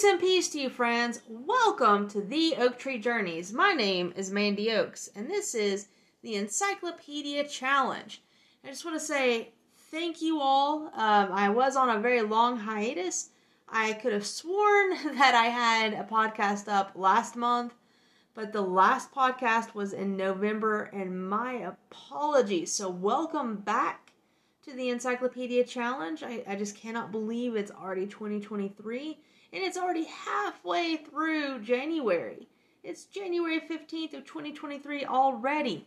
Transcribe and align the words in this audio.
Grace 0.00 0.12
and 0.12 0.20
peace 0.20 0.48
to 0.48 0.58
you, 0.58 0.70
friends. 0.70 1.20
Welcome 1.28 2.08
to 2.08 2.22
the 2.22 2.54
Oak 2.56 2.78
Tree 2.78 2.96
Journeys. 2.96 3.52
My 3.52 3.74
name 3.74 4.14
is 4.16 4.30
Mandy 4.30 4.72
Oaks, 4.72 5.10
and 5.14 5.28
this 5.28 5.54
is 5.54 5.88
the 6.22 6.36
Encyclopedia 6.36 7.46
Challenge. 7.46 8.22
I 8.64 8.68
just 8.68 8.82
want 8.82 8.98
to 8.98 9.04
say 9.04 9.52
thank 9.90 10.22
you 10.22 10.40
all. 10.40 10.86
Um, 10.94 11.30
I 11.32 11.50
was 11.50 11.76
on 11.76 11.90
a 11.90 12.00
very 12.00 12.22
long 12.22 12.56
hiatus. 12.56 13.28
I 13.68 13.92
could 13.92 14.14
have 14.14 14.26
sworn 14.26 14.90
that 15.18 15.34
I 15.34 15.50
had 15.50 15.92
a 15.92 16.08
podcast 16.10 16.66
up 16.66 16.92
last 16.94 17.36
month, 17.36 17.74
but 18.32 18.54
the 18.54 18.62
last 18.62 19.12
podcast 19.12 19.74
was 19.74 19.92
in 19.92 20.16
November, 20.16 20.84
and 20.94 21.28
my 21.28 21.52
apologies. 21.52 22.72
So, 22.72 22.88
welcome 22.88 23.56
back 23.56 24.14
to 24.62 24.72
the 24.72 24.88
Encyclopedia 24.88 25.64
Challenge. 25.64 26.22
I, 26.22 26.42
I 26.48 26.56
just 26.56 26.74
cannot 26.74 27.12
believe 27.12 27.54
it's 27.54 27.70
already 27.70 28.06
2023 28.06 29.18
and 29.52 29.62
it's 29.62 29.76
already 29.76 30.04
halfway 30.04 30.96
through 30.96 31.60
January. 31.60 32.48
It's 32.82 33.04
January 33.04 33.60
15th 33.60 34.14
of 34.14 34.24
2023 34.24 35.04
already. 35.04 35.86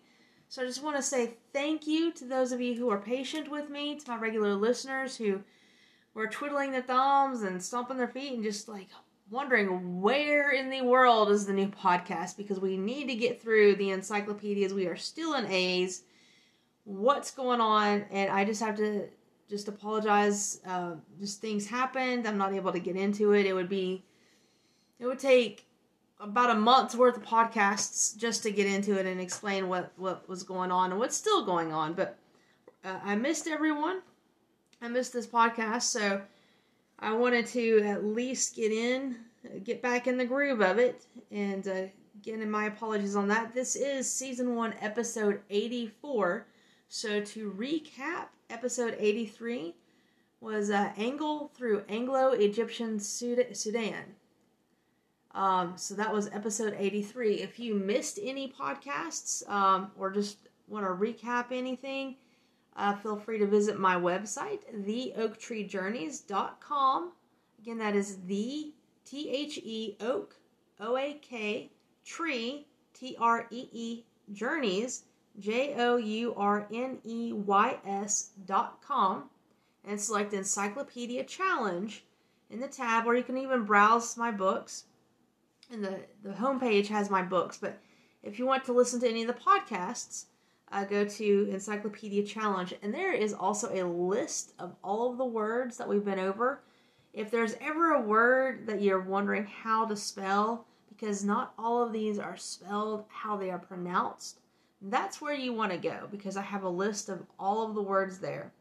So 0.49 0.61
I 0.61 0.65
just 0.65 0.83
want 0.83 0.95
to 0.97 1.01
say 1.01 1.37
thank 1.51 1.87
you 1.87 2.11
to 2.13 2.25
those 2.25 2.51
of 2.51 2.61
you 2.61 2.75
who 2.75 2.89
are 2.89 2.99
patient 2.99 3.49
with 3.49 3.69
me, 3.69 3.97
to 3.97 4.11
my 4.11 4.17
regular 4.17 4.53
listeners 4.53 5.17
who 5.17 5.41
were 6.13 6.27
twiddling 6.27 6.71
their 6.71 6.81
thumbs 6.81 7.41
and 7.41 7.63
stomping 7.63 7.97
their 7.97 8.07
feet 8.07 8.33
and 8.33 8.43
just 8.43 8.67
like 8.67 8.89
wondering 9.31 10.01
where 10.01 10.51
in 10.51 10.69
the 10.69 10.81
world 10.81 11.31
is 11.31 11.45
the 11.45 11.53
new 11.53 11.67
podcast 11.67 12.37
because 12.37 12.59
we 12.59 12.77
need 12.77 13.07
to 13.07 13.15
get 13.15 13.41
through 13.41 13.75
the 13.75 13.89
encyclopedias. 13.89 14.73
We 14.73 14.85
are 14.85 14.95
still 14.95 15.33
in 15.33 15.47
A's. 15.47 16.03
What's 16.83 17.31
going 17.31 17.61
on? 17.61 18.05
And 18.11 18.29
I 18.29 18.45
just 18.45 18.61
have 18.61 18.77
to 18.77 19.07
just 19.53 19.67
apologize. 19.67 20.61
Uh, 20.65 20.95
just 21.19 21.39
things 21.39 21.67
happened. 21.67 22.27
I'm 22.27 22.39
not 22.39 22.53
able 22.53 22.71
to 22.71 22.79
get 22.79 22.95
into 22.95 23.33
it. 23.33 23.45
It 23.45 23.53
would 23.53 23.69
be, 23.69 24.03
it 24.99 25.05
would 25.05 25.19
take 25.19 25.67
about 26.19 26.49
a 26.49 26.55
month's 26.55 26.95
worth 26.95 27.17
of 27.17 27.23
podcasts 27.23 28.17
just 28.17 28.41
to 28.41 28.51
get 28.51 28.65
into 28.65 28.97
it 28.99 29.05
and 29.05 29.21
explain 29.21 29.69
what 29.69 29.91
what 29.95 30.27
was 30.27 30.41
going 30.41 30.71
on 30.71 30.89
and 30.89 30.99
what's 30.99 31.15
still 31.15 31.45
going 31.45 31.71
on. 31.71 31.93
But 31.93 32.17
uh, 32.83 32.99
I 33.03 33.15
missed 33.15 33.47
everyone. 33.47 34.01
I 34.81 34.87
missed 34.87 35.13
this 35.13 35.27
podcast, 35.27 35.83
so 35.83 36.23
I 36.97 37.13
wanted 37.13 37.45
to 37.47 37.83
at 37.83 38.03
least 38.03 38.55
get 38.55 38.71
in, 38.71 39.17
get 39.63 39.83
back 39.83 40.07
in 40.07 40.17
the 40.17 40.25
groove 40.25 40.61
of 40.61 40.79
it, 40.79 41.05
and 41.31 41.67
uh, 41.67 41.83
again, 42.19 42.49
my 42.49 42.65
apologies 42.65 43.15
on 43.15 43.27
that. 43.27 43.53
This 43.53 43.75
is 43.75 44.11
season 44.11 44.55
one, 44.55 44.73
episode 44.81 45.41
84. 45.51 46.47
So 46.95 47.21
to 47.21 47.51
recap, 47.57 48.27
episode 48.51 48.95
83 48.99 49.73
was 50.41 50.69
uh, 50.69 50.91
Angle 50.95 51.49
through 51.55 51.81
Anglo-Egyptian 51.89 52.99
Sudan. 52.99 54.13
Um, 55.31 55.73
so 55.75 55.95
that 55.95 56.13
was 56.13 56.29
episode 56.31 56.75
83. 56.77 57.41
If 57.41 57.57
you 57.57 57.73
missed 57.73 58.19
any 58.21 58.47
podcasts 58.47 59.49
um, 59.49 59.89
or 59.97 60.11
just 60.11 60.37
want 60.67 60.85
to 60.85 60.91
recap 60.91 61.45
anything, 61.49 62.17
uh, 62.75 62.95
feel 62.97 63.17
free 63.17 63.39
to 63.39 63.47
visit 63.47 63.79
my 63.79 63.95
website, 63.95 64.59
theoaktreejourneys.com. 64.85 67.11
Again, 67.59 67.77
that 67.79 67.95
is 67.95 68.17
the 68.27 68.71
T 69.03 69.31
H 69.31 69.57
E 69.63 69.97
Oak, 69.99 70.35
O 70.79 70.95
A 70.95 71.17
K, 71.23 71.71
tree, 72.05 72.67
T 72.93 73.17
R 73.19 73.47
E 73.49 73.67
E, 73.71 74.03
journeys, 74.31 75.05
J 75.39 75.75
O 75.77 75.97
U 75.97 76.33
R 76.35 76.67
N 76.71 76.99
E 77.03 77.33
Y 77.33 77.77
S 77.85 78.31
dot 78.45 78.81
com, 78.81 79.29
and 79.83 79.99
select 79.99 80.33
Encyclopedia 80.33 81.23
Challenge 81.23 82.03
in 82.49 82.59
the 82.59 82.67
tab, 82.67 83.07
or 83.07 83.15
you 83.15 83.23
can 83.23 83.37
even 83.37 83.65
browse 83.65 84.15
my 84.15 84.31
books. 84.31 84.85
And 85.71 85.83
the, 85.83 86.01
the 86.23 86.33
homepage 86.33 86.87
has 86.87 87.09
my 87.09 87.23
books, 87.23 87.57
but 87.57 87.79
if 88.21 88.37
you 88.37 88.45
want 88.45 88.63
to 88.65 88.73
listen 88.73 88.99
to 88.99 89.09
any 89.09 89.23
of 89.23 89.27
the 89.27 89.33
podcasts, 89.33 90.25
uh, 90.71 90.83
go 90.83 91.03
to 91.05 91.49
Encyclopedia 91.51 92.23
Challenge, 92.23 92.75
and 92.81 92.93
there 92.93 93.13
is 93.13 93.33
also 93.33 93.73
a 93.73 93.87
list 93.87 94.53
of 94.59 94.75
all 94.83 95.11
of 95.11 95.17
the 95.17 95.25
words 95.25 95.77
that 95.77 95.87
we've 95.87 96.05
been 96.05 96.19
over. 96.19 96.61
If 97.13 97.31
there's 97.31 97.55
ever 97.59 97.93
a 97.93 98.01
word 98.01 98.67
that 98.67 98.81
you're 98.81 99.01
wondering 99.01 99.45
how 99.45 99.85
to 99.85 99.95
spell, 99.95 100.67
because 100.89 101.23
not 101.23 101.53
all 101.57 101.83
of 101.83 101.91
these 101.91 102.19
are 102.19 102.37
spelled 102.37 103.05
how 103.07 103.35
they 103.35 103.49
are 103.49 103.59
pronounced, 103.59 104.39
that's 104.83 105.21
where 105.21 105.33
you 105.33 105.53
want 105.53 105.71
to 105.71 105.77
go 105.77 106.07
because 106.11 106.35
I 106.35 106.41
have 106.41 106.63
a 106.63 106.69
list 106.69 107.09
of 107.09 107.25
all 107.39 107.67
of 107.67 107.75
the 107.75 107.81
words 107.81 108.19
there. 108.19 108.51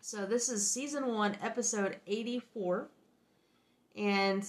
So 0.00 0.26
this 0.26 0.48
is 0.48 0.68
season 0.68 1.06
one, 1.06 1.36
episode 1.42 1.96
84. 2.06 2.88
And 3.96 4.44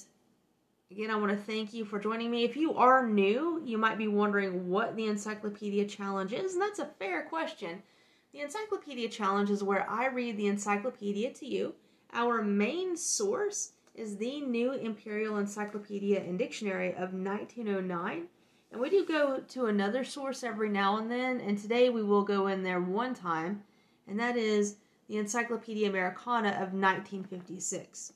again, 0.90 1.12
I 1.12 1.16
want 1.16 1.32
to 1.32 1.38
thank 1.38 1.74
you 1.74 1.84
for 1.84 2.00
joining 2.00 2.32
me. 2.32 2.44
If 2.44 2.56
you 2.56 2.74
are 2.76 3.08
new, 3.08 3.62
you 3.66 3.78
might 3.78 3.98
be 3.98 4.08
wondering 4.08 4.70
what 4.70 4.96
the 4.96 5.08
Encyclopedia 5.08 5.86
Challenge 5.86 6.32
is, 6.32 6.54
and 6.54 6.62
that's 6.62 6.80
a 6.80 6.90
fair 7.00 7.24
question. 7.24 7.84
The 8.32 8.40
Encyclopedia 8.40 9.10
Challenge 9.10 9.50
is 9.50 9.62
where 9.62 9.88
I 9.90 10.08
read 10.08 10.38
the 10.38 10.48
encyclopedia 10.48 11.34
to 11.34 11.46
you. 11.46 11.76
Our 12.14 12.42
main 12.42 12.96
source 12.96 13.74
is 13.94 14.18
the 14.18 14.42
New 14.42 14.72
Imperial 14.72 15.38
Encyclopedia 15.38 16.20
and 16.20 16.40
Dictionary 16.40 16.92
of 16.94 17.14
1909 17.14 18.28
and 18.74 18.82
we 18.82 18.90
do 18.90 19.06
go 19.06 19.40
to 19.50 19.68
another 19.68 20.04
source 20.04 20.44
every 20.44 20.68
now 20.68 20.98
and 20.98 21.10
then, 21.10 21.40
and 21.40 21.60
today 21.60 21.92
we 21.92 22.02
will 22.02 22.24
go 22.24 22.48
in 22.48 22.64
there 22.64 22.82
one 22.82 23.14
time, 23.14 23.62
and 24.08 24.20
that 24.20 24.36
is 24.36 24.78
the 25.08 25.18
Encyclopedia 25.18 25.88
Americana 25.88 26.50
of 26.50 26.74
1956. 26.74 28.14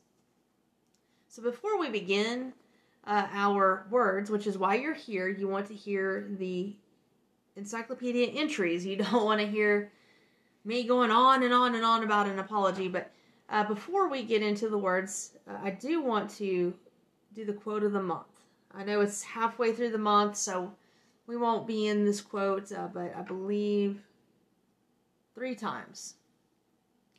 So 1.28 1.44
before 1.44 1.80
we 1.80 1.92
begin 1.92 2.54
uh, 3.06 3.28
our 3.32 3.86
words, 3.92 4.32
which 4.32 4.48
is 4.48 4.58
why 4.58 4.76
you're 4.76 4.96
here, 4.96 5.28
you 5.28 5.48
want 5.48 5.68
to 5.68 5.76
hear 5.76 6.28
the 6.40 6.76
encyclopedia 7.56 8.28
entries. 8.30 8.84
You 8.84 8.98
don't 8.98 9.26
want 9.26 9.40
to 9.40 9.46
hear 9.46 9.92
me 10.66 10.86
going 10.86 11.12
on 11.12 11.44
and 11.44 11.54
on 11.54 11.76
and 11.76 11.86
on 11.86 12.04
about 12.04 12.26
an 12.26 12.40
apology. 12.40 12.88
But 12.88 13.12
uh, 13.50 13.64
before 13.66 14.10
we 14.10 14.24
get 14.24 14.42
into 14.42 14.70
the 14.70 14.78
words, 14.78 15.34
uh, 15.48 15.58
I 15.64 15.70
do 15.70 16.02
want 16.02 16.32
to 16.38 16.74
do 17.36 17.46
the 17.46 17.54
quote 17.54 17.84
of 17.84 17.92
the 17.92 18.02
month. 18.02 18.37
I 18.74 18.84
know 18.84 19.02
it's 19.02 19.24
halfway 19.24 19.74
through 19.74 19.92
the 19.92 19.98
month, 19.98 20.36
so 20.36 20.74
we 21.26 21.36
won't 21.36 21.68
be 21.68 21.88
in 21.88 22.06
this 22.06 22.22
quote, 22.22 22.72
uh, 22.72 22.88
but 22.94 23.14
I 23.16 23.22
believe 23.22 24.02
three 25.36 25.56
times. 25.56 26.16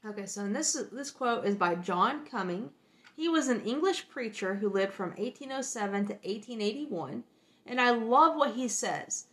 Okay, 0.06 0.26
so 0.26 0.46
this 0.48 0.72
this 0.92 1.10
quote 1.10 1.44
is 1.44 1.56
by 1.56 1.74
John 1.74 2.24
Cumming. 2.24 2.70
He 3.16 3.28
was 3.28 3.48
an 3.48 3.62
English 3.62 4.08
preacher 4.08 4.54
who 4.54 4.68
lived 4.68 4.92
from 4.92 5.10
1807 5.10 6.06
to 6.06 6.12
1881, 6.14 7.24
and 7.66 7.80
I 7.80 7.90
love 7.90 8.36
what 8.36 8.54
he 8.54 8.68
says. 8.68 9.26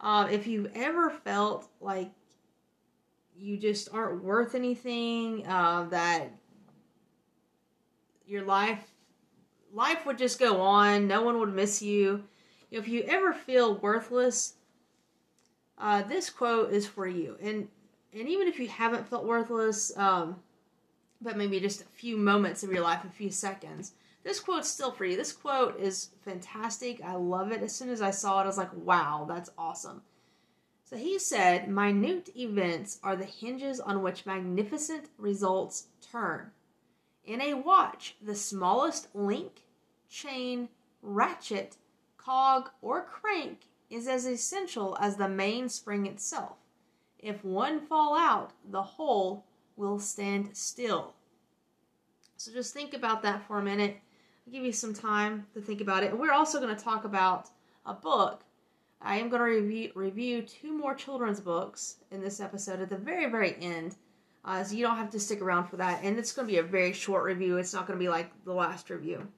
Uh, 0.00 0.28
if 0.30 0.46
you've 0.46 0.70
ever 0.74 1.10
felt 1.10 1.68
like 1.80 2.10
you 3.36 3.56
just 3.58 3.88
aren't 3.92 4.24
worth 4.24 4.54
anything, 4.54 5.46
uh, 5.46 5.84
that 5.90 6.32
your 8.26 8.44
life 8.44 8.92
life 9.72 10.06
would 10.06 10.18
just 10.18 10.38
go 10.38 10.60
on. 10.60 11.06
No 11.06 11.22
one 11.22 11.38
would 11.38 11.54
miss 11.54 11.82
you. 11.82 12.24
If 12.70 12.88
you 12.88 13.02
ever 13.02 13.32
feel 13.32 13.76
worthless, 13.76 14.54
uh, 15.78 16.02
this 16.02 16.30
quote 16.30 16.72
is 16.72 16.86
for 16.86 17.06
you. 17.06 17.36
And 17.40 17.68
and 18.12 18.28
even 18.28 18.48
if 18.48 18.58
you 18.58 18.68
haven't 18.68 19.06
felt 19.06 19.26
worthless, 19.26 19.96
um, 19.96 20.40
but 21.20 21.36
maybe 21.36 21.60
just 21.60 21.82
a 21.82 21.86
few 21.94 22.16
moments 22.16 22.62
of 22.62 22.72
your 22.72 22.82
life, 22.82 23.04
a 23.04 23.10
few 23.10 23.30
seconds, 23.30 23.92
this 24.24 24.40
quote's 24.40 24.68
still 24.68 24.90
for 24.90 25.04
you. 25.04 25.16
This 25.16 25.32
quote 25.32 25.78
is 25.78 26.10
fantastic. 26.24 27.02
I 27.02 27.14
love 27.14 27.52
it. 27.52 27.62
As 27.62 27.74
soon 27.74 27.90
as 27.90 28.02
I 28.02 28.10
saw 28.10 28.40
it, 28.40 28.44
I 28.44 28.46
was 28.46 28.58
like, 28.58 28.74
wow, 28.74 29.26
that's 29.28 29.50
awesome. 29.58 30.02
So 30.84 30.96
he 30.96 31.18
said, 31.18 31.68
Minute 31.68 32.30
events 32.34 32.98
are 33.02 33.14
the 33.14 33.26
hinges 33.26 33.78
on 33.78 34.02
which 34.02 34.24
magnificent 34.24 35.10
results 35.18 35.88
turn. 36.00 36.50
In 37.28 37.42
a 37.42 37.52
watch, 37.52 38.16
the 38.22 38.34
smallest 38.34 39.14
link, 39.14 39.60
chain, 40.08 40.70
ratchet, 41.02 41.76
cog, 42.16 42.70
or 42.80 43.04
crank 43.04 43.66
is 43.90 44.08
as 44.08 44.24
essential 44.24 44.96
as 44.98 45.16
the 45.16 45.28
mainspring 45.28 46.06
itself. 46.06 46.56
If 47.18 47.44
one 47.44 47.80
fall 47.86 48.16
out, 48.16 48.54
the 48.70 48.80
whole 48.80 49.44
will 49.76 49.98
stand 49.98 50.56
still. 50.56 51.12
So 52.38 52.50
just 52.50 52.72
think 52.72 52.94
about 52.94 53.22
that 53.24 53.46
for 53.46 53.58
a 53.58 53.62
minute. 53.62 53.98
I'll 54.46 54.52
give 54.54 54.64
you 54.64 54.72
some 54.72 54.94
time 54.94 55.46
to 55.52 55.60
think 55.60 55.82
about 55.82 56.04
it. 56.04 56.18
We're 56.18 56.32
also 56.32 56.58
going 56.60 56.74
to 56.74 56.82
talk 56.82 57.04
about 57.04 57.50
a 57.84 57.92
book. 57.92 58.42
I 59.02 59.18
am 59.18 59.28
going 59.28 59.40
to 59.40 59.60
review, 59.60 59.92
review 59.94 60.40
two 60.40 60.72
more 60.72 60.94
children's 60.94 61.40
books 61.40 61.96
in 62.10 62.22
this 62.22 62.40
episode 62.40 62.80
at 62.80 62.88
the 62.88 62.96
very, 62.96 63.30
very 63.30 63.54
end. 63.60 63.96
Uh, 64.48 64.64
so 64.64 64.74
you 64.74 64.82
don't 64.82 64.96
have 64.96 65.10
to 65.10 65.20
stick 65.20 65.42
around 65.42 65.66
for 65.66 65.76
that. 65.76 66.02
And 66.02 66.18
it's 66.18 66.32
going 66.32 66.48
to 66.48 66.52
be 66.52 66.58
a 66.58 66.62
very 66.62 66.94
short 66.94 67.22
review. 67.22 67.58
It's 67.58 67.74
not 67.74 67.86
going 67.86 67.98
to 67.98 68.02
be 68.02 68.08
like 68.08 68.30
the 68.46 68.54
last 68.54 68.88
review 68.88 69.28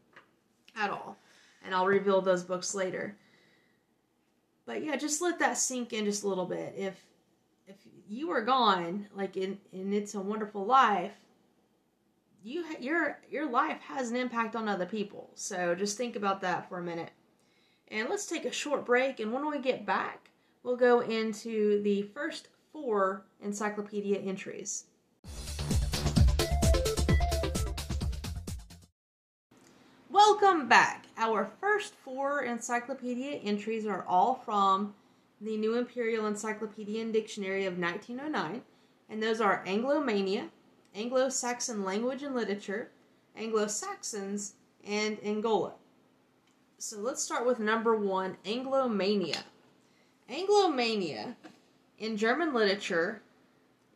at 0.77 0.89
all. 0.89 1.17
And 1.65 1.75
I'll 1.75 1.87
reveal 1.87 2.21
those 2.21 2.45
books 2.45 2.77
later. 2.77 3.17
But 4.67 4.85
yeah, 4.85 4.95
just 4.95 5.21
let 5.21 5.41
that 5.41 5.59
sink 5.59 5.93
in 5.93 6.05
just 6.05 6.23
a 6.23 6.29
little 6.29 6.47
bit. 6.47 6.75
If 6.77 6.95
if 7.67 7.75
you 8.09 8.31
are 8.31 8.41
gone, 8.41 9.09
like 9.13 9.37
in, 9.37 9.59
in 9.73 9.93
It's 9.93 10.15
a 10.15 10.21
Wonderful 10.21 10.65
Life, 10.65 11.17
you 12.45 12.65
your 12.79 13.19
your 13.29 13.51
life 13.51 13.81
has 13.81 14.11
an 14.11 14.17
impact 14.17 14.55
on 14.55 14.69
other 14.69 14.87
people. 14.87 15.31
So 15.35 15.75
just 15.75 15.99
think 15.99 16.15
about 16.15 16.41
that 16.43 16.69
for 16.69 16.79
a 16.79 16.85
minute. 16.85 17.11
And 17.89 18.09
let's 18.09 18.27
take 18.27 18.45
a 18.45 18.53
short 18.53 18.87
break 18.87 19.19
and 19.19 19.33
when 19.33 19.51
we 19.51 19.59
get 19.59 19.85
back, 19.85 20.31
we'll 20.63 20.77
go 20.77 21.01
into 21.01 21.83
the 21.83 22.03
first 22.03 22.47
four 22.73 23.25
encyclopedia 23.43 24.19
entries. 24.19 24.85
Welcome 30.51 30.69
back. 30.69 31.07
Our 31.17 31.49
first 31.61 31.95
four 31.95 32.43
encyclopedia 32.43 33.37
entries 33.37 33.87
are 33.87 34.05
all 34.09 34.43
from 34.45 34.95
the 35.41 35.57
New 35.57 35.77
Imperial 35.77 36.27
Encyclopedia 36.27 37.01
and 37.01 37.13
Dictionary 37.13 37.67
of 37.67 37.79
1909, 37.79 38.61
and 39.09 39.23
those 39.23 39.41
are 39.41 39.65
Anglomania, 39.65 40.49
Anglo 40.93 41.29
Saxon 41.29 41.85
Language 41.85 42.25
and 42.25 42.35
Literature, 42.35 42.91
Anglo 43.37 43.69
Saxons, 43.69 44.55
and 44.85 45.19
Angola. 45.25 45.75
So 46.79 46.99
let's 46.99 47.23
start 47.23 47.47
with 47.47 47.61
number 47.61 47.95
one 47.95 48.37
Anglomania. 48.45 49.45
Anglomania 50.29 51.37
in 52.01 52.17
German 52.17 52.53
literature 52.53 53.23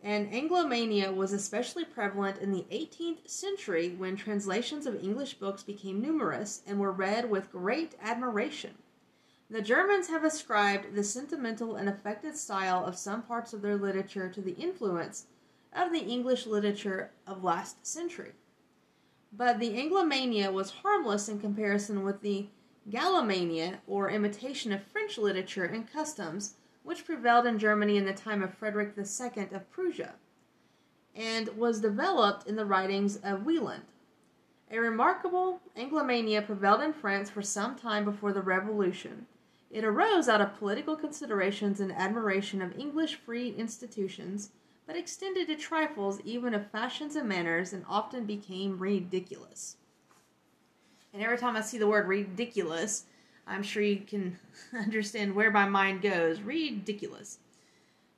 and 0.05 0.31
Anglomania 0.31 1.13
was 1.15 1.33
especially 1.33 1.83
prevalent 1.83 2.39
in 2.39 2.53
the 2.53 2.67
18th 2.71 3.27
century 3.27 3.95
when 3.97 4.17
translations 4.17 4.85
of 4.85 5.03
English 5.03 5.35
books 5.35 5.63
became 5.63 6.03
numerous 6.03 6.61
and 6.67 6.79
were 6.79 6.93
read 6.93 7.31
with 7.31 7.51
great 7.51 7.95
admiration. 8.03 8.75
The 9.49 9.63
Germans 9.63 10.09
have 10.09 10.23
ascribed 10.23 10.95
the 10.95 11.03
sentimental 11.03 11.77
and 11.77 11.89
affected 11.89 12.37
style 12.37 12.85
of 12.85 12.99
some 12.99 13.23
parts 13.23 13.55
of 13.55 13.63
their 13.63 13.77
literature 13.77 14.29
to 14.29 14.43
the 14.43 14.57
influence 14.57 15.25
of 15.75 15.91
the 15.91 16.05
English 16.05 16.47
literature 16.47 17.13
of 17.27 17.43
last 17.43 17.87
century. 17.87 18.33
But 19.33 19.59
the 19.59 19.71
Anglomania 19.71 20.53
was 20.53 20.71
harmless 20.83 21.31
in 21.31 21.41
comparison 21.41 22.05
with 22.05 22.21
the 22.21 22.49
Gallomania, 22.91 23.79
or 23.87 24.11
imitation 24.11 24.71
of 24.71 24.83
French 24.83 25.17
literature 25.17 25.65
and 25.65 25.91
customs, 25.91 26.57
which 26.85 27.05
prevailed 27.05 27.47
in 27.47 27.59
Germany 27.59 27.97
in 27.97 28.05
the 28.05 28.13
time 28.13 28.43
of 28.43 28.55
Frederick 28.55 28.95
II 28.97 29.49
of 29.53 29.71
Prussia, 29.71 30.15
and 31.17 31.49
was 31.57 31.81
developed 31.81 32.47
in 32.47 32.55
the 32.55 32.65
writings 32.65 33.17
of 33.17 33.45
Wieland. 33.45 33.85
A 34.71 34.79
remarkable 34.79 35.61
Anglomania 35.77 36.45
prevailed 36.45 36.83
in 36.83 36.93
France 36.93 37.31
for 37.31 37.43
some 37.43 37.75
time 37.75 38.05
before 38.05 38.33
the 38.33 38.43
Revolution. 38.43 39.27
It 39.71 39.85
arose 39.85 40.29
out 40.29 40.41
of 40.41 40.59
political 40.59 40.95
considerations 40.95 41.81
and 41.81 41.91
admiration 41.91 42.63
of 42.63 42.79
English 42.79 43.17
free 43.17 43.55
institutions, 43.57 44.51
but 44.87 44.97
extended 44.97 45.47
to 45.49 45.57
trifles 45.57 46.21
even 46.21 46.55
of 46.55 46.71
fashions 46.71 47.17
and 47.17 47.29
manners, 47.29 47.73
and 47.73 47.85
often 47.89 48.25
became 48.25 48.79
ridiculous. 48.79 49.77
And 51.13 51.23
every 51.23 51.39
time 51.39 51.57
I 51.57 51.63
see 51.63 51.79
the 51.79 51.87
word 51.87 52.07
ridiculous, 52.07 53.07
I'm 53.47 53.63
sure 53.63 53.83
you 53.83 53.99
can 53.99 54.39
understand 54.75 55.35
where 55.35 55.51
my 55.51 55.69
mind 55.69 56.03
goes. 56.03 56.41
Ridiculous. 56.41 57.39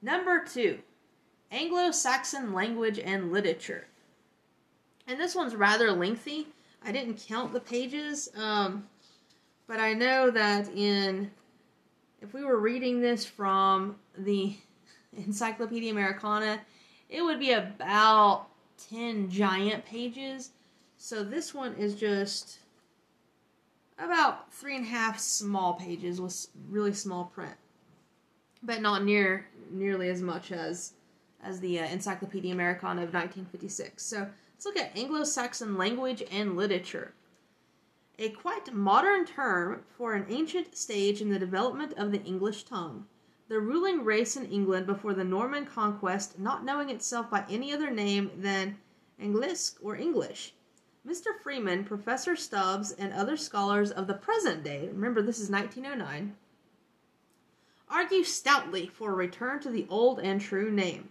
Number 0.02 0.44
two, 0.44 0.80
Anglo 1.50 1.90
Saxon 1.90 2.52
language 2.52 2.98
and 2.98 3.32
literature. 3.32 3.86
And 5.06 5.18
this 5.18 5.34
one's 5.34 5.54
rather 5.54 5.92
lengthy. 5.92 6.48
I 6.84 6.92
didn't 6.92 7.24
count 7.26 7.52
the 7.52 7.60
pages, 7.60 8.28
um, 8.36 8.86
but 9.66 9.80
I 9.80 9.92
know 9.92 10.30
that 10.30 10.68
in 10.68 11.30
if 12.20 12.32
we 12.32 12.44
were 12.44 12.58
reading 12.58 13.00
this 13.00 13.24
from 13.24 13.96
the 14.16 14.56
Encyclopedia 15.16 15.90
Americana, 15.90 16.60
it 17.08 17.22
would 17.22 17.38
be 17.38 17.52
about 17.52 18.48
10 18.90 19.30
giant 19.30 19.84
pages. 19.84 20.50
So 20.98 21.22
this 21.22 21.54
one 21.54 21.74
is 21.74 21.94
just 21.94 22.58
about 23.98 24.52
three 24.52 24.76
and 24.76 24.84
a 24.84 24.88
half 24.88 25.18
small 25.18 25.74
pages 25.74 26.20
with 26.20 26.48
really 26.68 26.92
small 26.92 27.26
print, 27.26 27.56
but 28.62 28.82
not 28.82 29.04
near 29.04 29.46
nearly 29.70 30.08
as 30.08 30.22
much 30.22 30.52
as 30.52 30.92
as 31.42 31.60
the 31.60 31.78
uh, 31.78 31.86
Encyclopedia 31.86 32.52
Americana 32.52 33.02
of 33.02 33.14
1956. 33.14 34.02
So 34.02 34.28
let's 34.54 34.64
look 34.64 34.76
at 34.76 34.96
Anglo-Saxon 34.96 35.76
language 35.76 36.22
and 36.30 36.56
literature. 36.56 37.14
A 38.18 38.30
quite 38.30 38.72
modern 38.72 39.26
term 39.26 39.84
for 39.96 40.14
an 40.14 40.26
ancient 40.28 40.76
stage 40.76 41.20
in 41.20 41.28
the 41.30 41.38
development 41.38 41.92
of 41.96 42.10
the 42.10 42.22
English 42.24 42.64
tongue. 42.64 43.06
The 43.48 43.60
ruling 43.60 44.02
race 44.02 44.36
in 44.36 44.46
England 44.46 44.86
before 44.86 45.14
the 45.14 45.22
Norman 45.22 45.66
conquest, 45.66 46.38
not 46.38 46.64
knowing 46.64 46.90
itself 46.90 47.30
by 47.30 47.44
any 47.48 47.72
other 47.72 47.90
name 47.90 48.32
than 48.36 48.78
Anglisc 49.22 49.76
or 49.82 49.94
English, 49.94 50.54
Mr. 51.06 51.38
Freeman, 51.40 51.84
Professor 51.84 52.34
Stubbs, 52.34 52.90
and 52.90 53.12
other 53.12 53.36
scholars 53.36 53.92
of 53.92 54.08
the 54.08 54.14
present 54.14 54.64
day, 54.64 54.88
remember 54.88 55.22
this 55.22 55.38
is 55.38 55.48
1909, 55.48 56.34
argue 57.88 58.24
stoutly 58.24 58.88
for 58.88 59.12
a 59.12 59.14
return 59.14 59.60
to 59.60 59.70
the 59.70 59.86
old 59.88 60.18
and 60.18 60.40
true 60.40 60.68
name, 60.68 61.08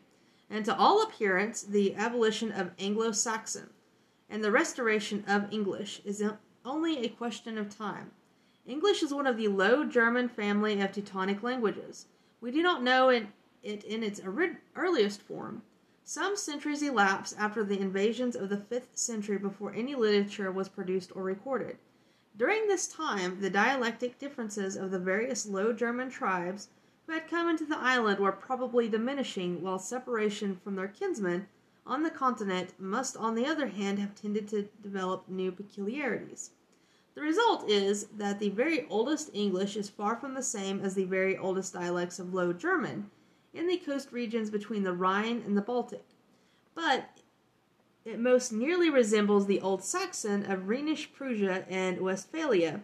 and 0.50 0.66
to 0.66 0.76
all 0.76 1.02
appearance 1.02 1.64
the 1.64 1.96
abolition 1.96 2.52
of 2.52 2.72
Anglo 2.78 3.14
Saxon, 3.14 3.70
and 4.30 4.44
the 4.44 4.52
restoration 4.52 5.24
of 5.30 5.54
English 5.54 6.02
is 6.04 6.22
only 6.66 6.98
a 6.98 7.10
question 7.10 7.58
of 7.58 7.70
time. 7.70 8.12
English 8.66 9.02
is 9.02 9.14
one 9.14 9.28
of 9.28 9.38
the 9.38 9.48
Low 9.48 9.86
German 9.86 10.28
family 10.28 10.82
of 10.82 10.92
Teutonic 10.92 11.42
languages. 11.42 12.08
We 12.42 12.52
do 12.52 12.62
not 12.62 12.84
know 12.84 13.08
it, 13.08 13.28
in 13.64 14.04
its 14.04 14.20
earliest 14.76 15.22
form, 15.22 15.62
some 16.08 16.38
centuries 16.38 16.84
elapsed 16.84 17.36
after 17.40 17.64
the 17.64 17.80
invasions 17.80 18.36
of 18.36 18.48
the 18.50 18.58
5th 18.58 18.96
century 18.96 19.40
before 19.40 19.74
any 19.74 19.96
literature 19.96 20.52
was 20.52 20.70
produced 20.70 21.12
or 21.16 21.24
recorded. 21.24 21.78
During 22.38 22.68
this 22.68 22.88
time, 22.88 23.42
the 23.42 23.50
dialectic 23.50 24.20
differences 24.20 24.76
of 24.76 24.92
the 24.92 25.00
various 25.00 25.48
Low 25.48 25.74
German 25.74 26.12
tribes 26.12 26.68
who 27.08 27.14
had 27.14 27.28
come 27.28 27.50
into 27.50 27.66
the 27.66 27.80
island 27.80 28.20
were 28.20 28.32
probably 28.32 28.88
diminishing, 28.88 29.64
while 29.64 29.80
separation 29.80 30.60
from 30.64 30.76
their 30.76 30.88
kinsmen 30.88 31.48
on 31.88 32.04
the 32.04 32.12
continent 32.12 32.80
must, 32.80 33.18
on 33.18 33.34
the 33.34 33.48
other 33.48 33.68
hand, 33.68 33.98
have 33.98 34.14
tended 34.14 34.48
to 34.50 34.70
develop 34.84 35.28
new 35.28 35.52
peculiarities. 35.52 36.52
The 37.16 37.22
result 37.22 37.68
is 37.68 38.06
that 38.18 38.38
the 38.38 38.50
very 38.50 38.86
oldest 38.90 39.32
English 39.34 39.76
is 39.76 39.90
far 39.90 40.18
from 40.18 40.36
the 40.36 40.44
same 40.44 40.82
as 40.82 40.94
the 40.94 41.06
very 41.06 41.36
oldest 41.36 41.74
dialects 41.74 42.20
of 42.20 42.34
Low 42.34 42.54
German, 42.54 43.10
in 43.56 43.68
the 43.68 43.78
coast 43.78 44.12
regions 44.12 44.50
between 44.50 44.84
the 44.84 44.94
Rhine 44.94 45.42
and 45.46 45.56
the 45.58 45.62
Baltic, 45.62 46.06
but 46.74 47.22
it 48.04 48.20
most 48.20 48.52
nearly 48.52 48.90
resembles 48.90 49.48
the 49.48 49.62
Old 49.62 49.84
Saxon 49.84 50.46
of 50.46 50.68
Rhenish 50.68 51.12
Prussia 51.14 51.66
and 51.70 52.02
Westphalia, 52.02 52.82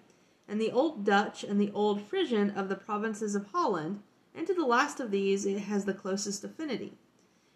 and 0.47 0.59
the 0.59 0.71
Old 0.71 1.05
Dutch 1.05 1.43
and 1.43 1.59
the 1.59 1.71
Old 1.71 2.01
Frisian 2.01 2.49
of 2.51 2.69
the 2.69 2.75
provinces 2.75 3.35
of 3.35 3.47
Holland, 3.47 4.01
and 4.33 4.47
to 4.47 4.53
the 4.53 4.65
last 4.65 4.99
of 4.99 5.11
these 5.11 5.45
it 5.45 5.59
has 5.59 5.85
the 5.85 5.93
closest 5.93 6.43
affinity. 6.43 6.97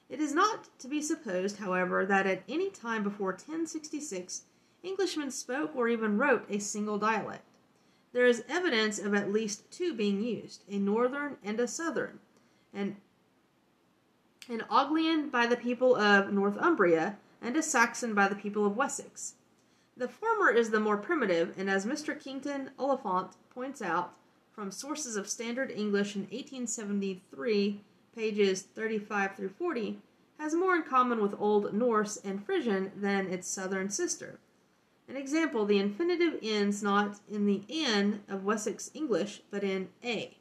It 0.09 0.19
is 0.19 0.33
not 0.33 0.77
to 0.79 0.87
be 0.87 1.01
supposed, 1.01 1.57
however, 1.57 2.05
that 2.05 2.27
at 2.27 2.43
any 2.47 2.69
time 2.69 3.01
before 3.01 3.31
1066 3.31 4.43
Englishmen 4.83 5.31
spoke 5.31 5.75
or 5.75 5.87
even 5.87 6.17
wrote 6.17 6.45
a 6.47 6.59
single 6.59 6.99
dialect. 6.99 7.49
There 8.13 8.27
is 8.27 8.45
evidence 8.47 8.99
of 8.99 9.13
at 9.15 9.33
least 9.33 9.69
two 9.71 9.93
being 9.93 10.21
used, 10.21 10.63
a 10.69 10.77
northern 10.77 11.37
and 11.43 11.59
a 11.59 11.67
southern, 11.67 12.19
and 12.71 12.97
an 14.49 14.63
Anglian 14.71 15.29
by 15.29 15.47
the 15.47 15.57
people 15.57 15.95
of 15.95 16.31
Northumbria, 16.31 17.17
and 17.41 17.57
a 17.57 17.63
Saxon 17.63 18.13
by 18.13 18.27
the 18.27 18.35
people 18.35 18.65
of 18.65 18.75
Wessex. 18.77 19.35
The 19.97 20.07
former 20.07 20.51
is 20.51 20.69
the 20.69 20.79
more 20.79 20.97
primitive, 20.97 21.57
and 21.57 21.69
as 21.69 21.85
Mr. 21.85 22.19
Kington 22.19 22.71
Oliphant 22.77 23.31
points 23.49 23.81
out 23.81 24.13
from 24.51 24.71
sources 24.71 25.15
of 25.15 25.29
Standard 25.29 25.71
English 25.71 26.15
in 26.15 26.23
1873, 26.23 27.81
pages 28.15 28.61
35 28.61 29.35
through 29.35 29.49
40, 29.49 29.99
has 30.39 30.53
more 30.53 30.75
in 30.75 30.83
common 30.83 31.21
with 31.21 31.39
Old 31.39 31.73
Norse 31.73 32.17
and 32.17 32.43
Frisian 32.43 32.91
than 32.95 33.27
its 33.27 33.47
southern 33.47 33.89
sister. 33.89 34.39
An 35.07 35.15
example, 35.15 35.65
the 35.65 35.79
infinitive 35.79 36.39
ends 36.41 36.81
not 36.81 37.19
in 37.29 37.45
the 37.45 37.63
N 37.69 38.23
of 38.27 38.43
Wessex 38.43 38.91
English, 38.93 39.41
but 39.49 39.63
in 39.63 39.89
A. 40.03 40.35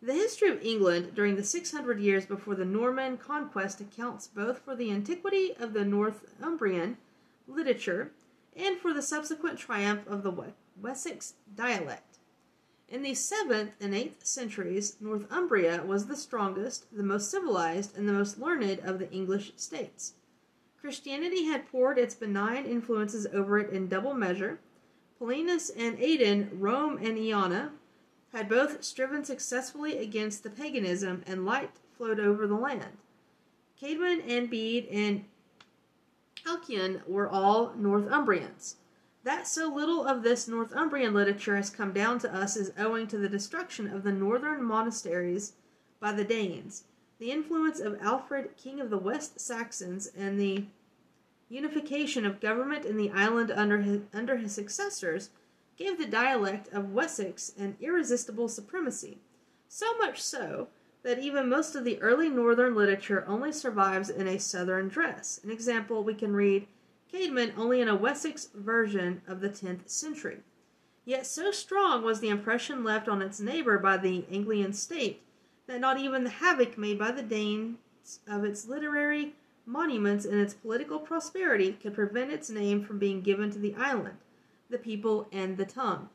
The 0.00 0.12
history 0.12 0.48
of 0.50 0.62
England 0.62 1.16
during 1.16 1.34
the 1.34 1.42
600 1.42 1.98
years 1.98 2.24
before 2.24 2.54
the 2.54 2.64
Norman 2.64 3.16
conquest 3.16 3.80
accounts 3.80 4.28
both 4.28 4.60
for 4.60 4.76
the 4.76 4.92
antiquity 4.92 5.56
of 5.58 5.72
the 5.72 5.84
Northumbrian 5.84 6.98
literature 7.48 8.12
and 8.54 8.78
for 8.78 8.94
the 8.94 9.02
subsequent 9.02 9.58
triumph 9.58 10.06
of 10.06 10.22
the 10.22 10.52
Wessex 10.80 11.34
dialect. 11.52 12.18
In 12.88 13.02
the 13.02 13.10
7th 13.10 13.72
and 13.80 13.92
8th 13.92 14.24
centuries, 14.24 14.96
Northumbria 15.00 15.84
was 15.84 16.06
the 16.06 16.16
strongest, 16.16 16.86
the 16.96 17.02
most 17.02 17.28
civilized, 17.28 17.98
and 17.98 18.08
the 18.08 18.12
most 18.12 18.38
learned 18.38 18.80
of 18.80 19.00
the 19.00 19.10
English 19.10 19.52
states. 19.56 20.14
Christianity 20.80 21.44
had 21.46 21.70
poured 21.70 21.98
its 21.98 22.14
benign 22.14 22.64
influences 22.66 23.26
over 23.32 23.58
it 23.58 23.70
in 23.70 23.88
double 23.88 24.14
measure. 24.14 24.60
Paulinus 25.20 25.70
and 25.76 25.98
Aidan, 25.98 26.50
Rome 26.52 26.98
and 26.98 27.18
Iona, 27.18 27.72
had 28.32 28.48
both 28.48 28.84
striven 28.84 29.24
successfully 29.24 29.98
against 29.98 30.42
the 30.42 30.50
paganism, 30.50 31.22
and 31.26 31.46
light 31.46 31.70
flowed 31.96 32.20
over 32.20 32.46
the 32.46 32.54
land. 32.54 32.98
Caedmon 33.80 34.22
and 34.28 34.50
Bede 34.50 34.86
and 34.90 35.24
Alcuin 36.44 37.06
were 37.06 37.28
all 37.28 37.74
Northumbrians. 37.74 38.76
That 39.24 39.46
so 39.46 39.68
little 39.68 40.06
of 40.06 40.22
this 40.22 40.48
Northumbrian 40.48 41.12
literature 41.12 41.56
has 41.56 41.70
come 41.70 41.92
down 41.92 42.18
to 42.20 42.34
us 42.34 42.56
is 42.56 42.72
owing 42.78 43.06
to 43.08 43.18
the 43.18 43.28
destruction 43.28 43.88
of 43.88 44.02
the 44.02 44.12
northern 44.12 44.62
monasteries 44.62 45.54
by 46.00 46.12
the 46.12 46.24
Danes, 46.24 46.84
the 47.18 47.32
influence 47.32 47.80
of 47.80 48.00
Alfred, 48.00 48.56
king 48.56 48.80
of 48.80 48.90
the 48.90 48.98
West 48.98 49.40
Saxons, 49.40 50.06
and 50.16 50.38
the 50.38 50.64
unification 51.48 52.24
of 52.24 52.40
government 52.40 52.84
in 52.84 52.96
the 52.96 53.10
island 53.10 53.50
under 53.50 53.78
his, 53.78 54.02
under 54.12 54.36
his 54.36 54.54
successors 54.54 55.30
gave 55.78 55.96
the 55.96 56.06
dialect 56.06 56.68
of 56.72 56.92
Wessex 56.92 57.52
an 57.56 57.76
irresistible 57.80 58.48
supremacy. 58.48 59.18
So 59.68 59.96
much 59.98 60.20
so 60.20 60.68
that 61.04 61.20
even 61.20 61.48
most 61.48 61.76
of 61.76 61.84
the 61.84 62.00
early 62.02 62.28
northern 62.28 62.74
literature 62.74 63.24
only 63.26 63.52
survives 63.52 64.10
in 64.10 64.26
a 64.26 64.38
southern 64.38 64.88
dress. 64.88 65.40
An 65.44 65.50
example 65.50 66.02
we 66.02 66.14
can 66.14 66.32
read 66.32 66.66
Caedmon 67.12 67.56
only 67.56 67.80
in 67.80 67.88
a 67.88 67.94
Wessex 67.94 68.48
version 68.54 69.22
of 69.26 69.40
the 69.40 69.48
10th 69.48 69.88
century. 69.88 70.38
Yet 71.04 71.26
so 71.26 71.50
strong 71.52 72.02
was 72.02 72.20
the 72.20 72.28
impression 72.28 72.84
left 72.84 73.08
on 73.08 73.22
its 73.22 73.40
neighbor 73.40 73.78
by 73.78 73.96
the 73.96 74.26
Anglian 74.30 74.74
state 74.74 75.22
that 75.66 75.80
not 75.80 75.98
even 75.98 76.24
the 76.24 76.30
havoc 76.30 76.76
made 76.76 76.98
by 76.98 77.12
the 77.12 77.22
Danes 77.22 77.78
of 78.26 78.44
its 78.44 78.66
literary 78.66 79.34
monuments 79.64 80.24
and 80.24 80.40
its 80.40 80.54
political 80.54 80.98
prosperity 80.98 81.72
could 81.72 81.94
prevent 81.94 82.32
its 82.32 82.50
name 82.50 82.82
from 82.82 82.98
being 82.98 83.20
given 83.20 83.50
to 83.50 83.58
the 83.58 83.74
island, 83.76 84.16
the 84.70 84.78
people, 84.78 85.28
and 85.32 85.56
the 85.56 85.64
tongue. 85.64 86.08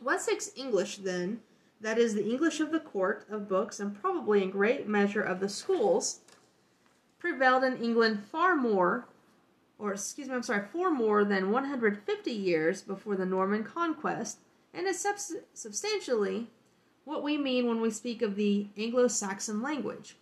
Wessex 0.00 0.50
English, 0.56 0.98
then, 0.98 1.40
that 1.80 1.98
is, 1.98 2.14
the 2.14 2.28
English 2.28 2.60
of 2.60 2.70
the 2.70 2.80
court, 2.80 3.26
of 3.30 3.48
books, 3.48 3.80
and 3.80 4.00
probably 4.00 4.42
in 4.42 4.50
great 4.50 4.88
measure 4.88 5.22
of 5.22 5.40
the 5.40 5.48
schools, 5.48 6.20
prevailed 7.18 7.64
in 7.64 7.82
England 7.82 8.22
far 8.30 8.54
more, 8.54 9.06
or 9.78 9.92
excuse 9.92 10.28
me, 10.28 10.34
I'm 10.34 10.42
sorry, 10.42 10.66
for 10.72 10.90
more 10.90 11.24
than 11.24 11.50
150 11.50 12.30
years 12.30 12.82
before 12.82 13.16
the 13.16 13.26
Norman 13.26 13.64
conquest, 13.64 14.38
and 14.72 14.86
is 14.86 14.98
subs- 14.98 15.36
substantially 15.54 16.48
what 17.04 17.22
we 17.22 17.36
mean 17.36 17.66
when 17.66 17.80
we 17.80 17.90
speak 17.90 18.22
of 18.22 18.36
the 18.36 18.68
Anglo 18.76 19.08
Saxon 19.08 19.62
language. 19.62 20.16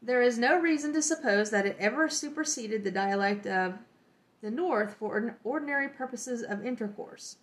There 0.00 0.20
is 0.20 0.36
no 0.36 0.60
reason 0.60 0.92
to 0.94 1.02
suppose 1.02 1.50
that 1.50 1.66
it 1.66 1.76
ever 1.78 2.08
superseded 2.08 2.84
the 2.84 2.90
dialect 2.90 3.46
of 3.46 3.78
the 4.42 4.50
North 4.50 4.94
for 4.94 5.38
ordinary 5.44 5.88
purposes 5.88 6.42
of 6.42 6.66
intercourse. 6.66 7.36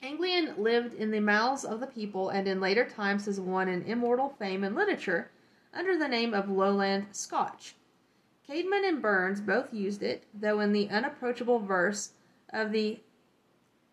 Anglian 0.00 0.54
lived 0.56 0.94
in 0.94 1.10
the 1.10 1.20
mouths 1.20 1.64
of 1.64 1.80
the 1.80 1.86
people 1.86 2.28
and 2.28 2.46
in 2.46 2.60
later 2.60 2.88
times 2.88 3.26
has 3.26 3.40
won 3.40 3.68
an 3.68 3.82
immortal 3.82 4.28
fame 4.38 4.62
in 4.62 4.74
literature 4.74 5.30
under 5.72 5.98
the 5.98 6.08
name 6.08 6.32
of 6.32 6.48
Lowland 6.48 7.06
Scotch. 7.10 7.74
Caedmon 8.48 8.86
and 8.86 9.02
Burns 9.02 9.40
both 9.40 9.72
used 9.72 10.02
it, 10.02 10.24
though 10.32 10.60
in 10.60 10.72
the 10.72 10.88
unapproachable 10.90 11.58
verse 11.58 12.12
of 12.50 12.70
the 12.70 13.00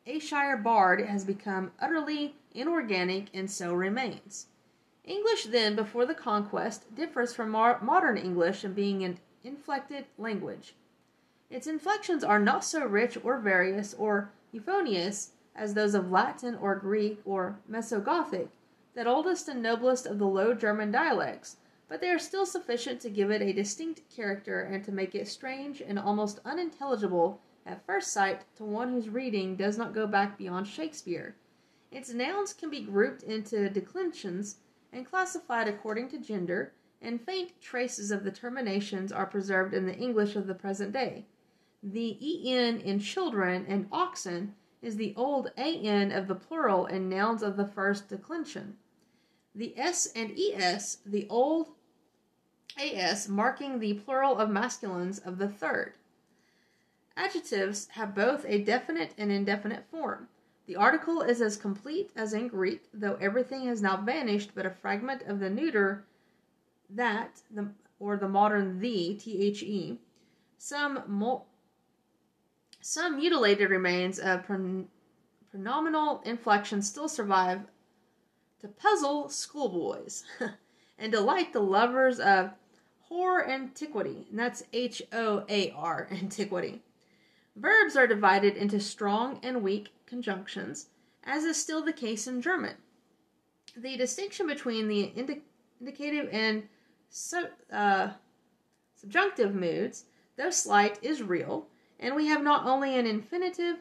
Ayrshire 0.05 0.57
bard 0.57 0.99
it 0.99 1.07
has 1.07 1.23
become 1.23 1.71
utterly 1.79 2.35
inorganic 2.53 3.27
and 3.33 3.49
so 3.49 3.73
remains. 3.73 4.47
English 5.05 5.45
then, 5.45 5.75
before 5.75 6.05
the 6.05 6.13
conquest, 6.13 6.93
differs 6.93 7.33
from 7.33 7.49
modern 7.49 8.17
English 8.17 8.63
in 8.63 8.73
being 8.73 9.03
an 9.03 9.17
inflected 9.43 10.05
language. 10.17 10.75
Its 11.51 11.67
inflections 11.67 12.23
are 12.23 12.39
not 12.39 12.63
so 12.63 12.85
rich 12.85 13.17
or 13.25 13.37
various 13.37 13.93
or 13.95 14.31
euphonious 14.53 15.33
as 15.53 15.73
those 15.73 15.93
of 15.93 16.09
Latin 16.09 16.55
or 16.55 16.75
Greek 16.75 17.19
or 17.25 17.59
Moeso-Gothic, 17.69 18.47
that 18.95 19.05
oldest 19.05 19.49
and 19.49 19.61
noblest 19.61 20.05
of 20.05 20.17
the 20.17 20.25
Low 20.25 20.53
German 20.53 20.91
dialects, 20.91 21.57
but 21.89 21.99
they 21.99 22.09
are 22.09 22.17
still 22.17 22.45
sufficient 22.45 23.01
to 23.01 23.09
give 23.09 23.29
it 23.29 23.41
a 23.41 23.51
distinct 23.51 24.09
character 24.09 24.61
and 24.61 24.81
to 24.85 24.93
make 24.93 25.13
it 25.13 25.27
strange 25.27 25.81
and 25.81 25.99
almost 25.99 26.39
unintelligible 26.45 27.41
at 27.65 27.85
first 27.85 28.13
sight 28.13 28.45
to 28.55 28.63
one 28.63 28.93
whose 28.93 29.09
reading 29.09 29.57
does 29.57 29.77
not 29.77 29.93
go 29.93 30.07
back 30.07 30.37
beyond 30.37 30.67
Shakespeare. 30.67 31.35
Its 31.91 32.13
nouns 32.13 32.53
can 32.53 32.69
be 32.69 32.79
grouped 32.79 33.23
into 33.23 33.69
declensions 33.69 34.59
and 34.93 35.05
classified 35.05 35.67
according 35.67 36.07
to 36.09 36.17
gender, 36.17 36.71
and 37.01 37.19
faint 37.19 37.59
traces 37.59 38.09
of 38.09 38.23
the 38.23 38.31
terminations 38.31 39.11
are 39.11 39.25
preserved 39.25 39.73
in 39.73 39.85
the 39.85 39.97
English 39.97 40.37
of 40.37 40.47
the 40.47 40.55
present 40.55 40.93
day. 40.93 41.25
The 41.83 42.17
en 42.53 42.79
in 42.79 42.99
children 42.99 43.65
and 43.67 43.87
oxen 43.91 44.55
is 44.81 44.97
the 44.97 45.15
old 45.15 45.51
an 45.57 46.11
of 46.11 46.27
the 46.27 46.35
plural 46.35 46.85
in 46.85 47.09
nouns 47.09 47.41
of 47.41 47.57
the 47.57 47.65
first 47.65 48.07
declension. 48.07 48.77
The 49.55 49.77
s 49.77 50.07
and 50.15 50.31
es, 50.37 50.97
the 51.05 51.27
old 51.27 51.69
as, 52.77 53.27
marking 53.27 53.79
the 53.79 53.95
plural 53.95 54.37
of 54.37 54.49
masculines 54.49 55.19
of 55.19 55.37
the 55.37 55.49
third. 55.49 55.93
Adjectives 57.17 57.87
have 57.89 58.15
both 58.15 58.45
a 58.47 58.63
definite 58.63 59.13
and 59.17 59.31
indefinite 59.31 59.85
form. 59.91 60.29
The 60.67 60.75
article 60.75 61.21
is 61.21 61.41
as 61.41 61.57
complete 61.57 62.11
as 62.15 62.33
in 62.33 62.47
Greek, 62.47 62.87
though 62.93 63.15
everything 63.15 63.65
has 63.65 63.81
now 63.81 63.97
vanished 63.97 64.51
but 64.55 64.65
a 64.65 64.69
fragment 64.69 65.23
of 65.23 65.39
the 65.39 65.49
neuter 65.49 66.05
that, 66.89 67.41
the, 67.49 67.69
or 67.99 68.17
the 68.17 68.29
modern 68.29 68.79
the, 68.79 69.17
the. 69.17 69.97
Some, 70.57 71.03
some 72.81 73.17
mutilated 73.17 73.69
remains 73.69 74.19
of 74.19 74.45
pron- 74.45 74.87
pronominal 75.53 76.21
inflection 76.25 76.81
still 76.81 77.07
survive 77.07 77.61
to 78.59 78.67
puzzle 78.67 79.29
schoolboys 79.29 80.23
and 80.97 81.11
delight 81.11 81.53
the 81.53 81.59
lovers 81.59 82.19
of 82.19 82.51
hoar 83.03 83.47
antiquity, 83.47 84.27
and 84.29 84.39
that's 84.39 84.63
H 84.71 85.01
O 85.11 85.43
A 85.49 85.71
R, 85.71 86.07
antiquity. 86.11 86.81
Verbs 87.55 87.95
are 87.95 88.07
divided 88.07 88.55
into 88.55 88.79
strong 88.79 89.39
and 89.43 89.61
weak 89.61 89.89
conjunctions, 90.05 90.87
as 91.23 91.43
is 91.43 91.57
still 91.57 91.83
the 91.83 91.91
case 91.91 92.27
in 92.27 92.41
German. 92.41 92.75
The 93.75 93.97
distinction 93.97 94.47
between 94.47 94.87
the 94.87 95.01
indi- 95.01 95.41
indicative 95.79 96.29
and 96.31 96.63
uh, 97.71 98.11
subjunctive 98.95 99.53
moods, 99.53 100.05
though 100.37 100.49
slight, 100.49 100.97
is 101.01 101.21
real, 101.21 101.67
and 102.01 102.15
we 102.15 102.27
have 102.27 102.43
not 102.43 102.65
only 102.65 102.97
an 102.97 103.05
infinitive 103.05 103.77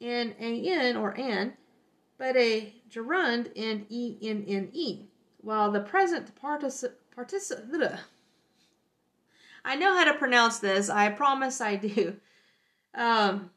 in 0.00 0.32
an 0.32 0.96
or 0.96 1.10
an, 1.18 1.52
but 2.18 2.36
a 2.36 2.74
gerund 2.88 3.52
in 3.54 3.86
enne, 3.90 5.06
while 5.40 5.70
the 5.70 5.80
present 5.80 6.34
participle 6.34 6.96
particip- 7.16 8.00
I 9.64 9.76
know 9.76 9.96
how 9.96 10.04
to 10.04 10.18
pronounce 10.18 10.58
this. 10.58 10.90
I 10.90 11.10
promise 11.10 11.60
I 11.60 11.76
do. 11.76 12.16
Um, 12.94 13.50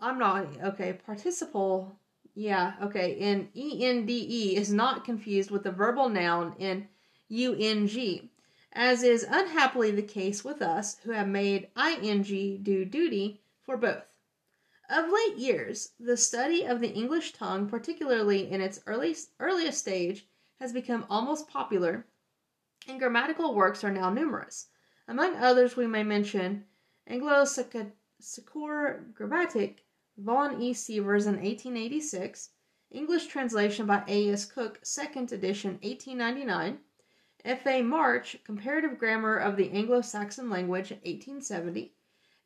I'm 0.00 0.18
not 0.18 0.46
okay. 0.62 0.94
Participle, 0.94 1.98
yeah, 2.34 2.74
okay. 2.82 3.12
In 3.12 3.48
ende 3.54 4.10
is 4.10 4.72
not 4.72 5.04
confused 5.04 5.50
with 5.50 5.62
the 5.62 5.70
verbal 5.70 6.08
noun 6.08 6.54
in 6.58 6.88
ung, 7.30 8.28
as 8.74 9.02
is 9.02 9.26
unhappily 9.28 9.90
the 9.90 10.02
case 10.02 10.42
with 10.42 10.62
us 10.62 10.96
who 11.04 11.10
have 11.10 11.28
made 11.28 11.68
ing 11.76 12.22
do 12.22 12.84
duty 12.84 13.42
for 13.60 13.76
both. 13.76 14.14
Of 14.88 15.10
late 15.10 15.36
years, 15.36 15.92
the 16.00 16.16
study 16.16 16.64
of 16.64 16.80
the 16.80 16.92
English 16.92 17.32
tongue, 17.32 17.68
particularly 17.68 18.50
in 18.50 18.60
its 18.60 18.80
early, 18.86 19.14
earliest 19.38 19.78
stage, 19.78 20.26
has 20.60 20.72
become 20.72 21.06
almost 21.08 21.48
popular, 21.48 22.06
and 22.88 22.98
grammatical 22.98 23.54
works 23.54 23.84
are 23.84 23.90
now 23.90 24.10
numerous. 24.10 24.68
Among 25.08 25.36
others, 25.36 25.76
we 25.76 25.86
may 25.86 26.02
mention 26.02 26.64
Anglo-Sacchure 27.06 29.04
Grammatic, 29.14 29.84
Vaughan 30.16 30.60
E. 30.60 30.72
Sievers 30.74 31.26
in 31.26 31.34
1886, 31.34 32.50
English 32.90 33.26
translation 33.26 33.86
by 33.86 34.02
A. 34.06 34.30
S. 34.30 34.44
Cook, 34.44 34.78
second 34.82 35.32
edition, 35.32 35.78
1899, 35.82 36.78
F. 37.44 37.66
A. 37.66 37.82
March, 37.82 38.36
Comparative 38.44 38.98
Grammar 38.98 39.36
of 39.36 39.56
the 39.56 39.70
Anglo-Saxon 39.70 40.48
Language, 40.48 40.90
1870, 40.90 41.92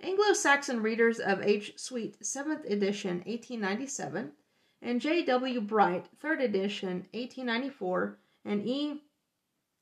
Anglo-Saxon 0.01 0.83
Readers 0.83 1.19
of 1.19 1.43
H. 1.43 1.75
Sweet, 1.77 2.25
seventh 2.25 2.65
edition, 2.65 3.19
1897, 3.27 4.33
and 4.83 5.01
J. 5.01 5.25
W. 5.25 5.61
Bright, 5.61 6.07
third 6.19 6.41
edition, 6.41 7.07
1894, 7.13 8.19
and 8.45 8.67
E. 8.67 9.03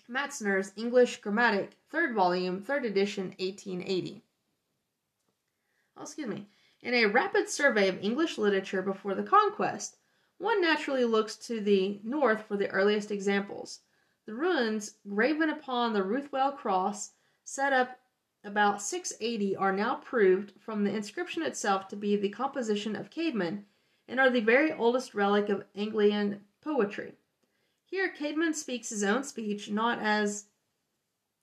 Matzner's 0.09 0.73
English 0.77 1.21
Grammatic, 1.21 1.73
third 1.91 2.15
volume, 2.15 2.61
third 2.61 2.85
edition, 2.85 3.35
1880 3.39 4.23
oh, 5.97 6.03
excuse 6.03 6.27
me, 6.27 6.47
in 6.83 6.95
a 6.95 7.07
rapid 7.07 7.49
survey 7.49 7.89
of 7.89 8.03
English 8.03 8.39
literature 8.39 8.83
before 8.83 9.15
the 9.15 9.23
conquest, 9.23 9.97
one 10.39 10.61
naturally 10.61 11.05
looks 11.05 11.37
to 11.37 11.61
the 11.61 12.01
north 12.03 12.43
for 12.47 12.57
the 12.57 12.69
earliest 12.69 13.11
examples. 13.11 13.81
The 14.27 14.35
runes 14.35 14.97
graven 15.07 15.51
upon 15.51 15.93
the 15.93 16.03
Ruthwell 16.03 16.53
cross, 16.53 17.13
set 17.45 17.73
up 17.73 18.01
about 18.43 18.81
680, 18.81 19.57
are 19.57 19.73
now 19.73 19.97
proved 19.97 20.53
from 20.59 20.85
the 20.85 20.95
inscription 20.95 21.43
itself 21.43 21.89
to 21.89 21.97
be 21.97 22.17
the 22.17 22.31
composition 22.31 22.97
of 22.97 23.11
Caedmon, 23.11 23.65
and 24.09 24.19
are 24.19 24.31
the 24.31 24.41
very 24.41 24.73
oldest 24.73 25.15
relic 25.15 25.49
of 25.51 25.65
Anglian 25.75 26.41
poetry. 26.63 27.15
Here, 27.85 28.13
Caedmon 28.13 28.55
speaks 28.55 28.89
his 28.89 29.05
own 29.05 29.25
speech 29.25 29.71
not 29.71 29.99
as 30.01 30.47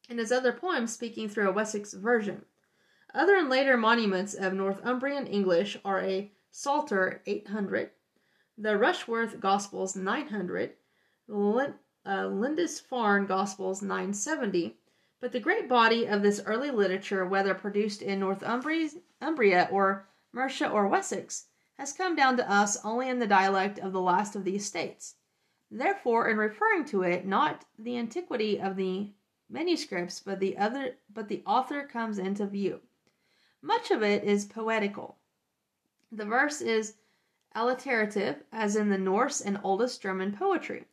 in 0.09 0.17
his 0.17 0.31
other 0.31 0.51
poems 0.51 0.91
speaking 0.91 1.29
through 1.29 1.50
a 1.50 1.53
Wessex 1.53 1.93
version. 1.93 2.45
Other 3.13 3.35
and 3.35 3.50
later 3.50 3.77
monuments 3.77 4.33
of 4.33 4.53
Northumbrian 4.53 5.27
English 5.27 5.77
are 5.85 6.01
a 6.01 6.31
Psalter 6.50 7.21
800, 7.25 7.91
the 8.57 8.77
Rushworth 8.77 9.39
Gospels 9.39 9.95
900, 9.95 10.73
the 11.27 11.35
uh, 12.05 12.27
Lindisfarne 12.27 13.25
Gospels 13.25 13.81
970, 13.81 14.77
but 15.20 15.31
the 15.31 15.39
great 15.39 15.70
body 15.70 16.05
of 16.05 16.22
this 16.22 16.41
early 16.46 16.72
literature, 16.72 17.25
whether 17.25 17.53
produced 17.53 18.01
in 18.01 18.20
Northumbria 18.20 19.70
or 19.72 20.08
Mercia 20.34 20.70
or 20.70 20.88
Wessex, 20.88 21.46
has 21.77 21.93
come 21.93 22.15
down 22.15 22.38
to 22.38 22.51
us 22.51 22.84
only 22.84 23.10
in 23.10 23.20
the 23.20 23.27
dialect 23.27 23.79
of 23.79 23.91
the 23.93 24.01
last 24.01 24.36
of 24.36 24.43
these 24.43 24.65
states. 24.65 25.15
Therefore, 25.70 26.29
in 26.29 26.38
referring 26.38 26.86
to 26.86 27.03
it, 27.03 27.25
not 27.25 27.65
the 27.77 27.98
antiquity 27.98 28.60
of 28.60 28.75
the 28.75 29.12
manuscripts, 29.50 30.20
but 30.20 30.39
the 30.39 30.58
other, 30.58 30.98
but 31.13 31.27
the 31.27 31.43
author 31.46 31.84
comes 31.84 32.17
into 32.17 32.46
view. 32.46 32.81
Much 33.62 33.91
of 33.91 34.01
it 34.01 34.24
is 34.24 34.46
poetical. 34.46 35.17
The 36.12 36.25
verse 36.25 36.62
is 36.62 36.96
alliterative, 37.53 38.43
as 38.51 38.75
in 38.75 38.89
the 38.89 38.98
Norse 38.98 39.41
and 39.41 39.60
oldest 39.63 40.01
German 40.01 40.36
poetry, 40.36 40.88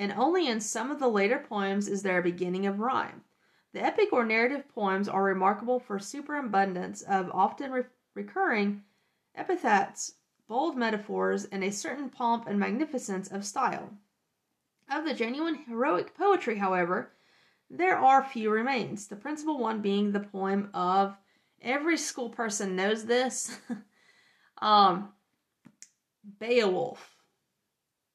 and 0.00 0.12
only 0.12 0.48
in 0.48 0.62
some 0.62 0.90
of 0.90 0.98
the 0.98 1.08
later 1.08 1.44
poems 1.46 1.86
is 1.86 2.02
there 2.02 2.20
a 2.20 2.22
beginning 2.22 2.66
of 2.66 2.80
rhyme. 2.80 3.20
The 3.74 3.84
epic 3.84 4.14
or 4.14 4.24
narrative 4.24 4.66
poems 4.74 5.10
are 5.10 5.22
remarkable 5.22 5.78
for 5.78 5.98
superabundance 5.98 7.02
of 7.02 7.30
often 7.34 7.70
re- 7.70 7.82
recurring 8.14 8.82
epithets, 9.34 10.14
bold 10.48 10.74
metaphors, 10.74 11.44
and 11.44 11.62
a 11.62 11.70
certain 11.70 12.08
pomp 12.08 12.48
and 12.48 12.58
magnificence 12.58 13.30
of 13.30 13.44
style. 13.44 13.90
Of 14.90 15.04
the 15.04 15.12
genuine 15.12 15.56
heroic 15.66 16.16
poetry, 16.16 16.56
however, 16.56 17.12
there 17.68 17.98
are 17.98 18.24
few 18.24 18.50
remains, 18.50 19.06
the 19.06 19.16
principal 19.16 19.58
one 19.58 19.82
being 19.82 20.12
the 20.12 20.20
poem 20.20 20.70
of 20.72 21.14
every 21.60 21.98
school 21.98 22.30
person 22.30 22.74
knows 22.74 23.04
this. 23.04 23.58
um, 24.62 25.12
Beowulf. 26.38 27.16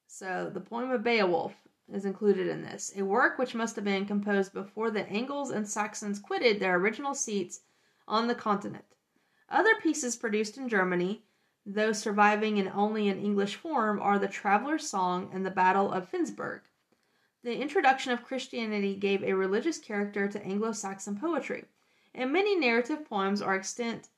So 0.08 0.50
the 0.51 0.62
poem 0.62 0.89
of 0.89 1.04
Beowulf 1.04 1.54
is 1.92 2.06
included 2.06 2.48
in 2.48 2.62
this, 2.62 2.92
a 2.96 3.04
work 3.04 3.38
which 3.38 3.56
must 3.56 3.75
have 3.75 3.86
been 3.86 4.06
composed 4.06 4.54
before 4.54 4.89
the 4.89 5.08
Angles 5.08 5.51
and 5.51 5.68
Saxons 5.68 6.20
quitted 6.20 6.60
their 6.60 6.75
original 6.75 7.13
seats 7.13 7.62
on 8.08 8.27
the 8.27 8.36
continent. 8.36 8.86
Other 9.50 9.75
pieces 9.75 10.15
produced 10.15 10.58
in 10.58 10.68
Germany, 10.68 11.24
though 11.65 11.92
surviving 11.92 12.58
in 12.58 12.68
only 12.68 13.08
an 13.08 13.20
English 13.20 13.56
form, 13.56 14.00
are 14.00 14.18
the 14.18 14.27
Traveller's 14.27 14.89
Song 14.89 15.30
and 15.32 15.46
the 15.46 15.51
Battle 15.51 15.92
of 15.92 16.10
Finnsburg. 16.10 16.62
The 17.44 17.62
introduction 17.62 18.12
of 18.12 18.24
Christianity 18.24 18.96
gave 18.96 19.24
a 19.24 19.34
religious 19.34 19.77
character 19.77 20.27
to 20.27 20.44
Anglo 20.44 20.72
Saxon 20.72 21.18
poetry, 21.20 21.65
and 22.15 22.34
many 22.34 22.56
narrative 22.56 23.08
poems 23.08 23.42
are 23.42 23.56
extant, 23.56 24.10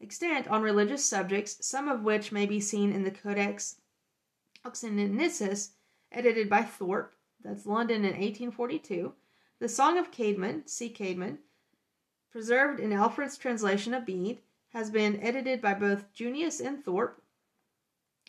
extant 0.00 0.48
on 0.48 0.62
religious 0.62 1.04
subjects, 1.04 1.66
some 1.66 1.88
of 1.88 2.02
which 2.02 2.32
may 2.32 2.46
be 2.46 2.60
seen 2.60 2.92
in 2.92 3.04
the 3.04 3.10
Codex 3.10 3.80
Oxoniensis 4.64 5.72
edited 6.14 6.48
by 6.48 6.62
Thorpe, 6.62 7.14
that's 7.42 7.66
London 7.66 7.98
in 8.04 8.12
1842. 8.12 9.12
The 9.58 9.68
Song 9.68 9.98
of 9.98 10.10
Caedmon, 10.10 10.68
C. 10.68 10.88
Caedmon, 10.88 11.38
preserved 12.30 12.80
in 12.80 12.92
Alfred's 12.92 13.36
translation 13.36 13.94
of 13.94 14.06
Bede, 14.06 14.40
has 14.68 14.90
been 14.90 15.20
edited 15.20 15.60
by 15.60 15.74
both 15.74 16.12
Junius 16.12 16.60
and 16.60 16.84
Thorpe, 16.84 17.22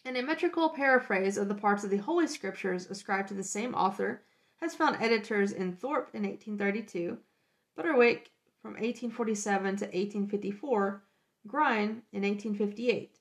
and 0.04 0.16
a 0.16 0.22
metrical 0.22 0.70
paraphrase 0.70 1.38
of 1.38 1.48
the 1.48 1.56
parts 1.56 1.84
of 1.84 1.90
the 1.90 1.98
Holy 1.98 2.28
Scriptures 2.28 2.86
ascribed 2.88 3.30
to 3.30 3.34
the 3.34 3.44
same 3.44 3.74
author 3.74 4.22
has 4.58 4.76
found 4.76 4.98
editors 5.02 5.52
in 5.52 5.74
Thorpe 5.74 6.10
in 6.14 6.24
1832, 6.24 7.18
Bouterwek 7.78 8.28
from 8.62 8.74
1847 8.74 9.64
to 9.78 9.86
1854, 9.86 11.04
Grein 11.48 12.04
in 12.14 12.24
1858. 12.24 13.20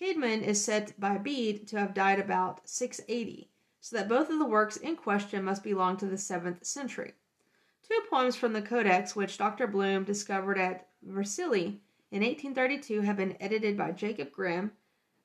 Caedmon 0.00 0.42
is 0.42 0.64
said 0.64 0.94
by 0.98 1.18
Bede 1.18 1.66
to 1.68 1.78
have 1.78 1.94
died 1.94 2.20
about 2.20 2.68
680, 2.68 3.50
so 3.88 3.96
that 3.96 4.06
both 4.06 4.28
of 4.28 4.38
the 4.38 4.44
works 4.44 4.76
in 4.76 4.94
question 4.96 5.42
must 5.42 5.64
belong 5.64 5.96
to 5.96 6.04
the 6.04 6.16
7th 6.16 6.62
century. 6.62 7.14
Two 7.88 7.98
poems 8.10 8.36
from 8.36 8.52
the 8.52 8.60
Codex, 8.60 9.16
which 9.16 9.38
Dr. 9.38 9.66
Blume 9.66 10.04
discovered 10.04 10.58
at 10.58 10.88
Vercelli 11.02 11.80
in 12.10 12.20
1832, 12.20 13.00
have 13.00 13.16
been 13.16 13.38
edited 13.40 13.78
by 13.78 13.92
Jacob 13.92 14.30
Grimm, 14.30 14.72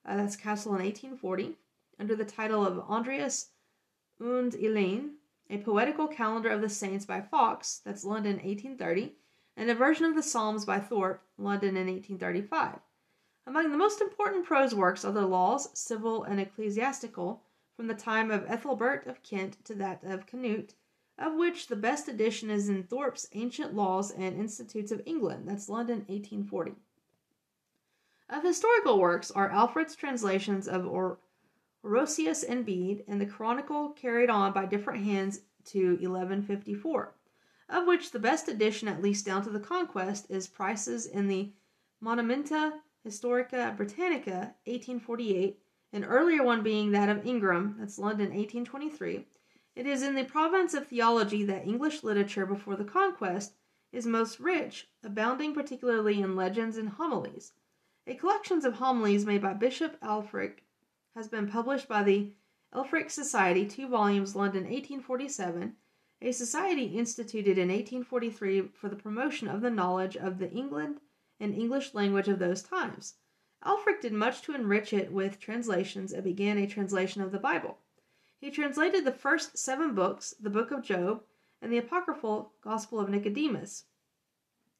uh, 0.06 0.16
that's 0.16 0.38
Castle 0.38 0.76
in 0.76 0.82
1840, 0.82 1.58
under 2.00 2.16
the 2.16 2.24
title 2.24 2.66
of 2.66 2.80
Andreas 2.90 3.50
und 4.18 4.54
Elene, 4.56 5.16
a 5.50 5.58
poetical 5.58 6.08
calendar 6.08 6.48
of 6.48 6.62
the 6.62 6.70
saints 6.70 7.06
by 7.06 7.20
Fox, 7.20 7.82
that's 7.84 8.06
London 8.06 8.38
1830, 8.38 9.14
and 9.58 9.70
a 9.70 9.76
version 9.76 10.06
of 10.06 10.16
the 10.16 10.24
Psalms 10.24 10.64
by 10.64 10.80
Thorpe, 10.80 11.22
London 11.38 11.76
in 11.76 11.88
1835. 11.88 12.80
Among 13.46 13.74
the 13.74 13.78
most 13.78 14.00
important 14.00 14.46
prose 14.46 14.74
works 14.74 15.04
are 15.04 15.12
the 15.12 15.28
Laws, 15.28 15.68
Civil 15.78 16.24
and 16.24 16.40
Ecclesiastical, 16.40 17.43
from 17.76 17.88
the 17.88 17.94
time 17.94 18.32
of 18.32 18.46
Ethelbert 18.48 19.08
of 19.08 19.24
Kent 19.24 19.64
to 19.66 19.74
that 19.76 20.04
of 20.04 20.26
Canute, 20.26 20.76
of 21.18 21.36
which 21.36 21.68
the 21.68 21.76
best 21.76 22.08
edition 22.08 22.50
is 22.50 22.70
in 22.70 22.84
Thorpe's 22.84 23.28
Ancient 23.34 23.74
Laws 23.74 24.12
and 24.12 24.36
Institutes 24.36 24.92
of 24.92 25.02
England, 25.06 25.48
that's 25.48 25.70
London 25.70 26.00
1840. 26.08 26.74
Of 28.30 28.44
historical 28.44 29.00
works 29.00 29.32
are 29.32 29.50
Alfred's 29.50 29.96
translations 29.96 30.68
of 30.68 30.88
or- 30.88 31.20
Orosius 31.84 32.44
and 32.48 32.66
Bede, 32.66 33.04
and 33.08 33.20
the 33.20 33.26
Chronicle 33.26 33.90
carried 33.90 34.30
on 34.30 34.54
by 34.54 34.66
different 34.66 35.04
hands 35.04 35.42
to 35.66 35.92
1154, 35.96 37.14
of 37.70 37.88
which 37.88 38.12
the 38.12 38.20
best 38.20 38.48
edition, 38.48 38.88
at 38.88 39.02
least 39.02 39.26
down 39.26 39.44
to 39.44 39.50
the 39.50 39.60
Conquest, 39.60 40.30
is 40.30 40.48
Price's 40.48 41.06
in 41.06 41.28
the 41.28 41.52
Monumenta 42.02 42.80
Historica 43.06 43.76
Britannica, 43.76 44.56
1848, 44.66 45.62
an 45.94 46.04
earlier 46.04 46.42
one 46.42 46.64
being 46.64 46.90
that 46.90 47.08
of 47.08 47.24
Ingram, 47.24 47.76
that's 47.78 48.00
London, 48.00 48.30
1823. 48.30 49.28
It 49.76 49.86
is 49.86 50.02
in 50.02 50.16
the 50.16 50.24
province 50.24 50.74
of 50.74 50.88
theology 50.88 51.44
that 51.46 51.68
English 51.68 52.04
literature 52.04 52.48
before 52.48 52.76
the 52.76 52.84
Conquest 52.84 53.54
is 53.92 54.08
most 54.08 54.40
rich, 54.40 54.88
abounding 55.04 55.54
particularly 55.54 56.20
in 56.20 56.36
legends 56.36 56.78
and 56.78 56.90
homilies. 56.90 57.54
A 58.08 58.16
collection 58.16 58.66
of 58.66 58.74
homilies 58.74 59.24
made 59.24 59.44
by 59.44 59.54
Bishop 59.54 60.00
Ælfric 60.02 60.62
has 61.16 61.28
been 61.28 61.48
published 61.48 61.88
by 61.88 62.02
the 62.02 62.34
Ælfric 62.74 63.12
Society, 63.12 63.68
two 63.68 63.88
volumes, 63.88 64.36
London, 64.36 64.64
1847, 64.64 65.76
a 66.24 66.32
society 66.32 66.86
instituted 66.86 67.60
in 67.60 67.70
1843 67.70 68.70
for 68.70 68.90
the 68.90 68.96
promotion 68.96 69.48
of 69.48 69.62
the 69.62 69.70
knowledge 69.70 70.18
of 70.18 70.40
the 70.40 70.50
England 70.50 71.02
and 71.40 71.54
English 71.54 71.94
language 71.94 72.28
of 72.28 72.40
those 72.40 72.64
times. 72.64 73.14
Ælfric 73.66 74.02
did 74.02 74.14
much 74.14 74.42
to 74.42 74.54
enrich 74.54 74.92
it 74.92 75.12
with 75.12 75.40
translations 75.40 76.12
and 76.12 76.24
began 76.24 76.58
a 76.58 76.68
translation 76.68 77.22
of 77.22 77.32
the 77.32 77.40
Bible. 77.40 77.78
He 78.38 78.52
translated 78.52 79.06
the 79.06 79.12
first 79.14 79.58
seven 79.58 79.96
books, 79.96 80.34
the 80.38 80.50
Book 80.50 80.72
of 80.72 80.84
Job, 80.84 81.24
and 81.62 81.72
the 81.72 81.78
apocryphal 81.78 82.52
Gospel 82.62 83.00
of 83.00 83.10
Nicodemus. 83.10 83.86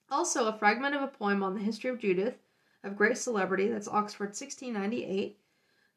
Also, 0.10 0.48
a 0.48 0.58
fragment 0.58 0.94
of 0.94 1.02
a 1.02 1.08
poem 1.08 1.42
on 1.42 1.54
the 1.54 1.62
history 1.62 1.90
of 1.90 1.98
Judith, 1.98 2.40
of 2.84 2.98
great 2.98 3.18
celebrity, 3.18 3.70
that's 3.70 3.88
Oxford 3.88 4.36
1698, 4.36 5.40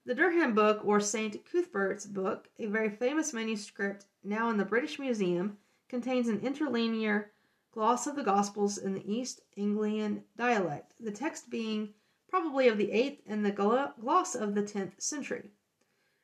the 0.05 0.15
Durham 0.15 0.55
Book, 0.55 0.85
or 0.85 1.01
St. 1.01 1.45
Cuthbert's 1.45 2.07
Book, 2.07 2.49
a 2.61 2.67
very 2.67 2.89
famous 2.89 3.33
manuscript 3.33 4.07
now 4.23 4.49
in 4.49 4.59
the 4.59 4.65
British 4.65 5.01
Museum, 5.01 5.59
contains 5.89 6.29
an 6.29 6.39
interlinear 6.39 7.33
gloss 7.73 8.07
of 8.07 8.15
the 8.15 8.23
Gospels 8.23 8.79
in 8.79 8.95
the 8.95 9.13
East 9.13 9.41
Anglian 9.57 10.23
dialect, 10.37 10.95
the 11.01 11.11
text 11.11 11.51
being 11.51 11.93
probably 12.29 12.69
of 12.69 12.79
the 12.79 12.89
8th 12.89 13.19
and 13.27 13.45
the 13.45 13.51
gloss 13.51 14.35
of 14.35 14.55
the 14.55 14.63
10th 14.63 15.01
century. 15.01 15.51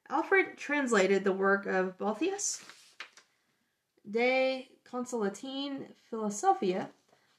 Alfred 0.08 0.56
translated 0.56 1.24
the 1.24 1.32
work 1.32 1.66
of 1.66 1.96
Boethius 1.98 2.64
De 4.10 4.68
Consolatine 4.84 5.86
Philosophia, 6.10 6.90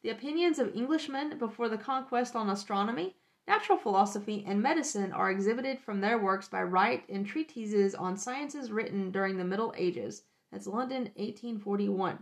the 0.01 0.09
opinions 0.09 0.59
of 0.59 0.75
Englishmen 0.75 1.37
before 1.37 1.69
the 1.69 1.77
conquest 1.77 2.35
on 2.35 2.49
astronomy, 2.49 3.15
Natural 3.45 3.77
philosophy 3.77 4.45
and 4.47 4.61
medicine 4.61 5.11
are 5.11 5.29
exhibited 5.29 5.77
from 5.81 5.99
their 5.99 6.17
works 6.17 6.47
by 6.47 6.63
Wright 6.63 7.03
in 7.09 7.25
treatises 7.25 7.93
on 7.93 8.15
sciences 8.15 8.71
written 8.71 9.11
during 9.11 9.35
the 9.35 9.43
Middle 9.43 9.73
Ages. 9.75 10.23
That's 10.51 10.65
London, 10.65 11.11
1841. 11.15 12.19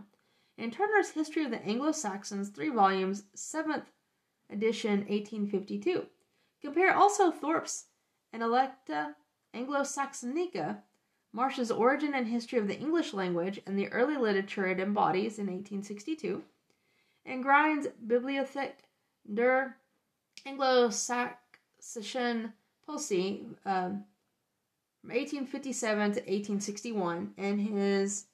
And 0.58 0.72
Turner's 0.72 1.10
History 1.10 1.44
of 1.44 1.52
the 1.52 1.64
Anglo 1.64 1.92
Saxons, 1.92 2.48
three 2.48 2.70
volumes, 2.70 3.22
7th 3.36 3.86
edition, 4.50 5.06
1852. 5.06 6.06
Compare 6.62 6.94
also 6.94 7.30
Thorpe's 7.30 7.86
Analecta 8.34 9.14
Anglo 9.52 9.82
Saxonica, 9.82 10.82
Marsh's 11.32 11.70
Origin 11.70 12.14
and 12.14 12.26
History 12.26 12.58
of 12.58 12.68
the 12.68 12.78
English 12.78 13.12
Language 13.12 13.60
and 13.66 13.78
the 13.78 13.88
Early 13.88 14.16
Literature 14.16 14.66
it 14.66 14.80
embodies 14.80 15.38
in 15.38 15.46
1862, 15.46 16.42
and 17.26 17.42
Grein's 17.42 17.88
Bibliothèque 18.06 18.84
der 19.32 19.76
Anglo-Saxon 20.46 22.52
Policy 22.86 23.46
um, 23.64 24.04
from 25.00 25.10
1857 25.10 25.98
to 25.98 26.20
1861, 26.20 27.34
and 27.38 27.60
his 27.60 28.26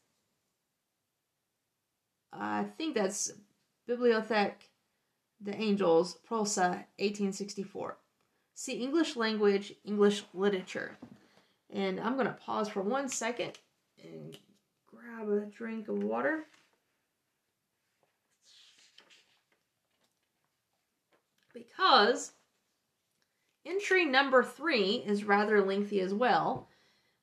I 2.33 2.65
think 2.77 2.95
that's 2.95 3.33
Bibliothèque 3.89 4.69
des 5.43 5.57
Angels, 5.57 6.19
Prosa, 6.27 6.85
1864. 6.99 7.97
See 8.61 8.83
English 8.83 9.15
language, 9.15 9.73
English 9.85 10.25
literature. 10.35 10.99
And 11.71 12.01
I'm 12.01 12.15
going 12.15 12.27
to 12.27 12.33
pause 12.33 12.69
for 12.69 12.83
one 12.83 13.09
second 13.09 13.53
and 14.03 14.37
grab 14.89 15.29
a 15.29 15.47
drink 15.47 15.87
of 15.87 16.03
water. 16.03 16.45
Because 21.55 22.33
entry 23.65 24.05
number 24.05 24.43
three 24.43 25.05
is 25.07 25.23
rather 25.23 25.65
lengthy 25.65 26.01
as 26.01 26.13
well. 26.13 26.67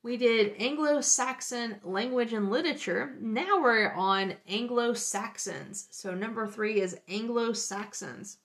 We 0.02 0.16
did 0.16 0.54
Anglo 0.58 1.02
Saxon 1.02 1.76
language 1.84 2.32
and 2.32 2.50
literature. 2.50 3.14
Now 3.20 3.60
we're 3.60 3.92
on 3.92 4.36
Anglo 4.48 4.94
Saxons. 4.94 5.86
So 5.90 6.14
number 6.14 6.46
three 6.46 6.80
is 6.80 6.98
Anglo 7.08 7.52
Saxons. 7.52 8.38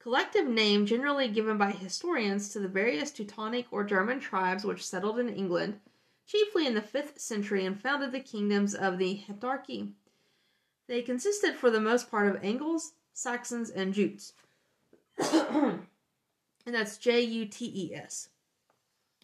Collective 0.00 0.46
name 0.46 0.86
generally 0.86 1.28
given 1.28 1.58
by 1.58 1.72
historians 1.72 2.48
to 2.48 2.58
the 2.58 2.68
various 2.68 3.10
Teutonic 3.10 3.66
or 3.70 3.84
German 3.84 4.18
tribes 4.18 4.64
which 4.64 4.86
settled 4.86 5.18
in 5.18 5.28
England, 5.28 5.78
chiefly 6.26 6.66
in 6.66 6.72
the 6.72 6.80
5th 6.80 7.18
century, 7.18 7.66
and 7.66 7.78
founded 7.78 8.10
the 8.10 8.20
kingdoms 8.20 8.74
of 8.74 8.96
the 8.96 9.22
Heptarchy. 9.28 9.92
They 10.86 11.02
consisted 11.02 11.54
for 11.54 11.70
the 11.70 11.82
most 11.82 12.10
part 12.10 12.34
of 12.34 12.42
Angles, 12.42 12.94
Saxons, 13.12 13.68
and 13.68 13.92
Jutes. 13.92 14.32
and 15.18 15.84
that's 16.64 16.96
J 16.96 17.20
U 17.20 17.44
T 17.44 17.66
E 17.66 17.94
S. 17.94 18.30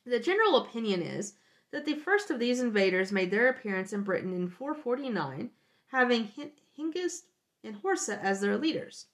The 0.04 0.20
general 0.20 0.58
opinion 0.58 1.00
is 1.00 1.32
that 1.70 1.86
the 1.86 1.94
first 1.94 2.30
of 2.30 2.38
these 2.38 2.60
invaders 2.60 3.10
made 3.10 3.30
their 3.30 3.48
appearance 3.48 3.94
in 3.94 4.02
Britain 4.02 4.34
in 4.34 4.50
449, 4.50 5.50
having 5.86 6.30
Hengist 6.78 7.22
and 7.64 7.82
Horsa 7.82 8.20
as 8.22 8.42
their 8.42 8.58
leaders. 8.58 9.06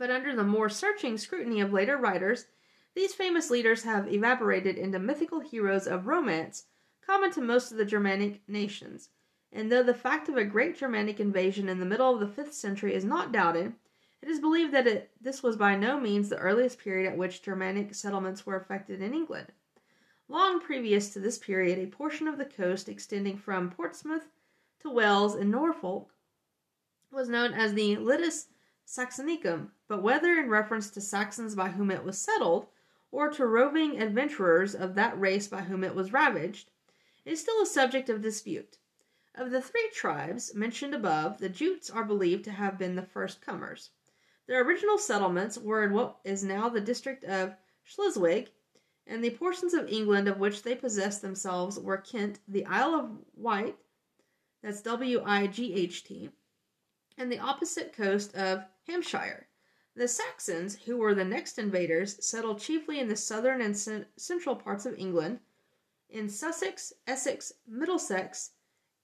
But 0.00 0.10
under 0.10 0.34
the 0.34 0.44
more 0.44 0.70
searching 0.70 1.18
scrutiny 1.18 1.60
of 1.60 1.74
later 1.74 1.98
writers, 1.98 2.46
these 2.94 3.12
famous 3.12 3.50
leaders 3.50 3.82
have 3.82 4.10
evaporated 4.10 4.78
into 4.78 4.98
mythical 4.98 5.40
heroes 5.40 5.86
of 5.86 6.06
romance 6.06 6.64
common 7.02 7.30
to 7.32 7.42
most 7.42 7.70
of 7.70 7.76
the 7.76 7.84
Germanic 7.84 8.40
nations. 8.48 9.10
And 9.52 9.70
though 9.70 9.82
the 9.82 9.92
fact 9.92 10.30
of 10.30 10.38
a 10.38 10.44
great 10.44 10.74
Germanic 10.74 11.20
invasion 11.20 11.68
in 11.68 11.80
the 11.80 11.84
middle 11.84 12.14
of 12.14 12.18
the 12.18 12.42
5th 12.42 12.54
century 12.54 12.94
is 12.94 13.04
not 13.04 13.30
doubted, 13.30 13.74
it 14.22 14.30
is 14.30 14.40
believed 14.40 14.72
that 14.72 14.86
it, 14.86 15.10
this 15.20 15.42
was 15.42 15.58
by 15.58 15.76
no 15.76 16.00
means 16.00 16.30
the 16.30 16.38
earliest 16.38 16.78
period 16.78 17.06
at 17.06 17.18
which 17.18 17.42
Germanic 17.42 17.94
settlements 17.94 18.46
were 18.46 18.56
effected 18.56 19.02
in 19.02 19.12
England. 19.12 19.52
Long 20.28 20.62
previous 20.62 21.10
to 21.10 21.20
this 21.20 21.36
period, 21.36 21.78
a 21.78 21.94
portion 21.94 22.26
of 22.26 22.38
the 22.38 22.46
coast 22.46 22.88
extending 22.88 23.36
from 23.36 23.68
Portsmouth 23.68 24.28
to 24.80 24.88
Wales 24.88 25.34
and 25.34 25.50
Norfolk 25.50 26.14
was 27.12 27.28
known 27.28 27.52
as 27.52 27.74
the 27.74 27.96
Litus 27.96 28.46
Saxonicum, 28.86 29.72
but 29.90 30.04
whether 30.04 30.38
in 30.38 30.48
reference 30.48 30.88
to 30.88 31.00
Saxons 31.00 31.56
by 31.56 31.68
whom 31.68 31.90
it 31.90 32.04
was 32.04 32.16
settled, 32.16 32.68
or 33.10 33.28
to 33.28 33.44
roving 33.44 34.00
adventurers 34.00 34.72
of 34.72 34.94
that 34.94 35.18
race 35.18 35.48
by 35.48 35.62
whom 35.62 35.82
it 35.82 35.96
was 35.96 36.12
ravaged, 36.12 36.70
is 37.24 37.40
still 37.40 37.60
a 37.60 37.66
subject 37.66 38.08
of 38.08 38.22
dispute. 38.22 38.78
Of 39.34 39.50
the 39.50 39.60
three 39.60 39.90
tribes 39.92 40.54
mentioned 40.54 40.94
above, 40.94 41.38
the 41.38 41.48
Jutes 41.48 41.90
are 41.90 42.04
believed 42.04 42.44
to 42.44 42.52
have 42.52 42.78
been 42.78 42.94
the 42.94 43.02
first 43.02 43.40
comers. 43.40 43.90
Their 44.46 44.62
original 44.62 44.96
settlements 44.96 45.58
were 45.58 45.82
in 45.82 45.92
what 45.92 46.18
is 46.22 46.44
now 46.44 46.68
the 46.68 46.80
district 46.80 47.24
of 47.24 47.56
Schleswig 47.82 48.50
and 49.08 49.24
the 49.24 49.30
portions 49.30 49.74
of 49.74 49.88
England 49.88 50.28
of 50.28 50.38
which 50.38 50.62
they 50.62 50.76
possessed 50.76 51.20
themselves 51.20 51.80
were 51.80 51.96
Kent, 51.96 52.38
the 52.46 52.64
Isle 52.64 52.94
of 52.94 53.10
Wight, 53.34 53.76
that's 54.62 54.82
W 54.82 55.20
I 55.26 55.48
G 55.48 55.74
H 55.74 56.04
T, 56.04 56.30
and 57.18 57.32
the 57.32 57.40
opposite 57.40 57.92
coast 57.92 58.36
of 58.36 58.62
Hampshire. 58.86 59.48
The 59.96 60.06
Saxons, 60.06 60.76
who 60.84 60.96
were 60.96 61.14
the 61.14 61.24
next 61.24 61.58
invaders, 61.58 62.24
settled 62.24 62.60
chiefly 62.60 63.00
in 63.00 63.08
the 63.08 63.16
southern 63.16 63.60
and 63.60 63.76
central 64.16 64.54
parts 64.54 64.86
of 64.86 64.96
England, 64.96 65.40
in 66.08 66.28
Sussex, 66.28 66.92
Essex, 67.06 67.52
Middlesex, 67.66 68.52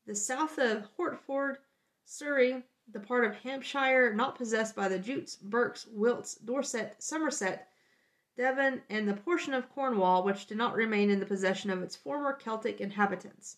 the 0.07 0.15
south 0.15 0.59
of 0.59 0.89
Hertford, 0.97 1.59
Surrey, 2.05 2.65
the 2.87 3.01
part 3.01 3.25
of 3.25 3.35
Hampshire 3.35 4.15
not 4.15 4.37
possessed 4.37 4.77
by 4.77 4.89
the 4.89 4.99
Jutes, 4.99 5.35
Berks, 5.35 5.87
Wilts, 5.89 6.37
Dorset, 6.37 6.95
Somerset, 7.03 7.69
Devon, 8.37 8.83
and 8.89 9.09
the 9.09 9.15
portion 9.15 9.55
of 9.55 9.69
Cornwall 9.69 10.23
which 10.23 10.47
did 10.47 10.57
not 10.57 10.77
remain 10.77 11.11
in 11.11 11.19
the 11.19 11.27
possession 11.27 11.71
of 11.71 11.83
its 11.83 11.97
former 11.97 12.33
Celtic 12.33 12.81
inhabitants. 12.81 13.57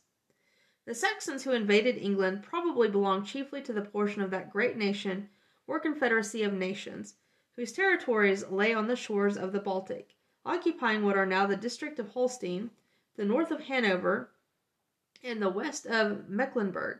The 0.87 0.95
Saxons 0.95 1.45
who 1.45 1.53
invaded 1.53 1.99
England 1.99 2.43
probably 2.43 2.89
belonged 2.89 3.27
chiefly 3.27 3.61
to 3.63 3.75
the 3.75 3.83
portion 3.83 4.23
of 4.23 4.31
that 4.31 4.51
great 4.51 4.79
nation 4.79 5.29
or 5.69 5.79
confederacy 5.79 6.43
of 6.43 6.53
nations, 6.53 7.15
whose 7.55 7.71
territories 7.71 8.45
lay 8.51 8.75
on 8.75 8.89
the 8.89 8.97
shores 8.97 9.37
of 9.37 9.53
the 9.53 9.61
Baltic, 9.61 10.17
occupying 10.45 11.05
what 11.05 11.17
are 11.17 11.27
now 11.27 11.47
the 11.47 11.57
district 11.57 12.01
of 12.01 12.09
Holstein, 12.09 12.71
the 13.17 13.25
north 13.25 13.53
of 13.53 13.61
Hanover, 13.61 14.31
and 15.23 15.41
the 15.41 15.51
west 15.51 15.87
of 15.87 16.29
Mecklenburg. 16.29 16.99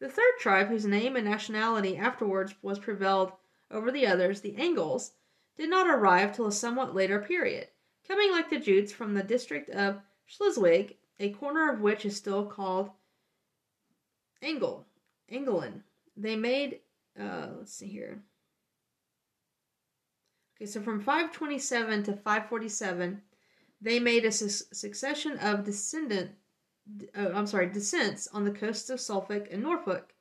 The 0.00 0.08
third 0.08 0.38
tribe, 0.38 0.68
whose 0.68 0.86
name 0.86 1.16
and 1.16 1.24
nationality 1.24 1.96
afterwards 1.96 2.54
was 2.62 2.78
prevailed 2.78 3.32
over 3.70 3.90
the 3.90 4.06
others, 4.06 4.40
the 4.40 4.56
Angles, 4.56 5.12
did 5.56 5.68
not 5.68 5.88
arrive 5.88 6.34
till 6.34 6.46
a 6.46 6.52
somewhat 6.52 6.94
later 6.94 7.20
period, 7.20 7.68
coming 8.06 8.30
like 8.30 8.48
the 8.48 8.60
Jutes 8.60 8.92
from 8.92 9.14
the 9.14 9.22
district 9.22 9.70
of 9.70 10.00
Schleswig, 10.24 10.96
a 11.18 11.30
corner 11.30 11.72
of 11.72 11.80
which 11.80 12.06
is 12.06 12.16
still 12.16 12.46
called 12.46 12.90
Engel, 14.40 14.86
Engelen. 15.28 15.82
They 16.16 16.36
made, 16.36 16.80
uh, 17.20 17.48
let's 17.58 17.74
see 17.74 17.88
here. 17.88 18.22
Okay, 20.56 20.66
so 20.66 20.80
from 20.80 21.00
527 21.00 22.02
to 22.04 22.12
547, 22.12 23.22
they 23.80 24.00
made 24.00 24.24
a 24.24 24.32
su- 24.32 24.48
succession 24.72 25.38
of 25.38 25.64
descendant, 25.64 26.32
uh, 27.16 27.30
I'm 27.32 27.46
sorry, 27.46 27.68
descents 27.68 28.26
on 28.32 28.44
the 28.44 28.50
coasts 28.50 28.90
of 28.90 29.00
Suffolk 29.00 29.48
and 29.50 29.62
Norfolk, 29.62 30.14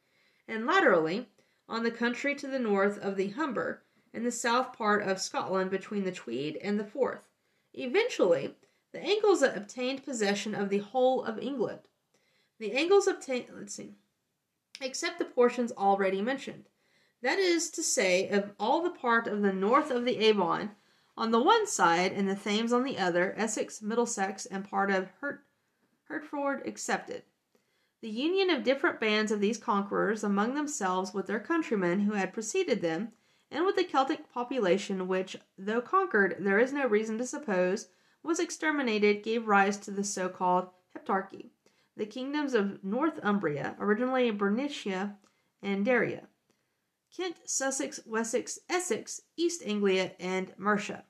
and 0.47 0.65
laterally 0.65 1.27
on 1.67 1.83
the 1.83 1.91
country 1.91 2.35
to 2.35 2.47
the 2.47 2.59
north 2.59 2.99
of 2.99 3.15
the 3.15 3.29
Humber, 3.29 3.83
and 4.13 4.25
the 4.25 4.31
south 4.31 4.73
part 4.73 5.03
of 5.03 5.19
Scotland 5.19 5.69
between 5.69 6.03
the 6.03 6.11
Tweed 6.11 6.57
and 6.57 6.79
the 6.79 6.85
Forth. 6.85 7.27
Eventually, 7.73 8.55
the 8.93 9.01
Angles 9.03 9.41
obtained 9.41 10.05
possession 10.05 10.55
of 10.55 10.69
the 10.69 10.79
whole 10.79 11.23
of 11.23 11.37
England. 11.39 11.81
The 12.59 12.73
Angles 12.73 13.07
obtained, 13.07 13.47
let's 13.53 13.75
see, 13.75 13.95
except 14.81 15.19
the 15.19 15.25
portions 15.25 15.71
already 15.71 16.21
mentioned. 16.21 16.69
That 17.21 17.39
is 17.39 17.69
to 17.71 17.83
say, 17.83 18.29
of 18.29 18.51
all 18.59 18.83
the 18.83 18.91
part 18.91 19.27
of 19.27 19.41
the 19.41 19.53
north 19.53 19.89
of 19.89 20.05
the 20.05 20.17
Avon 20.17 20.75
on 21.17 21.31
the 21.31 21.41
one 21.41 21.65
side 21.65 22.11
and 22.11 22.29
the 22.29 22.35
Thames 22.35 22.71
on 22.71 22.83
the 22.83 22.99
other, 22.99 23.33
Essex, 23.35 23.81
Middlesex, 23.81 24.45
and 24.45 24.69
part 24.69 24.91
of 24.91 25.09
Hert- 25.19 25.43
Hertford 26.03 26.61
excepted. 26.65 27.23
The 28.01 28.09
union 28.09 28.51
of 28.51 28.63
different 28.63 28.99
bands 28.99 29.31
of 29.31 29.39
these 29.39 29.57
conquerors 29.57 30.23
among 30.23 30.53
themselves 30.53 31.13
with 31.13 31.25
their 31.25 31.39
countrymen 31.39 32.01
who 32.01 32.13
had 32.13 32.33
preceded 32.33 32.81
them 32.81 33.13
and 33.49 33.65
with 33.65 33.75
the 33.75 33.83
Celtic 33.83 34.31
population, 34.31 35.07
which, 35.07 35.37
though 35.57 35.81
conquered, 35.81 36.35
there 36.39 36.59
is 36.59 36.71
no 36.71 36.85
reason 36.85 37.17
to 37.17 37.25
suppose 37.25 37.87
was 38.21 38.39
exterminated, 38.39 39.23
gave 39.23 39.47
rise 39.47 39.77
to 39.77 39.89
the 39.91 40.03
so 40.03 40.29
called 40.29 40.69
Heptarchy, 40.95 41.49
the 41.95 42.05
kingdoms 42.05 42.53
of 42.53 42.83
Northumbria, 42.83 43.75
originally 43.79 44.31
Bernicia 44.31 45.15
and 45.63 45.83
Daria, 45.83 46.27
Kent, 47.17 47.37
Sussex, 47.45 47.99
Wessex, 48.05 48.59
Essex, 48.69 49.23
East 49.35 49.63
Anglia, 49.65 50.11
and 50.19 50.53
Mercia. 50.55 51.03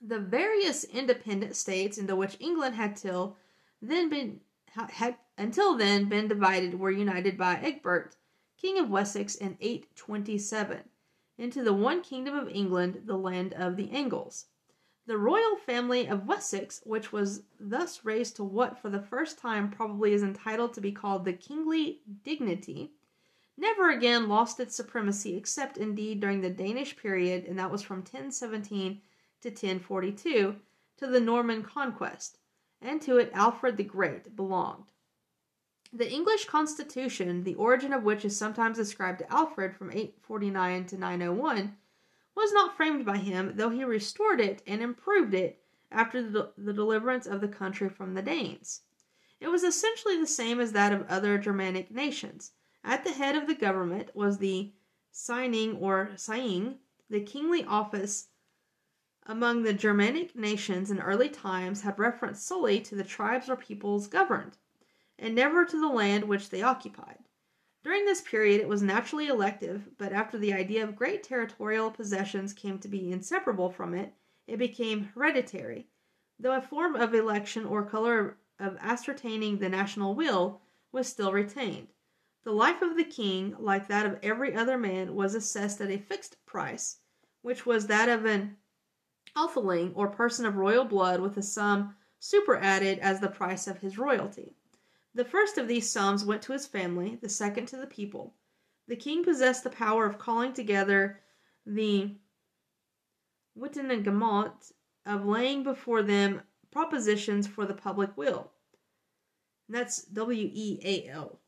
The 0.00 0.20
various 0.20 0.84
independent 0.84 1.56
states 1.56 1.98
into 1.98 2.14
which 2.14 2.36
England 2.38 2.76
had 2.76 2.96
till 2.96 3.36
then 3.82 4.08
been 4.08 4.40
had 4.66 5.16
until 5.36 5.76
then 5.76 6.08
been 6.08 6.28
divided 6.28 6.78
were 6.78 6.92
united 6.92 7.36
by 7.36 7.56
Egbert, 7.56 8.14
King 8.56 8.78
of 8.78 8.88
Wessex, 8.88 9.34
in 9.34 9.56
827 9.60 10.84
into 11.38 11.64
the 11.64 11.74
one 11.74 12.00
kingdom 12.00 12.36
of 12.36 12.48
England, 12.48 13.02
the 13.04 13.18
land 13.18 13.52
of 13.54 13.76
the 13.76 13.90
Angles. 13.90 14.46
The 15.06 15.18
royal 15.18 15.56
family 15.56 16.06
of 16.06 16.28
Wessex, 16.28 16.80
which 16.84 17.10
was 17.10 17.42
thus 17.58 18.04
raised 18.04 18.36
to 18.36 18.44
what 18.44 18.78
for 18.78 18.90
the 18.90 19.02
first 19.02 19.38
time 19.38 19.72
probably 19.72 20.12
is 20.12 20.22
entitled 20.22 20.72
to 20.74 20.80
be 20.80 20.92
called 20.92 21.24
the 21.24 21.32
kingly 21.32 22.00
dignity, 22.22 22.92
never 23.56 23.90
again 23.90 24.28
lost 24.28 24.60
its 24.60 24.74
supremacy 24.74 25.36
except 25.36 25.78
indeed 25.78 26.20
during 26.20 26.40
the 26.40 26.50
Danish 26.50 26.96
period, 26.96 27.44
and 27.44 27.58
that 27.58 27.70
was 27.70 27.82
from 27.82 27.98
1017 27.98 29.00
to 29.42 29.48
1042 29.48 30.56
to 30.96 31.06
the 31.06 31.20
Norman 31.20 31.62
conquest, 31.62 32.38
and 32.80 33.00
to 33.02 33.18
it 33.18 33.30
Alfred 33.32 33.76
the 33.76 33.84
Great 33.84 34.34
belonged. 34.36 34.84
The 35.92 36.10
English 36.10 36.46
Constitution, 36.46 37.44
the 37.44 37.54
origin 37.54 37.92
of 37.92 38.02
which 38.02 38.24
is 38.24 38.36
sometimes 38.36 38.78
ascribed 38.78 39.20
to 39.20 39.32
Alfred 39.32 39.76
from 39.76 39.92
849 39.92 40.86
to 40.86 40.98
901, 40.98 41.76
was 42.34 42.52
not 42.52 42.76
framed 42.76 43.04
by 43.04 43.18
him, 43.18 43.52
though 43.54 43.70
he 43.70 43.84
restored 43.84 44.40
it 44.40 44.60
and 44.66 44.82
improved 44.82 45.34
it 45.34 45.62
after 45.92 46.20
the, 46.28 46.52
the 46.58 46.72
deliverance 46.72 47.26
of 47.26 47.40
the 47.40 47.48
country 47.48 47.88
from 47.88 48.14
the 48.14 48.22
Danes. 48.22 48.80
It 49.40 49.48
was 49.48 49.62
essentially 49.62 50.18
the 50.18 50.26
same 50.26 50.58
as 50.58 50.72
that 50.72 50.92
of 50.92 51.06
other 51.06 51.38
Germanic 51.38 51.90
nations, 51.92 52.52
At 52.86 53.02
the 53.02 53.12
head 53.12 53.34
of 53.34 53.46
the 53.46 53.54
government 53.54 54.14
was 54.14 54.36
the 54.36 54.74
Cyning 55.10 55.76
or 55.78 56.10
Cying, 56.16 56.80
the 57.08 57.22
kingly 57.22 57.64
office 57.64 58.28
among 59.22 59.62
the 59.62 59.72
Germanic 59.72 60.36
nations 60.36 60.90
in 60.90 61.00
early 61.00 61.30
times 61.30 61.80
had 61.80 61.98
reference 61.98 62.42
solely 62.42 62.80
to 62.80 62.94
the 62.94 63.02
tribes 63.02 63.48
or 63.48 63.56
peoples 63.56 64.06
governed, 64.06 64.58
and 65.18 65.34
never 65.34 65.64
to 65.64 65.80
the 65.80 65.88
land 65.88 66.24
which 66.24 66.50
they 66.50 66.60
occupied. 66.60 67.24
During 67.82 68.04
this 68.04 68.20
period 68.20 68.60
it 68.60 68.68
was 68.68 68.82
naturally 68.82 69.28
elective, 69.28 69.96
but 69.96 70.12
after 70.12 70.36
the 70.36 70.52
idea 70.52 70.84
of 70.84 70.94
great 70.94 71.22
territorial 71.22 71.90
possessions 71.90 72.52
came 72.52 72.78
to 72.80 72.88
be 72.88 73.10
inseparable 73.10 73.70
from 73.70 73.94
it, 73.94 74.12
it 74.46 74.58
became 74.58 75.04
hereditary, 75.14 75.88
though 76.38 76.54
a 76.54 76.60
form 76.60 76.96
of 76.96 77.14
election 77.14 77.64
or 77.64 77.82
color 77.86 78.36
of 78.58 78.76
ascertaining 78.78 79.56
the 79.56 79.70
national 79.70 80.14
will 80.14 80.60
was 80.92 81.08
still 81.08 81.32
retained. 81.32 81.88
The 82.44 82.52
life 82.52 82.82
of 82.82 82.96
the 82.96 83.04
king, 83.04 83.56
like 83.58 83.88
that 83.88 84.06
of 84.06 84.18
every 84.22 84.54
other 84.54 84.76
man, 84.76 85.14
was 85.14 85.34
assessed 85.34 85.80
at 85.80 85.90
a 85.90 85.98
fixed 85.98 86.36
price, 86.44 86.98
which 87.42 87.64
was 87.64 87.86
that 87.86 88.08
of 88.08 88.26
an 88.26 88.56
Eltheling 89.34 89.92
or 89.94 90.08
person 90.08 90.46
of 90.46 90.56
royal 90.56 90.84
blood 90.84 91.20
with 91.20 91.36
a 91.36 91.42
sum 91.42 91.96
superadded 92.20 92.98
as 93.00 93.18
the 93.18 93.28
price 93.28 93.66
of 93.66 93.78
his 93.78 93.98
royalty. 93.98 94.54
The 95.14 95.24
first 95.24 95.58
of 95.58 95.68
these 95.68 95.90
sums 95.90 96.24
went 96.24 96.42
to 96.42 96.52
his 96.52 96.66
family, 96.66 97.18
the 97.20 97.28
second 97.28 97.66
to 97.68 97.76
the 97.76 97.86
people. 97.86 98.34
The 98.88 98.96
king 98.96 99.24
possessed 99.24 99.64
the 99.64 99.70
power 99.70 100.06
of 100.06 100.18
calling 100.18 100.52
together 100.52 101.20
the 101.64 102.14
Witenagemot, 103.58 104.72
of 105.06 105.24
laying 105.24 105.62
before 105.62 106.02
them 106.02 106.42
propositions 106.70 107.46
for 107.46 107.64
the 107.66 107.74
public 107.74 108.16
will. 108.16 108.50
And 109.68 109.76
that's 109.76 110.02
W 110.04 110.50
E 110.52 110.80
A 110.84 111.08
L. 111.08 111.40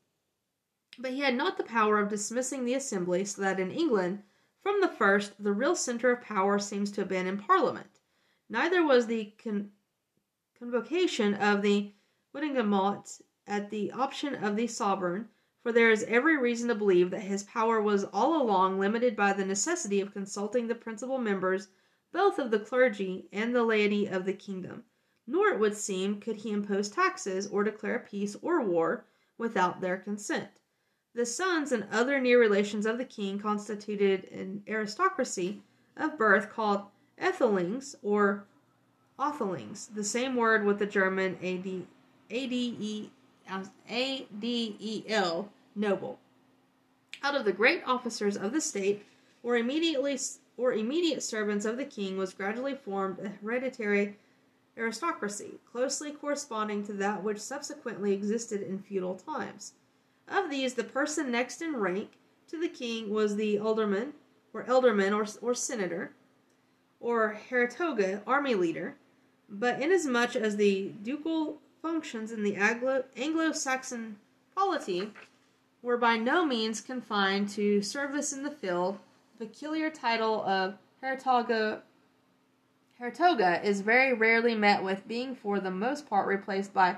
But 0.99 1.11
he 1.11 1.19
had 1.19 1.35
not 1.35 1.57
the 1.57 1.63
power 1.63 1.99
of 1.99 2.09
dismissing 2.09 2.65
the 2.65 2.73
assembly, 2.73 3.23
so 3.23 3.41
that 3.43 3.59
in 3.59 3.69
England 3.69 4.23
from 4.63 4.81
the 4.81 4.87
first, 4.87 5.41
the 5.41 5.53
real 5.53 5.75
centre 5.75 6.11
of 6.11 6.21
power 6.21 6.57
seems 6.57 6.91
to 6.91 7.01
have 7.01 7.07
been 7.07 7.27
in 7.27 7.37
Parliament. 7.37 7.99
Neither 8.49 8.83
was 8.83 9.05
the 9.05 9.33
con- 9.37 9.71
convocation 10.57 11.35
of 11.35 11.61
the 11.61 11.93
Witenagemot 12.33 13.21
at 13.45 13.69
the 13.69 13.91
option 13.91 14.33
of 14.35 14.55
the 14.55 14.65
sovereign, 14.65 15.29
for 15.61 15.71
there 15.71 15.91
is 15.91 16.03
every 16.03 16.35
reason 16.35 16.67
to 16.69 16.75
believe 16.75 17.11
that 17.11 17.21
his 17.21 17.43
power 17.43 17.79
was 17.79 18.03
all 18.05 18.41
along 18.41 18.79
limited 18.79 19.15
by 19.15 19.33
the 19.33 19.45
necessity 19.45 20.01
of 20.01 20.13
consulting 20.13 20.67
the 20.67 20.75
principal 20.75 21.17
members 21.17 21.69
both 22.11 22.39
of 22.39 22.49
the 22.49 22.59
clergy 22.59 23.29
and 23.31 23.53
the 23.53 23.63
laity 23.63 24.07
of 24.07 24.25
the 24.25 24.33
kingdom. 24.33 24.83
Nor, 25.27 25.49
it 25.49 25.59
would 25.59 25.77
seem, 25.77 26.19
could 26.19 26.37
he 26.37 26.51
impose 26.51 26.89
taxes 26.89 27.45
or 27.47 27.63
declare 27.63 27.99
peace 27.99 28.35
or 28.41 28.61
war 28.61 29.05
without 29.37 29.79
their 29.79 29.97
consent. 29.97 30.49
The 31.17 31.25
sons 31.25 31.71
and 31.71 31.87
other 31.91 32.19
near 32.19 32.39
relations 32.39 32.85
of 32.85 32.99
the 32.99 33.03
king 33.03 33.39
constituted 33.39 34.25
an 34.31 34.61
aristocracy 34.67 35.63
of 35.95 36.15
birth 36.15 36.51
called 36.51 36.83
Ethelings 37.17 37.95
or 38.03 38.45
Othelings, 39.17 39.87
the 39.95 40.03
same 40.03 40.35
word 40.35 40.63
with 40.63 40.77
the 40.77 40.85
German 40.85 41.39
AD, 41.41 41.87
ADE, 42.29 43.09
ADEL, 43.89 45.49
noble. 45.75 46.19
Out 47.23 47.33
of 47.33 47.45
the 47.45 47.51
great 47.51 47.81
officers 47.87 48.37
of 48.37 48.51
the 48.51 48.61
state, 48.61 49.03
or 49.41 49.57
immediately 49.57 50.19
or 50.55 50.73
immediate 50.73 51.23
servants 51.23 51.65
of 51.65 51.77
the 51.77 51.85
king, 51.85 52.19
was 52.19 52.35
gradually 52.35 52.75
formed 52.75 53.17
a 53.17 53.29
hereditary 53.29 54.17
aristocracy, 54.77 55.59
closely 55.65 56.11
corresponding 56.11 56.85
to 56.85 56.93
that 56.93 57.23
which 57.23 57.39
subsequently 57.39 58.13
existed 58.13 58.61
in 58.61 58.77
feudal 58.77 59.15
times. 59.15 59.73
Of 60.27 60.49
these, 60.49 60.73
the 60.73 60.83
person 60.83 61.31
next 61.31 61.61
in 61.61 61.75
rank 61.77 62.11
to 62.49 62.59
the 62.59 62.67
king 62.67 63.09
was 63.09 63.35
the 63.35 63.57
alderman, 63.57 64.13
or 64.53 64.63
elderman, 64.63 65.15
or, 65.15 65.25
or 65.41 65.53
senator, 65.53 66.11
or 66.99 67.39
heretoga, 67.49 68.21
army 68.27 68.55
leader. 68.55 68.95
But 69.49 69.81
inasmuch 69.81 70.35
as 70.35 70.57
the 70.57 70.91
ducal 71.03 71.61
functions 71.81 72.31
in 72.31 72.43
the 72.43 72.55
Anglo 72.55 73.51
Saxon 73.53 74.17
polity 74.53 75.13
were 75.81 75.97
by 75.97 76.17
no 76.17 76.45
means 76.45 76.81
confined 76.81 77.49
to 77.49 77.81
service 77.81 78.33
in 78.33 78.43
the 78.43 78.51
field, 78.51 78.99
the 79.39 79.45
peculiar 79.45 79.89
title 79.89 80.43
of 80.43 80.77
heretoga, 81.01 81.81
heretoga 82.99 83.63
is 83.63 83.81
very 83.81 84.11
rarely 84.13 84.55
met 84.55 84.83
with, 84.83 85.07
being 85.07 85.35
for 85.35 85.59
the 85.59 85.71
most 85.71 86.09
part 86.09 86.27
replaced 86.27 86.73
by 86.73 86.97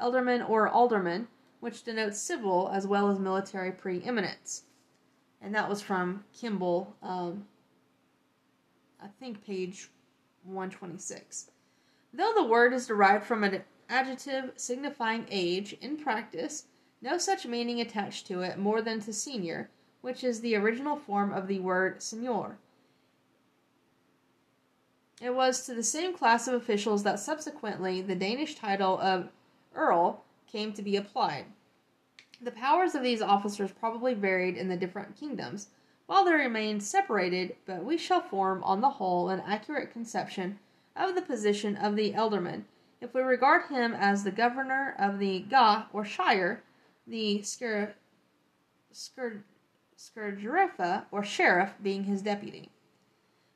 elderman 0.00 0.48
or 0.48 0.68
alderman 0.68 1.28
which 1.60 1.84
denotes 1.84 2.18
civil 2.18 2.70
as 2.72 2.86
well 2.86 3.10
as 3.10 3.18
military 3.18 3.70
preeminence. 3.70 4.64
And 5.40 5.54
that 5.54 5.68
was 5.68 5.80
from 5.80 6.24
Kimball, 6.34 6.94
um, 7.02 7.46
I 9.02 9.06
think 9.18 9.44
page 9.44 9.88
126. 10.44 11.50
Though 12.12 12.32
the 12.34 12.44
word 12.44 12.72
is 12.72 12.86
derived 12.86 13.24
from 13.24 13.44
an 13.44 13.62
adjective 13.88 14.52
signifying 14.56 15.26
age, 15.30 15.74
in 15.80 15.96
practice, 15.96 16.66
no 17.00 17.18
such 17.18 17.46
meaning 17.46 17.80
attached 17.80 18.26
to 18.26 18.40
it 18.42 18.58
more 18.58 18.82
than 18.82 19.00
to 19.00 19.12
senior, 19.12 19.70
which 20.00 20.24
is 20.24 20.40
the 20.40 20.56
original 20.56 20.96
form 20.96 21.32
of 21.32 21.46
the 21.46 21.60
word 21.60 22.02
seigneur. 22.02 22.56
It 25.20 25.34
was 25.34 25.66
to 25.66 25.74
the 25.74 25.82
same 25.82 26.16
class 26.16 26.48
of 26.48 26.54
officials 26.54 27.02
that 27.02 27.20
subsequently 27.20 28.00
the 28.00 28.14
Danish 28.14 28.54
title 28.54 28.98
of 28.98 29.28
earl 29.74 30.24
came 30.50 30.72
to 30.72 30.82
be 30.82 30.96
applied. 30.96 31.46
The 32.40 32.50
powers 32.50 32.94
of 32.94 33.02
these 33.02 33.22
officers 33.22 33.70
probably 33.72 34.14
varied 34.14 34.56
in 34.56 34.68
the 34.68 34.76
different 34.76 35.16
kingdoms, 35.16 35.68
while 36.06 36.24
they 36.24 36.32
remained 36.32 36.82
separated, 36.82 37.56
but 37.66 37.84
we 37.84 37.96
shall 37.96 38.20
form, 38.20 38.64
on 38.64 38.80
the 38.80 38.90
whole, 38.90 39.28
an 39.28 39.40
accurate 39.46 39.92
conception 39.92 40.58
of 40.96 41.14
the 41.14 41.22
position 41.22 41.76
of 41.76 41.96
the 41.96 42.12
ealdorman 42.12 42.64
if 43.00 43.14
we 43.14 43.20
regard 43.22 43.66
him 43.70 43.94
as 43.94 44.24
the 44.24 44.30
governor 44.30 44.94
of 44.98 45.18
the 45.18 45.40
Ga 45.40 45.86
or 45.92 46.04
Shire, 46.04 46.62
the 47.06 47.40
Skur, 47.40 47.94
Skurgerefa 49.96 51.04
or 51.10 51.24
sheriff 51.24 51.74
being 51.82 52.04
his 52.04 52.22
deputy. 52.22 52.70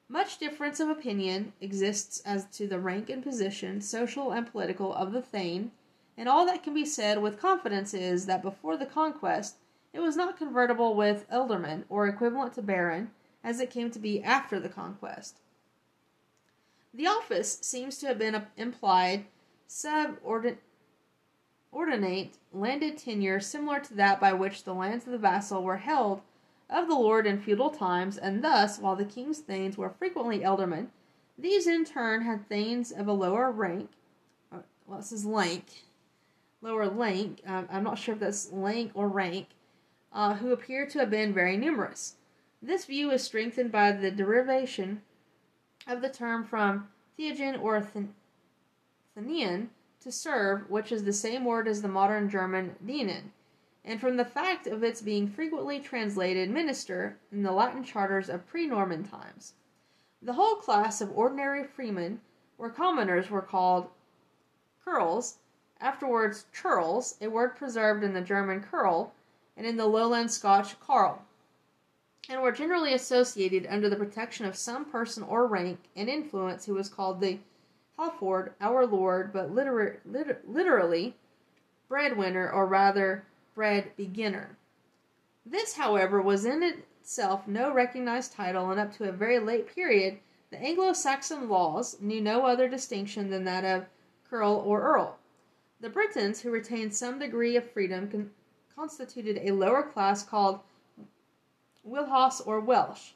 Much 0.09 0.39
difference 0.39 0.81
of 0.81 0.89
opinion 0.89 1.53
exists 1.61 2.21
as 2.25 2.47
to 2.47 2.67
the 2.67 2.79
rank 2.79 3.11
and 3.11 3.23
position, 3.23 3.81
social 3.81 4.33
and 4.33 4.51
political, 4.51 4.95
of 4.95 5.13
the 5.13 5.23
Thane 5.23 5.73
and 6.17 6.29
all 6.29 6.47
that 6.47 6.63
can 6.63 6.75
be 6.75 6.85
said 6.85 7.21
with 7.21 7.41
confidence 7.41 7.95
is 7.95 8.27
that 8.27 8.43
before 8.43 8.77
the 8.77 8.87
conquest 8.87 9.57
it 9.93 10.01
was 10.01 10.17
not 10.17 10.37
convertible 10.37 10.95
with 10.95 11.29
ealdorman 11.31 11.85
or 11.89 12.07
equivalent 12.07 12.53
to 12.55 12.63
baron 12.63 13.11
as 13.45 13.61
it 13.61 13.71
came 13.71 13.91
to 13.91 13.99
be 13.99 14.23
after 14.23 14.59
the 14.59 14.69
conquest. 14.69 15.39
The 16.93 17.07
office 17.07 17.59
seems 17.61 17.99
to 17.99 18.07
have 18.07 18.19
been 18.19 18.47
implied 18.57 19.27
subordinate 19.67 20.59
landed 21.73 22.99
tenure 22.99 23.41
similar 23.41 23.81
to 23.81 23.95
that 23.95 24.21
by 24.21 24.33
which 24.33 24.65
the 24.65 24.75
lands 24.75 25.07
of 25.07 25.13
the 25.13 25.19
vassal 25.19 25.63
were 25.63 25.79
held 25.79 26.23
of 26.71 26.89
the 26.89 26.95
lord 26.95 27.27
in 27.27 27.41
feudal 27.41 27.71
times, 27.71 28.17
and 28.17 28.43
thus, 28.43 28.79
while 28.79 28.97
the 28.97 29.05
king's 29.05 29.41
thanes 29.41 29.77
were 29.77 29.91
frequently 29.91 30.41
ealdormen, 30.41 30.89
these 31.37 31.67
in 31.67 31.85
turn 31.85 32.23
had 32.23 32.49
thanes 32.49 32.91
of 32.91 33.07
a 33.07 33.13
lower 33.13 33.51
rank, 33.51 33.91
uh, 34.53 34.59
well, 34.87 34.99
this 34.99 35.13
is 35.13 35.25
rank, 35.25 35.65
lower 36.65 36.89
rank, 36.89 37.43
um, 37.47 37.69
I'm 37.71 37.85
not 37.85 37.99
sure 37.99 38.15
if 38.15 38.21
that's 38.21 38.49
rank 38.51 38.91
or 38.95 39.07
rank, 39.07 39.49
uh, 40.13 40.35
who 40.35 40.51
appear 40.51 40.87
to 40.87 40.99
have 41.01 41.11
been 41.11 41.35
very 41.35 41.59
numerous. 41.59 42.17
This 42.63 42.87
view 42.87 43.11
is 43.11 43.23
strengthened 43.23 43.71
by 43.71 43.93
the 43.93 44.11
derivation 44.11 45.03
of 45.87 46.01
the 46.01 46.09
term 46.09 46.43
from 46.43 46.89
Theogen 47.19 47.63
or 47.63 47.87
Thenian 49.15 49.69
to 50.01 50.11
serve, 50.11 50.71
which 50.71 50.91
is 50.91 51.05
the 51.05 51.13
same 51.13 51.45
word 51.45 51.69
as 51.69 51.83
the 51.83 51.89
modern 51.89 52.31
German 52.31 52.77
dienen, 52.83 53.33
and 53.85 54.01
from 54.01 54.17
the 54.17 54.25
fact 54.25 54.67
of 54.67 54.83
its 54.83 55.03
being 55.03 55.29
frequently 55.29 55.81
translated 55.81 56.49
minister 56.49 57.19
in 57.31 57.43
the 57.43 57.53
Latin 57.53 57.85
charters 57.85 58.31
of 58.31 58.47
pre 58.47 58.67
Norman 58.67 59.05
times. 59.05 59.53
The 60.23 60.33
whole 60.33 60.57
class 60.57 61.03
of 61.03 61.13
ordinary 61.15 61.65
freemen 61.65 62.23
or 62.57 62.71
commoners 62.71 63.29
were 63.29 63.43
called 63.43 63.89
ceorls, 64.87 65.35
afterwards 65.85 66.47
churls, 66.51 67.15
a 67.21 67.29
word 67.29 67.55
preserved 67.57 68.03
in 68.03 68.15
the 68.15 68.21
German 68.23 68.63
curl 68.63 69.13
and 69.55 69.67
in 69.67 69.77
the 69.77 69.87
lowland 69.87 70.31
Scotch 70.31 70.81
carl, 70.81 71.23
and 72.27 72.41
were 72.41 72.53
generally 72.53 72.95
associated 72.95 73.67
under 73.69 73.91
the 73.91 73.97
protection 73.97 74.47
of 74.47 74.57
some 74.57 74.87
person 74.87 75.23
or 75.23 75.47
rank 75.47 75.79
and 75.95 76.09
influence 76.09 76.65
who 76.65 76.73
was 76.73 76.89
called 76.89 77.21
the 77.21 77.39
Halford, 77.99 78.55
our 78.63 78.87
lord, 78.87 79.31
but 79.31 79.55
liter- 79.55 80.01
liter- 80.07 80.41
literally 80.47 81.17
breadwinner, 81.87 82.51
or 82.51 82.67
rather 82.67 83.27
bread 83.55 83.93
beginner. 83.95 84.57
This, 85.45 85.75
however, 85.77 86.23
was 86.23 86.47
in 86.47 86.63
itself 86.63 87.47
no 87.47 87.71
recognized 87.71 88.33
title, 88.33 88.71
and 88.71 88.81
up 88.81 88.97
to 88.97 89.09
a 89.09 89.13
very 89.13 89.39
late 89.39 89.67
period, 89.73 90.19
the 90.51 90.59
Anglo 90.59 90.95
Saxon 90.95 91.47
laws 91.47 92.01
knew 92.01 92.23
no 92.23 92.47
other 92.47 92.69
distinction 92.69 93.29
than 93.29 93.45
that 93.45 93.65
of 93.65 93.85
ceorl 94.31 94.65
or 94.65 94.81
earl. 94.81 95.19
The 95.85 95.91
Britons, 95.91 96.41
who 96.41 96.51
retained 96.51 96.95
some 96.95 97.19
degree 97.19 97.57
of 97.57 97.71
freedom, 97.71 98.11
con- 98.11 98.31
constituted 98.75 99.39
a 99.43 99.53
lower 99.53 99.83
class 99.83 100.23
called 100.23 100.61
Wilhos 101.87 102.41
or 102.47 102.59
Welsh, 102.61 103.11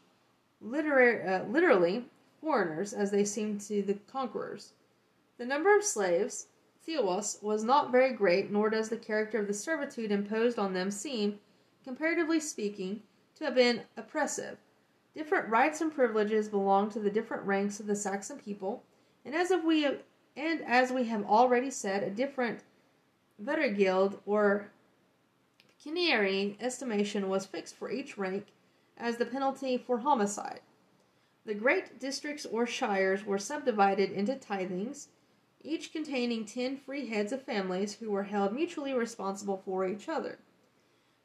literary, 0.61 1.27
uh, 1.27 1.45
literally 1.45 2.05
foreigners 2.43 2.93
as 2.93 3.11
they 3.11 3.25
seemed 3.25 3.63
to 3.63 3.81
the 3.81 3.95
conquerors. 4.13 4.75
The 5.39 5.47
number 5.47 5.75
of 5.75 5.83
slaves, 5.83 6.49
Theos, 6.85 7.39
was 7.41 7.65
not 7.65 7.91
very 7.91 8.13
great, 8.13 8.51
nor 8.51 8.69
does 8.69 8.91
the 8.91 8.99
character 8.99 9.41
of 9.41 9.47
the 9.47 9.55
servitude 9.55 10.13
imposed 10.13 10.59
on 10.59 10.75
them 10.75 10.91
seem, 10.91 11.41
comparatively 11.85 12.39
speaking, 12.39 13.03
to 13.37 13.45
have 13.45 13.55
been 13.55 13.81
oppressive. 13.97 14.59
Different 15.15 15.49
rights 15.49 15.81
and 15.81 15.91
privileges 15.91 16.51
belonged 16.51 16.93
to 16.93 17.01
the 17.01 17.09
different 17.09 17.47
ranks 17.47 17.81
of 17.81 17.87
the 17.87 17.97
Saxon 17.97 18.37
people, 18.37 18.83
and 19.25 19.35
as 19.35 19.51
if 19.51 19.65
we 19.65 19.89
and 20.39 20.63
as 20.65 20.93
we 20.93 21.05
have 21.05 21.25
already 21.25 21.71
said, 21.71 22.05
a 22.05 22.11
different 22.11 22.61
Vettergild 23.43 24.21
or 24.25 24.71
pecuniary 25.69 26.57
estimation 26.61 27.29
was 27.29 27.45
fixed 27.45 27.75
for 27.75 27.91
each 27.91 28.17
rank 28.17 28.47
as 28.97 29.17
the 29.17 29.27
penalty 29.27 29.77
for 29.77 29.99
homicide. 29.99 30.61
The 31.45 31.55
great 31.55 31.99
districts 31.99 32.47
or 32.47 32.67
shires 32.67 33.25
were 33.25 33.39
subdivided 33.39 34.13
into 34.13 34.35
tithings, 34.35 35.09
each 35.63 35.93
containing 35.93 36.45
ten 36.45 36.77
free 36.77 37.09
heads 37.09 37.33
of 37.33 37.43
families 37.43 37.95
who 37.95 38.11
were 38.11 38.25
held 38.25 38.53
mutually 38.53 38.93
responsible 38.93 39.61
for 39.65 39.87
each 39.87 40.09
other. 40.09 40.39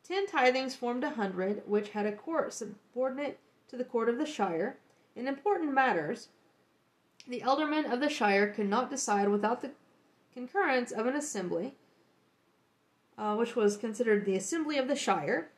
Ten 0.04 0.26
tithings 0.26 0.76
formed 0.76 1.04
a 1.04 1.12
hundred, 1.12 1.62
which 1.68 1.90
had 1.90 2.08
a 2.08 2.12
court 2.12 2.52
subordinate 2.52 3.40
to 3.68 3.78
the 3.78 3.84
court 3.84 4.10
of 4.10 4.18
the 4.18 4.26
shire. 4.26 4.78
In 5.16 5.28
important 5.28 5.74
matters, 5.74 6.30
the 7.28 7.42
ealdormen 7.42 7.92
of 7.92 8.00
the 8.00 8.10
shire 8.10 8.48
could 8.48 8.68
not 8.68 8.90
decide 8.90 9.30
without 9.30 9.62
the 9.62 9.72
concurrence 10.34 10.92
of 10.92 11.06
an 11.06 11.16
assembly, 11.16 11.74
uh, 13.18 13.36
which 13.36 13.56
was 13.56 13.78
considered 13.78 14.26
the 14.26 14.36
assembly 14.36 14.78
of 14.78 14.88
the 14.88 14.96
shire, 14.96 15.50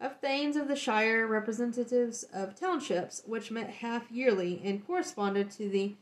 of 0.00 0.20
thanes 0.20 0.56
of 0.56 0.68
the 0.68 0.76
shire, 0.76 1.26
representatives 1.26 2.24
of 2.32 2.58
townships, 2.58 3.22
which 3.26 3.50
met 3.50 3.70
half 3.70 4.10
yearly 4.10 4.60
and 4.64 4.86
corresponded 4.86 5.50
to 5.50 5.68
the 5.68 5.94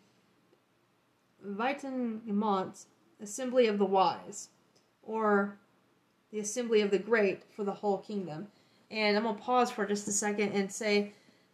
Witenagemot 1.46 2.86
assembly 3.20 3.66
of 3.66 3.78
the 3.78 3.84
wise, 3.84 4.48
or 5.02 5.58
the 6.30 6.38
assembly 6.38 6.80
of 6.80 6.90
the 6.90 6.98
great 6.98 7.42
for 7.54 7.64
the 7.64 7.72
whole 7.72 7.98
kingdom. 7.98 8.48
And 8.90 9.16
I'm 9.16 9.24
going 9.24 9.36
to 9.36 9.42
pause 9.42 9.70
for 9.70 9.86
just 9.86 10.08
a 10.08 10.12
second 10.12 10.52
and 10.52 10.70
say 10.70 11.12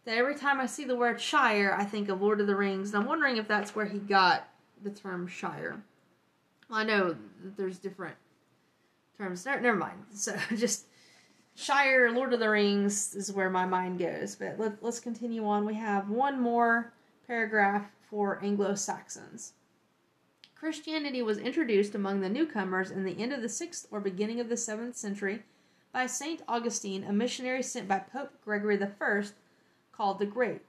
that 0.09 0.16
every 0.16 0.35
time 0.35 0.59
I 0.59 0.64
see 0.64 0.87
the 0.87 0.97
word 0.97 1.21
Shire, 1.21 1.77
I 1.79 1.85
think 1.85 2.09
of 2.09 2.23
Lord 2.23 2.40
of 2.40 2.47
the 2.47 2.57
Rings, 2.57 2.94
and 2.94 3.03
I'm 3.03 3.07
wondering 3.07 3.37
if 3.37 3.47
that's 3.47 3.77
where 3.77 3.85
he 3.85 3.99
got 3.99 4.49
the 4.83 4.88
term 4.88 5.27
Shire. 5.27 5.83
Well, 6.71 6.79
I 6.79 6.85
know 6.85 7.09
that 7.44 7.59
there's 7.59 7.77
different 7.77 8.16
terms. 9.18 9.44
Never 9.44 9.75
mind. 9.75 9.99
So 10.14 10.35
just 10.57 10.87
Shire, 11.55 12.11
Lord 12.11 12.33
of 12.33 12.40
the 12.40 12.49
Rings 12.49 13.14
is 13.14 13.31
where 13.31 13.51
my 13.51 13.66
mind 13.66 13.99
goes. 13.99 14.35
But 14.35 14.59
let, 14.59 14.83
let's 14.83 14.99
continue 14.99 15.47
on. 15.47 15.66
We 15.66 15.75
have 15.75 16.09
one 16.09 16.40
more 16.40 16.94
paragraph 17.27 17.90
for 18.09 18.42
Anglo 18.42 18.77
Saxons. 18.77 19.53
Christianity 20.55 21.21
was 21.21 21.37
introduced 21.37 21.94
among 21.94 22.23
the 22.23 22.31
newcomers 22.31 22.90
in 22.90 23.05
the 23.05 23.21
end 23.21 23.35
of 23.35 23.42
the 23.42 23.49
6th 23.49 23.87
or 23.90 24.01
beginning 24.01 24.40
of 24.40 24.49
the 24.49 24.55
7th 24.55 24.94
century 24.94 25.42
by 25.92 26.07
St. 26.07 26.40
Augustine, 26.49 27.05
a 27.05 27.12
missionary 27.12 27.62
sent 27.62 27.87
by 27.87 27.99
Pope 27.99 28.33
Gregory 28.42 28.83
I, 28.83 29.23
called 29.99 30.21
the 30.21 30.27
Great. 30.27 30.63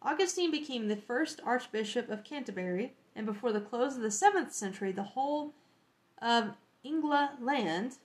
Augustine 0.00 0.52
became 0.52 0.86
the 0.86 0.96
first 0.96 1.40
Archbishop 1.44 2.08
of 2.08 2.22
Canterbury, 2.22 2.94
and 3.16 3.26
before 3.26 3.52
the 3.52 3.60
close 3.60 3.96
of 3.96 4.02
the 4.02 4.08
7th 4.08 4.52
century, 4.52 4.92
the 4.92 5.02
whole 5.02 5.52
of 6.22 6.54
England 6.84 7.96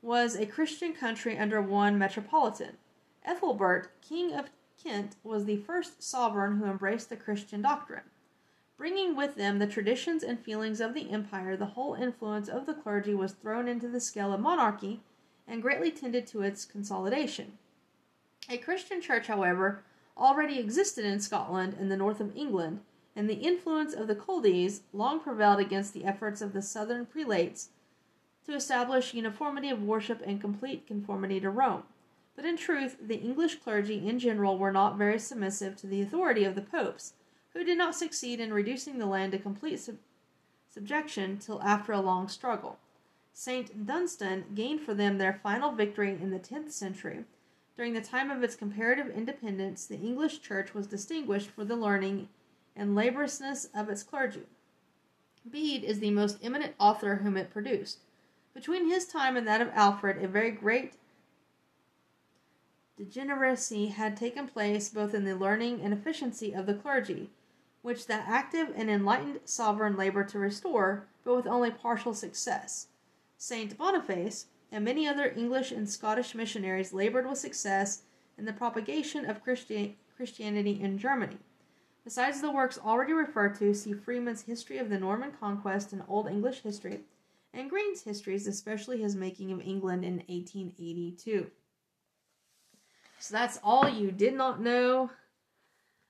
was 0.00 0.34
a 0.34 0.46
Christian 0.46 0.94
country 0.94 1.38
under 1.38 1.60
one 1.60 1.98
metropolitan. 1.98 2.78
Ethelbert, 3.22 3.90
King 4.00 4.32
of 4.32 4.48
Kent, 4.82 5.16
was 5.22 5.44
the 5.44 5.58
first 5.58 6.02
sovereign 6.02 6.56
who 6.56 6.64
embraced 6.64 7.10
the 7.10 7.16
Christian 7.16 7.60
doctrine. 7.60 8.04
Bringing 8.78 9.14
with 9.14 9.36
them 9.36 9.58
the 9.58 9.66
traditions 9.66 10.22
and 10.22 10.40
feelings 10.40 10.80
of 10.80 10.94
the 10.94 11.10
empire, 11.10 11.54
the 11.54 11.66
whole 11.66 11.94
influence 11.94 12.48
of 12.48 12.64
the 12.64 12.74
clergy 12.74 13.14
was 13.14 13.32
thrown 13.32 13.68
into 13.68 13.88
the 13.88 14.00
scale 14.00 14.32
of 14.32 14.40
monarchy 14.40 15.02
and 15.46 15.60
greatly 15.60 15.90
tended 15.90 16.26
to 16.28 16.40
its 16.40 16.64
consolidation. 16.64 17.58
A 18.48 18.58
Christian 18.58 19.00
church, 19.00 19.28
however, 19.28 19.84
already 20.16 20.58
existed 20.58 21.04
in 21.04 21.20
Scotland 21.20 21.76
and 21.78 21.90
the 21.90 21.96
north 21.96 22.20
of 22.20 22.36
England, 22.36 22.80
and 23.14 23.28
the 23.28 23.34
influence 23.34 23.94
of 23.94 24.06
the 24.06 24.14
Culdees 24.14 24.82
long 24.92 25.20
prevailed 25.20 25.60
against 25.60 25.94
the 25.94 26.04
efforts 26.04 26.40
of 26.40 26.52
the 26.52 26.62
southern 26.62 27.06
prelates 27.06 27.68
to 28.44 28.54
establish 28.54 29.14
uniformity 29.14 29.70
of 29.70 29.82
worship 29.82 30.22
and 30.26 30.40
complete 30.40 30.86
conformity 30.86 31.38
to 31.40 31.50
Rome. 31.50 31.84
But 32.34 32.44
in 32.44 32.56
truth, 32.56 32.96
the 33.00 33.20
English 33.20 33.56
clergy 33.56 34.06
in 34.06 34.18
general 34.18 34.58
were 34.58 34.72
not 34.72 34.96
very 34.96 35.18
submissive 35.18 35.76
to 35.76 35.86
the 35.86 36.00
authority 36.00 36.44
of 36.44 36.54
the 36.54 36.62
popes 36.62 37.12
who 37.52 37.62
did 37.62 37.78
not 37.78 37.94
succeed 37.94 38.40
in 38.40 38.52
reducing 38.52 38.98
the 38.98 39.06
land 39.06 39.32
to 39.32 39.38
complete 39.38 39.78
sub- 39.78 39.98
subjection 40.68 41.38
till 41.38 41.62
after 41.62 41.92
a 41.92 42.00
long 42.00 42.28
struggle. 42.28 42.78
St. 43.34 43.86
Dunstan 43.86 44.46
gained 44.54 44.80
for 44.80 44.94
them 44.94 45.18
their 45.18 45.40
final 45.42 45.72
victory 45.72 46.10
in 46.10 46.30
the 46.30 46.38
10th 46.38 46.72
century. 46.72 47.24
During 47.76 47.94
the 47.94 48.00
time 48.00 48.30
of 48.30 48.42
its 48.42 48.54
comparative 48.54 49.08
independence, 49.08 49.86
the 49.86 49.98
English 49.98 50.40
Church 50.40 50.74
was 50.74 50.86
distinguished 50.86 51.50
for 51.50 51.64
the 51.64 51.76
learning 51.76 52.28
and 52.76 52.94
laboriousness 52.94 53.66
of 53.74 53.88
its 53.88 54.02
clergy. 54.02 54.46
Bede 55.48 55.84
is 55.84 55.98
the 55.98 56.10
most 56.10 56.38
eminent 56.42 56.74
author 56.78 57.16
whom 57.16 57.36
it 57.36 57.50
produced. 57.50 57.98
Between 58.54 58.88
his 58.88 59.06
time 59.06 59.36
and 59.36 59.46
that 59.46 59.60
of 59.60 59.70
Alfred, 59.72 60.22
a 60.22 60.28
very 60.28 60.50
great 60.50 60.94
degeneracy 62.96 63.88
had 63.88 64.16
taken 64.16 64.46
place 64.46 64.88
both 64.88 65.14
in 65.14 65.24
the 65.24 65.34
learning 65.34 65.80
and 65.80 65.92
efficiency 65.92 66.52
of 66.52 66.66
the 66.66 66.74
clergy 66.74 67.30
which 67.82 68.06
that 68.06 68.28
active 68.28 68.72
and 68.76 68.88
enlightened 68.88 69.40
sovereign 69.44 69.96
labored 69.96 70.28
to 70.28 70.38
restore, 70.38 71.04
but 71.24 71.34
with 71.34 71.46
only 71.46 71.70
partial 71.70 72.14
success. 72.14 72.86
Saint 73.36 73.76
Boniface 73.76 74.46
and 74.72 74.84
many 74.84 75.06
other 75.06 75.30
English 75.36 75.70
and 75.70 75.88
Scottish 75.88 76.34
missionaries 76.34 76.94
labored 76.94 77.28
with 77.28 77.38
success 77.38 78.02
in 78.38 78.46
the 78.46 78.52
propagation 78.54 79.28
of 79.28 79.44
Christi- 79.44 79.98
Christianity 80.16 80.80
in 80.80 80.96
Germany. 80.98 81.36
Besides 82.04 82.40
the 82.40 82.50
works 82.50 82.78
already 82.82 83.12
referred 83.12 83.54
to, 83.56 83.74
see 83.74 83.92
Freeman's 83.92 84.42
History 84.42 84.78
of 84.78 84.88
the 84.88 84.98
Norman 84.98 85.30
Conquest 85.38 85.92
and 85.92 86.02
Old 86.08 86.26
English 86.26 86.62
History, 86.62 87.00
and 87.52 87.68
Green's 87.68 88.02
histories, 88.02 88.46
especially 88.46 89.02
his 89.02 89.14
making 89.14 89.52
of 89.52 89.60
England 89.60 90.04
in 90.04 90.16
1882. 90.26 91.50
So 93.18 93.34
that's 93.34 93.60
all 93.62 93.88
you 93.88 94.10
did 94.10 94.34
not 94.34 94.60
know 94.60 95.10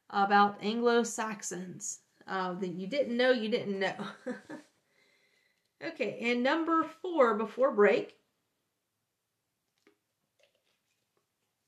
about 0.09 0.63
Anglo 0.63 1.03
Saxons 1.03 1.99
uh, 2.29 2.55
that 2.55 2.69
you 2.69 2.87
didn't 2.87 3.17
know 3.17 3.33
you 3.33 3.49
didn't 3.49 3.79
know. 3.79 3.95
okay, 5.85 6.19
and 6.23 6.43
number 6.43 6.85
four 7.03 7.35
before 7.35 7.73
break 7.73 8.17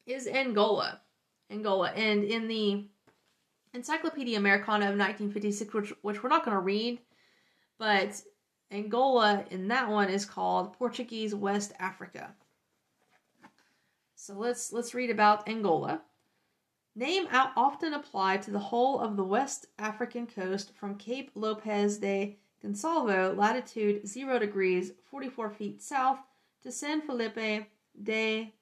is 0.07 0.27
Angola. 0.27 1.01
Angola. 1.51 1.91
And 1.91 2.25
in 2.25 2.49
the 2.49 2.85
Encyclopedia 3.73 4.39
Americana 4.39 4.87
of 4.87 4.99
1956, 4.99 5.75
which, 5.75 5.93
which 6.03 6.23
we're 6.23 6.29
not 6.29 6.45
going 6.45 6.57
to 6.57 6.61
read, 6.61 7.01
but 7.79 8.21
Angola 8.71 9.45
in 9.51 9.69
that 9.69 9.89
one 9.89 10.09
is 10.09 10.25
called 10.25 10.73
Portuguese 10.75 11.35
West 11.35 11.73
Africa. 11.79 12.35
So 14.15 14.35
let's 14.35 14.73
let's 14.73 14.95
read 14.95 15.11
about 15.11 15.49
Angola. 15.49 16.01
Name 16.97 17.27
out 17.31 17.51
often 17.57 17.95
applied 17.95 18.41
to 18.43 18.51
the 18.51 18.59
whole 18.59 19.01
of 19.01 19.17
the 19.17 19.25
West 19.25 19.67
African 19.79 20.27
coast 20.27 20.73
from 20.77 20.97
Cape 20.97 21.31
Lopez 21.35 21.99
de 21.99 22.39
Gonsalvo, 22.65 23.37
latitude 23.37 24.07
0 24.07 24.39
degrees 24.39 24.93
44 25.11 25.51
feet 25.51 25.83
south, 25.83 26.19
to 26.63 26.73
San 26.73 27.03
Felipe 27.03 27.67
de 28.03 28.55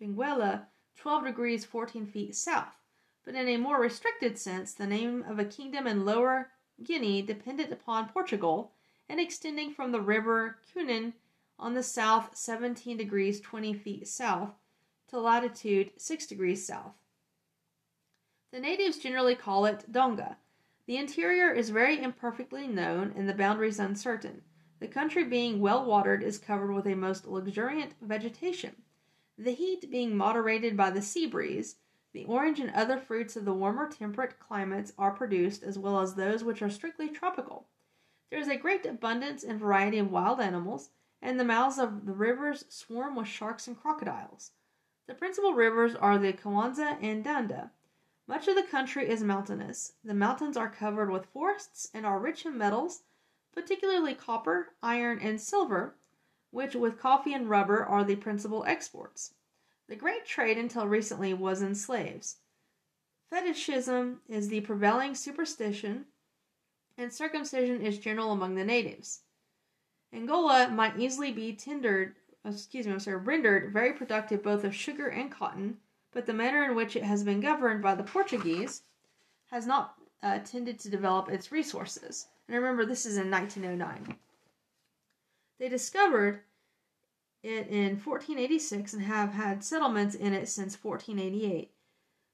Benguela, 0.00 0.66
12 0.96 1.24
degrees 1.24 1.64
14 1.64 2.06
feet 2.06 2.34
south. 2.34 2.76
But 3.24 3.34
in 3.34 3.48
a 3.48 3.56
more 3.56 3.80
restricted 3.80 4.38
sense, 4.38 4.74
the 4.74 4.86
name 4.86 5.24
of 5.28 5.38
a 5.38 5.44
kingdom 5.44 5.86
in 5.86 6.04
Lower 6.04 6.50
Guinea 6.82 7.22
dependent 7.22 7.72
upon 7.72 8.08
Portugal, 8.08 8.72
and 9.08 9.20
extending 9.20 9.72
from 9.72 9.92
the 9.92 10.00
river 10.00 10.58
Cunin 10.72 11.12
on 11.58 11.74
the 11.74 11.82
south 11.82 12.36
17 12.36 12.96
degrees 12.96 13.40
20 13.40 13.74
feet 13.74 14.08
south 14.08 14.54
to 15.08 15.20
latitude 15.20 15.90
6 15.96 16.26
degrees 16.26 16.66
south. 16.66 16.94
The 18.52 18.60
natives 18.60 18.98
generally 18.98 19.34
call 19.34 19.66
it 19.66 19.90
Donga. 19.90 20.38
The 20.86 20.96
interior 20.96 21.52
is 21.52 21.70
very 21.70 22.02
imperfectly 22.02 22.66
known 22.66 23.12
and 23.16 23.28
the 23.28 23.34
boundaries 23.34 23.78
uncertain. 23.78 24.42
The 24.80 24.88
country 24.88 25.24
being 25.24 25.60
well 25.60 25.84
watered 25.84 26.22
is 26.22 26.38
covered 26.38 26.72
with 26.72 26.86
a 26.86 26.96
most 26.96 27.26
luxuriant 27.26 27.92
vegetation. 28.00 28.82
The 29.38 29.52
heat 29.52 29.90
being 29.90 30.16
moderated 30.16 30.76
by 30.76 30.90
the 30.90 31.02
sea 31.02 31.26
breeze, 31.26 31.76
the 32.12 32.24
orange 32.26 32.60
and 32.60 32.70
other 32.70 32.98
fruits 32.98 33.36
of 33.36 33.44
the 33.44 33.54
warmer 33.54 33.88
temperate 33.88 34.38
climates 34.38 34.92
are 34.98 35.12
produced, 35.12 35.62
as 35.62 35.78
well 35.78 36.00
as 36.00 36.14
those 36.14 36.44
which 36.44 36.60
are 36.60 36.70
strictly 36.70 37.08
tropical. 37.08 37.68
There 38.30 38.38
is 38.38 38.48
a 38.48 38.56
great 38.56 38.84
abundance 38.84 39.42
and 39.42 39.58
variety 39.58 39.98
of 39.98 40.10
wild 40.10 40.40
animals, 40.40 40.90
and 41.22 41.40
the 41.40 41.44
mouths 41.44 41.78
of 41.78 42.04
the 42.04 42.12
rivers 42.12 42.64
swarm 42.68 43.16
with 43.16 43.28
sharks 43.28 43.66
and 43.66 43.76
crocodiles. 43.76 44.52
The 45.06 45.14
principal 45.14 45.54
rivers 45.54 45.94
are 45.94 46.18
the 46.18 46.32
Kwanza 46.32 46.98
and 47.00 47.24
Danda. 47.24 47.70
Much 48.26 48.48
of 48.48 48.54
the 48.54 48.62
country 48.62 49.08
is 49.08 49.22
mountainous. 49.22 49.94
The 50.04 50.14
mountains 50.14 50.56
are 50.56 50.70
covered 50.70 51.10
with 51.10 51.26
forests 51.26 51.90
and 51.92 52.06
are 52.06 52.20
rich 52.20 52.46
in 52.46 52.56
metals, 52.56 53.02
particularly 53.52 54.14
copper, 54.14 54.74
iron, 54.82 55.18
and 55.18 55.40
silver, 55.40 55.96
which, 56.52 56.76
with 56.76 57.00
coffee 57.00 57.34
and 57.34 57.50
rubber, 57.50 57.84
are 57.84 58.04
the 58.04 58.14
principal 58.14 58.64
exports. 58.64 59.34
The 59.88 59.96
great 59.96 60.24
trade 60.24 60.58
until 60.58 60.86
recently 60.86 61.34
was 61.34 61.60
in 61.60 61.74
slaves. 61.74 62.36
Fetishism 63.30 64.20
is 64.28 64.48
the 64.48 64.60
prevailing 64.60 65.14
superstition, 65.14 66.04
and 66.96 67.12
circumcision 67.12 67.80
is 67.80 67.98
general 67.98 68.30
among 68.30 68.54
the 68.54 68.64
natives. 68.64 69.22
Angola 70.12 70.68
might 70.68 70.98
easily 70.98 71.32
be 71.32 71.54
tendered, 71.54 72.14
excuse 72.44 72.86
me, 72.86 72.92
I'm 72.92 73.00
sorry, 73.00 73.16
rendered 73.16 73.72
very 73.72 73.94
productive 73.94 74.42
both 74.42 74.62
of 74.62 74.74
sugar 74.74 75.08
and 75.08 75.32
cotton, 75.32 75.78
but 76.12 76.26
the 76.26 76.34
manner 76.34 76.64
in 76.64 76.76
which 76.76 76.94
it 76.94 77.02
has 77.02 77.24
been 77.24 77.40
governed 77.40 77.82
by 77.82 77.94
the 77.94 78.02
Portuguese 78.02 78.82
has 79.50 79.66
not 79.66 79.94
uh, 80.22 80.38
tended 80.40 80.78
to 80.80 80.90
develop 80.90 81.30
its 81.30 81.50
resources. 81.50 82.28
And 82.46 82.56
remember, 82.56 82.84
this 82.84 83.06
is 83.06 83.16
in 83.16 83.30
1909. 83.30 84.18
They 85.62 85.68
discovered 85.68 86.42
it 87.44 87.68
in 87.68 88.00
1486 88.00 88.94
and 88.94 89.02
have 89.04 89.32
had 89.32 89.62
settlements 89.62 90.16
in 90.16 90.32
it 90.32 90.48
since 90.48 90.74
1488. 90.74 91.70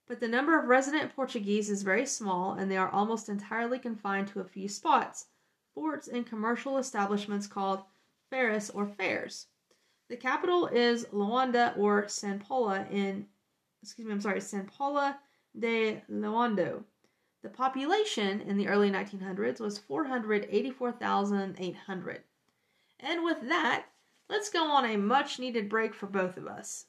But 0.06 0.20
the 0.20 0.28
number 0.28 0.58
of 0.58 0.70
resident 0.70 1.14
Portuguese 1.14 1.68
is 1.68 1.82
very 1.82 2.06
small, 2.06 2.54
and 2.54 2.70
they 2.70 2.78
are 2.78 2.88
almost 2.88 3.28
entirely 3.28 3.78
confined 3.78 4.28
to 4.28 4.40
a 4.40 4.46
few 4.46 4.66
spots 4.66 5.26
forts, 5.74 6.08
and 6.08 6.26
commercial 6.26 6.78
establishments 6.78 7.46
called 7.46 7.82
feiras 8.32 8.70
or 8.74 8.86
fairs. 8.86 9.48
The 10.08 10.16
capital 10.16 10.66
is 10.66 11.04
Luanda 11.12 11.76
or 11.76 12.08
San 12.08 12.38
Paula 12.38 12.86
in 12.90 13.26
excuse 13.82 14.06
me, 14.06 14.14
I'm 14.14 14.22
sorry, 14.22 14.40
San 14.40 14.64
Paula 14.64 15.20
de 15.58 16.02
Luando. 16.10 16.82
The 17.42 17.50
population 17.50 18.40
in 18.40 18.56
the 18.56 18.68
early 18.68 18.90
1900s 18.90 19.60
was 19.60 19.76
484,800. 19.76 22.22
And 23.00 23.24
with 23.24 23.48
that, 23.48 23.86
let's 24.28 24.50
go 24.50 24.64
on 24.64 24.84
a 24.84 24.96
much 24.96 25.38
needed 25.38 25.68
break 25.68 25.94
for 25.94 26.06
both 26.06 26.36
of 26.36 26.46
us. 26.46 26.86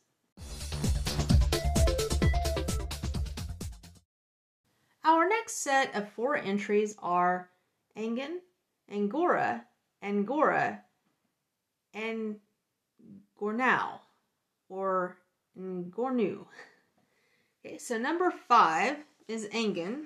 Our 5.04 5.28
next 5.28 5.64
set 5.64 5.96
of 5.96 6.10
four 6.10 6.38
entries 6.38 6.96
are 7.00 7.50
Angan, 7.98 8.38
Angora, 8.92 9.66
Angora, 10.04 10.82
and 11.94 12.38
Gornau, 13.40 14.00
or 14.68 15.18
Ngornu. 15.60 16.46
Okay, 17.66 17.78
so 17.78 17.98
number 17.98 18.32
five 18.32 18.98
is 19.28 19.48
Angan. 19.48 20.06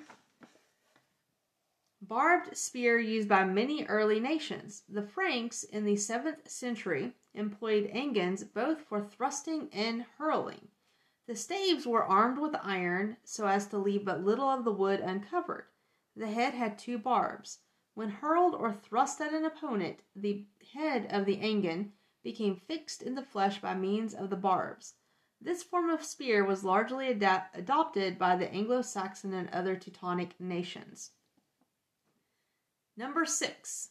Barbed 2.06 2.54
spear 2.54 2.98
used 2.98 3.30
by 3.30 3.44
many 3.44 3.86
early 3.86 4.20
nations. 4.20 4.82
The 4.86 5.06
Franks 5.06 5.64
in 5.64 5.86
the 5.86 5.94
7th 5.94 6.46
century 6.46 7.14
employed 7.32 7.88
angans 7.94 8.44
both 8.44 8.82
for 8.82 9.00
thrusting 9.00 9.70
and 9.72 10.04
hurling. 10.18 10.68
The 11.26 11.34
staves 11.34 11.86
were 11.86 12.04
armed 12.04 12.38
with 12.38 12.54
iron 12.60 13.16
so 13.24 13.46
as 13.46 13.66
to 13.68 13.78
leave 13.78 14.04
but 14.04 14.22
little 14.22 14.50
of 14.50 14.64
the 14.64 14.72
wood 14.72 15.00
uncovered. 15.00 15.68
The 16.14 16.26
head 16.26 16.52
had 16.52 16.78
two 16.78 16.98
barbs. 16.98 17.60
When 17.94 18.10
hurled 18.10 18.54
or 18.54 18.70
thrust 18.70 19.22
at 19.22 19.32
an 19.32 19.46
opponent, 19.46 20.00
the 20.14 20.44
head 20.74 21.06
of 21.10 21.24
the 21.24 21.38
angan 21.38 21.92
became 22.22 22.56
fixed 22.56 23.00
in 23.02 23.14
the 23.14 23.22
flesh 23.22 23.62
by 23.62 23.74
means 23.74 24.12
of 24.12 24.28
the 24.28 24.36
barbs. 24.36 24.96
This 25.40 25.62
form 25.62 25.88
of 25.88 26.04
spear 26.04 26.44
was 26.44 26.64
largely 26.64 27.08
adopted 27.08 28.18
by 28.18 28.36
the 28.36 28.52
Anglo 28.52 28.82
Saxon 28.82 29.32
and 29.32 29.48
other 29.48 29.74
Teutonic 29.74 30.38
nations. 30.38 31.12
Number 32.96 33.24
six, 33.24 33.90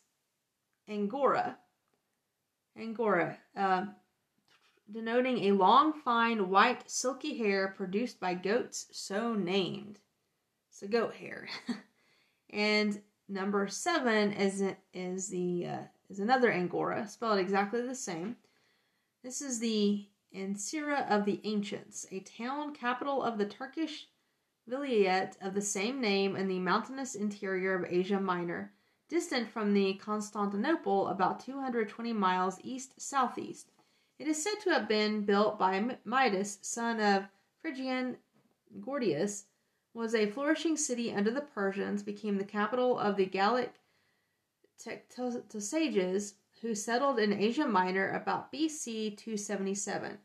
Angora. 0.88 1.58
Angora, 2.78 3.38
uh, 3.56 3.86
denoting 4.92 5.46
a 5.46 5.52
long, 5.52 5.94
fine, 5.94 6.50
white, 6.50 6.90
silky 6.90 7.38
hair 7.38 7.74
produced 7.78 8.20
by 8.20 8.34
goats 8.34 8.88
so 8.92 9.34
named. 9.34 10.00
So 10.72 10.88
goat 10.88 11.16
hair. 11.16 11.48
and 12.50 13.02
Number 13.30 13.68
seven 13.68 14.34
is 14.34 14.64
is 14.94 15.30
the 15.30 15.66
uh, 15.66 15.84
is 16.10 16.20
another 16.20 16.52
angora, 16.52 17.08
spelled 17.08 17.40
exactly 17.40 17.82
the 17.82 17.96
same. 17.96 18.36
This 19.24 19.42
is 19.42 19.60
the 19.60 20.08
Ankara 20.36 21.10
of 21.10 21.24
the 21.24 21.40
Ancients, 21.46 22.06
a 22.12 22.20
town 22.20 22.76
capital 22.76 23.24
of 23.24 23.38
the 23.38 23.46
Turkish 23.46 24.08
vilayet 24.70 25.38
of 25.42 25.54
the 25.54 25.62
same 25.62 26.02
name 26.02 26.36
in 26.36 26.50
the 26.50 26.60
mountainous 26.60 27.16
interior 27.16 27.76
of 27.76 27.92
Asia 27.92 28.20
Minor, 28.20 28.74
distant 29.10 29.50
from 29.50 29.74
the 29.74 29.94
Constantinople 29.96 31.08
about 31.08 31.40
220 31.40 32.14
miles 32.14 32.60
east 32.64 33.00
southeast. 33.00 33.72
It 34.20 34.28
is 34.28 34.42
said 34.42 34.56
to 34.64 34.70
have 34.72 34.88
been 34.88 35.26
built 35.26 35.60
by 35.60 35.98
Midas, 36.06 36.60
son 36.62 37.00
of 37.00 37.26
Phrygian 37.62 38.18
Gordius, 38.80 39.46
was 39.94 40.16
a 40.16 40.32
flourishing 40.32 40.78
city 40.78 41.14
under 41.14 41.30
the 41.30 41.42
Persians, 41.42 42.02
became 42.02 42.38
the 42.38 42.44
capital 42.44 42.98
of 42.98 43.16
the 43.16 43.26
Gallic 43.26 43.74
Tectosages, 44.80 46.34
who 46.62 46.74
settled 46.74 47.20
in 47.20 47.34
Asia 47.34 47.68
Minor 47.68 48.10
about 48.12 48.52
BC 48.52 49.18
277, 49.18 50.18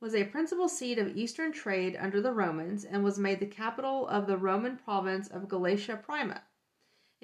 was 0.00 0.14
a 0.14 0.24
principal 0.24 0.68
seat 0.68 0.98
of 0.98 1.16
eastern 1.16 1.52
trade 1.52 1.96
under 2.00 2.20
the 2.20 2.32
Romans, 2.32 2.84
and 2.84 3.02
was 3.02 3.18
made 3.18 3.40
the 3.40 3.46
capital 3.46 4.06
of 4.08 4.26
the 4.26 4.36
Roman 4.36 4.76
province 4.76 5.28
of 5.28 5.48
Galatia 5.48 5.96
Prima. 5.96 6.42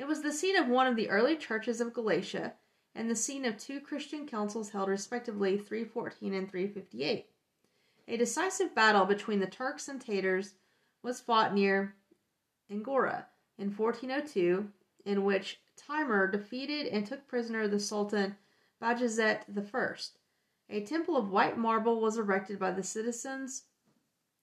It 0.01 0.09
was 0.09 0.23
the 0.23 0.33
seat 0.33 0.57
of 0.57 0.67
one 0.67 0.87
of 0.87 0.97
the 0.97 1.11
early 1.11 1.37
churches 1.37 1.79
of 1.79 1.93
Galatia, 1.93 2.55
and 2.95 3.11
the 3.11 3.15
scene 3.15 3.45
of 3.45 3.59
two 3.59 3.81
Christian 3.81 4.27
councils 4.27 4.71
held 4.71 4.89
respectively 4.89 5.59
314 5.59 6.33
and 6.33 6.51
358. 6.51 7.29
A 8.09 8.17
decisive 8.17 8.75
battle 8.75 9.05
between 9.05 9.41
the 9.41 9.47
Turks 9.47 9.89
and 9.89 10.01
Tatars 10.01 10.55
was 11.03 11.21
fought 11.21 11.53
near 11.53 11.97
Angora 12.71 13.27
in 13.59 13.77
1402, 13.77 14.73
in 15.05 15.23
which 15.23 15.61
Timur 15.77 16.29
defeated 16.29 16.87
and 16.87 17.07
took 17.07 17.29
prisoner 17.29 17.69
the 17.69 17.79
Sultan 17.79 18.37
Bajazet 18.81 19.45
I. 19.55 19.95
A 20.71 20.81
temple 20.81 21.19
of 21.19 21.31
white 21.31 21.59
marble 21.59 22.01
was 22.01 22.17
erected 22.17 22.59
by 22.59 22.71
the 22.71 22.83
citizens 22.83 23.65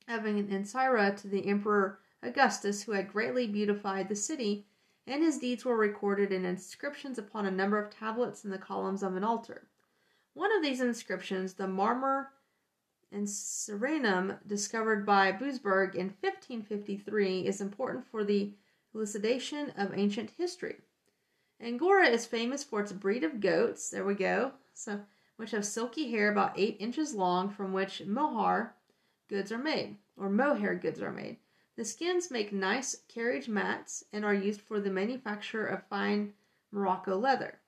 of 0.07 0.21
Ankara 0.21 1.17
to 1.17 1.27
the 1.27 1.47
Emperor 1.47 1.97
Augustus, 2.21 2.83
who 2.83 2.91
had 2.91 3.11
greatly 3.11 3.47
beautified 3.47 4.07
the 4.07 4.15
city, 4.15 4.67
and 5.07 5.23
his 5.23 5.39
deeds 5.39 5.63
were 5.63 5.77
recorded 5.77 6.33
in 6.33 6.45
inscriptions 6.45 7.17
upon 7.17 7.45
a 7.45 7.51
number 7.51 7.79
of 7.79 7.89
tablets 7.89 8.43
in 8.43 8.51
the 8.51 8.57
columns 8.57 9.01
of 9.01 9.15
an 9.15 9.23
altar. 9.23 9.67
One 10.33 10.55
of 10.55 10.61
these 10.61 10.81
inscriptions, 10.81 11.53
the 11.53 11.63
Marmor 11.63 12.27
Ancyranum, 13.13 14.37
discovered 14.45 15.05
by 15.05 15.31
Busbecq 15.31 15.95
in 15.95 16.13
1553, 16.19 17.47
is 17.47 17.61
important 17.61 18.05
for 18.05 18.25
the 18.25 18.51
elucidation 18.93 19.71
of 19.77 19.97
ancient 19.97 20.31
history. 20.37 20.75
Angora 21.61 22.07
is 22.07 22.25
famous 22.25 22.63
for 22.63 22.81
its 22.81 22.91
breed 22.91 23.23
of 23.23 23.39
goats, 23.39 23.89
there 23.89 24.05
we 24.05 24.13
go, 24.13 24.51
so, 24.73 24.99
which 25.37 25.51
have 25.51 25.65
silky 25.65 26.11
hair 26.11 26.31
about 26.31 26.59
8 26.59 26.77
inches 26.79 27.15
long, 27.15 27.49
from 27.49 27.71
which 27.71 28.03
mohar 28.05 28.75
goods 29.29 29.51
are 29.51 29.57
made, 29.57 29.95
or 30.17 30.29
mohair 30.29 30.75
goods 30.75 31.01
are 31.01 31.11
made. 31.11 31.37
The 31.77 31.85
skins 31.85 32.29
make 32.29 32.51
nice 32.51 33.03
carriage 33.07 33.47
mats 33.47 34.03
and 34.11 34.25
are 34.25 34.33
used 34.33 34.61
for 34.61 34.79
the 34.81 34.89
manufacture 34.89 35.65
of 35.65 35.87
fine 35.87 36.33
Morocco 36.71 37.17
leather. 37.17 37.59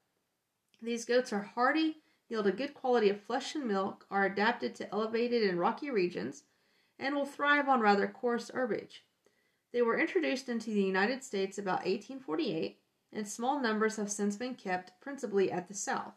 These 0.81 1.05
goats 1.05 1.31
are 1.31 1.41
hardy 1.41 2.01
yield 2.29 2.47
a 2.47 2.51
good 2.51 2.73
quality 2.73 3.09
of 3.09 3.21
flesh 3.21 3.55
and 3.55 3.67
milk, 3.67 4.05
are 4.09 4.25
adapted 4.25 4.75
to 4.75 4.91
elevated 4.91 5.49
and 5.49 5.59
rocky 5.59 5.89
regions, 5.89 6.43
and 6.97 7.15
will 7.15 7.25
thrive 7.25 7.67
on 7.67 7.81
rather 7.81 8.07
coarse 8.07 8.49
herbage. 8.49 9.03
They 9.71 9.81
were 9.81 9.99
introduced 9.99 10.47
into 10.47 10.71
the 10.71 10.83
United 10.83 11.23
States 11.23 11.57
about 11.57 11.85
1848, 11.85 12.79
and 13.11 13.27
small 13.27 13.59
numbers 13.59 13.95
have 13.97 14.11
since 14.11 14.35
been 14.35 14.55
kept, 14.55 14.99
principally 15.01 15.51
at 15.51 15.67
the 15.67 15.73
South. 15.73 16.13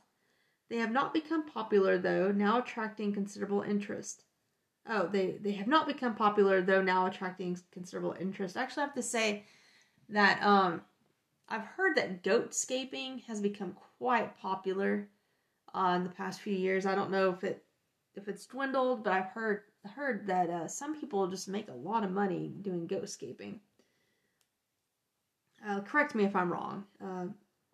They 0.68 0.76
have 0.76 0.93
not 0.93 1.14
become 1.14 1.47
popular, 1.49 1.99
though, 1.99 2.30
now 2.30 2.59
attracting 2.59 3.12
considerable 3.12 3.62
interest. 3.62 4.24
Oh, 4.89 5.07
they, 5.07 5.37
they 5.41 5.53
have 5.53 5.68
not 5.68 5.87
become 5.87 6.14
popular, 6.14 6.61
though 6.61 6.83
now 6.83 7.07
attracting 7.07 7.59
considerable 7.70 8.16
interest. 8.18 8.57
Actually, 8.57 8.83
I 8.83 8.87
have 8.87 8.95
to 8.97 9.03
say 9.03 9.45
that 10.09 10.43
um, 10.43 10.83
I've 11.49 11.64
heard 11.64 11.97
that 11.97 12.22
goat 12.22 12.55
scaping 12.55 13.18
has 13.28 13.41
become 13.41 13.76
quite 13.99 14.37
popular 14.39 15.09
uh, 15.74 15.95
in 15.97 16.05
the 16.05 16.11
past 16.11 16.41
few 16.41 16.55
years. 16.55 16.85
I 16.85 16.95
don't 16.95 17.11
know 17.11 17.30
if 17.30 17.45
it 17.45 17.64
if 18.14 18.28
it's 18.28 18.47
dwindled, 18.47 19.05
but 19.05 19.12
I've 19.12 19.26
heard 19.26 19.62
heard 19.95 20.26
that 20.26 20.51
uh, 20.51 20.68
some 20.68 21.01
people 21.01 21.26
just 21.28 21.49
make 21.49 21.68
a 21.68 21.72
lot 21.72 22.05
of 22.05 22.11
money 22.11 22.53
doing 22.61 22.89
goatscaping. 22.89 23.59
Uh, 25.66 25.80
correct 25.80 26.14
me 26.14 26.24
if 26.24 26.35
I'm 26.35 26.53
wrong. 26.53 26.85
Uh, 27.03 27.26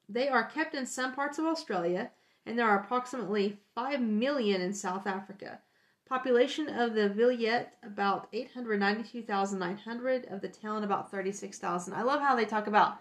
they 0.08 0.28
are 0.28 0.44
kept 0.44 0.74
in 0.74 0.86
some 0.86 1.14
parts 1.14 1.38
of 1.38 1.46
Australia 1.46 2.10
and 2.46 2.58
there 2.58 2.66
are 2.68 2.80
approximately 2.80 3.58
5 3.74 4.00
million 4.00 4.60
in 4.60 4.72
South 4.72 5.06
Africa. 5.06 5.60
Population 6.08 6.68
of 6.68 6.94
the 6.94 7.10
vilayet 7.10 7.66
about 7.82 8.28
892,900, 8.32 10.26
of 10.26 10.40
the 10.40 10.48
town 10.48 10.84
about 10.84 11.10
36,000. 11.10 11.92
I 11.92 12.02
love 12.02 12.20
how 12.20 12.34
they 12.34 12.46
talk 12.46 12.66
about 12.66 12.98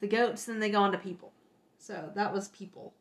the 0.00 0.06
goats, 0.06 0.44
then 0.44 0.60
they 0.60 0.70
go 0.70 0.82
on 0.82 0.92
to 0.92 0.98
people. 0.98 1.32
So 1.78 2.10
that 2.14 2.32
was 2.32 2.48
people. 2.48 2.94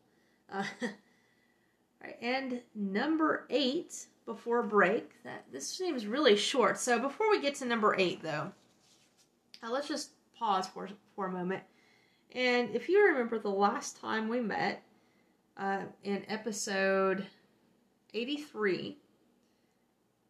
Uh, 0.51 0.63
right, 2.03 2.17
and 2.21 2.61
number 2.73 3.45
eight 3.49 4.07
before 4.25 4.63
break. 4.63 5.11
That 5.23 5.45
this 5.51 5.67
seems 5.67 6.07
really 6.07 6.35
short. 6.35 6.77
So 6.77 6.99
before 6.99 7.29
we 7.29 7.41
get 7.41 7.55
to 7.55 7.65
number 7.65 7.95
eight, 7.97 8.23
though, 8.23 8.51
uh, 9.61 9.71
let's 9.71 9.87
just 9.87 10.11
pause 10.37 10.67
for 10.67 10.89
for 11.15 11.27
a 11.27 11.31
moment. 11.31 11.63
And 12.33 12.73
if 12.75 12.87
you 12.87 13.05
remember 13.07 13.39
the 13.39 13.49
last 13.49 13.99
time 13.99 14.29
we 14.29 14.39
met 14.39 14.83
uh, 15.57 15.81
in 16.03 16.23
episode 16.29 17.25
eighty 18.13 18.37
three, 18.37 18.97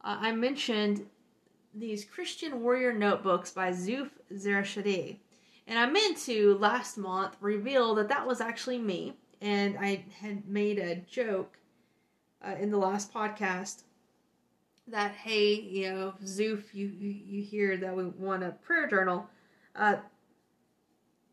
uh, 0.03 0.17
I 0.19 0.31
mentioned 0.31 1.05
these 1.73 2.05
Christian 2.05 2.61
Warrior 2.61 2.93
Notebooks 2.93 3.51
by 3.51 3.71
Zuph 3.71 4.09
Zurishaddai. 4.33 5.17
And 5.67 5.77
I 5.77 5.85
meant 5.85 6.17
to 6.25 6.57
last 6.57 6.97
month 6.97 7.37
reveal 7.41 7.93
that 7.95 8.09
that 8.09 8.25
was 8.25 8.41
actually 8.41 8.79
me. 8.79 9.13
And 9.41 9.77
I 9.79 10.03
had 10.19 10.47
made 10.47 10.79
a 10.79 10.95
joke 10.95 11.57
uh, 12.45 12.55
in 12.59 12.71
the 12.71 12.77
last 12.77 13.13
podcast 13.13 13.83
that, 14.87 15.11
hey, 15.11 15.53
you 15.53 15.91
know, 15.91 16.13
Zuph, 16.23 16.73
you, 16.73 16.87
you, 16.87 17.09
you 17.25 17.43
hear 17.43 17.77
that 17.77 17.95
we 17.95 18.05
want 18.05 18.43
a 18.43 18.51
prayer 18.51 18.87
journal. 18.87 19.29
Uh, 19.75 19.97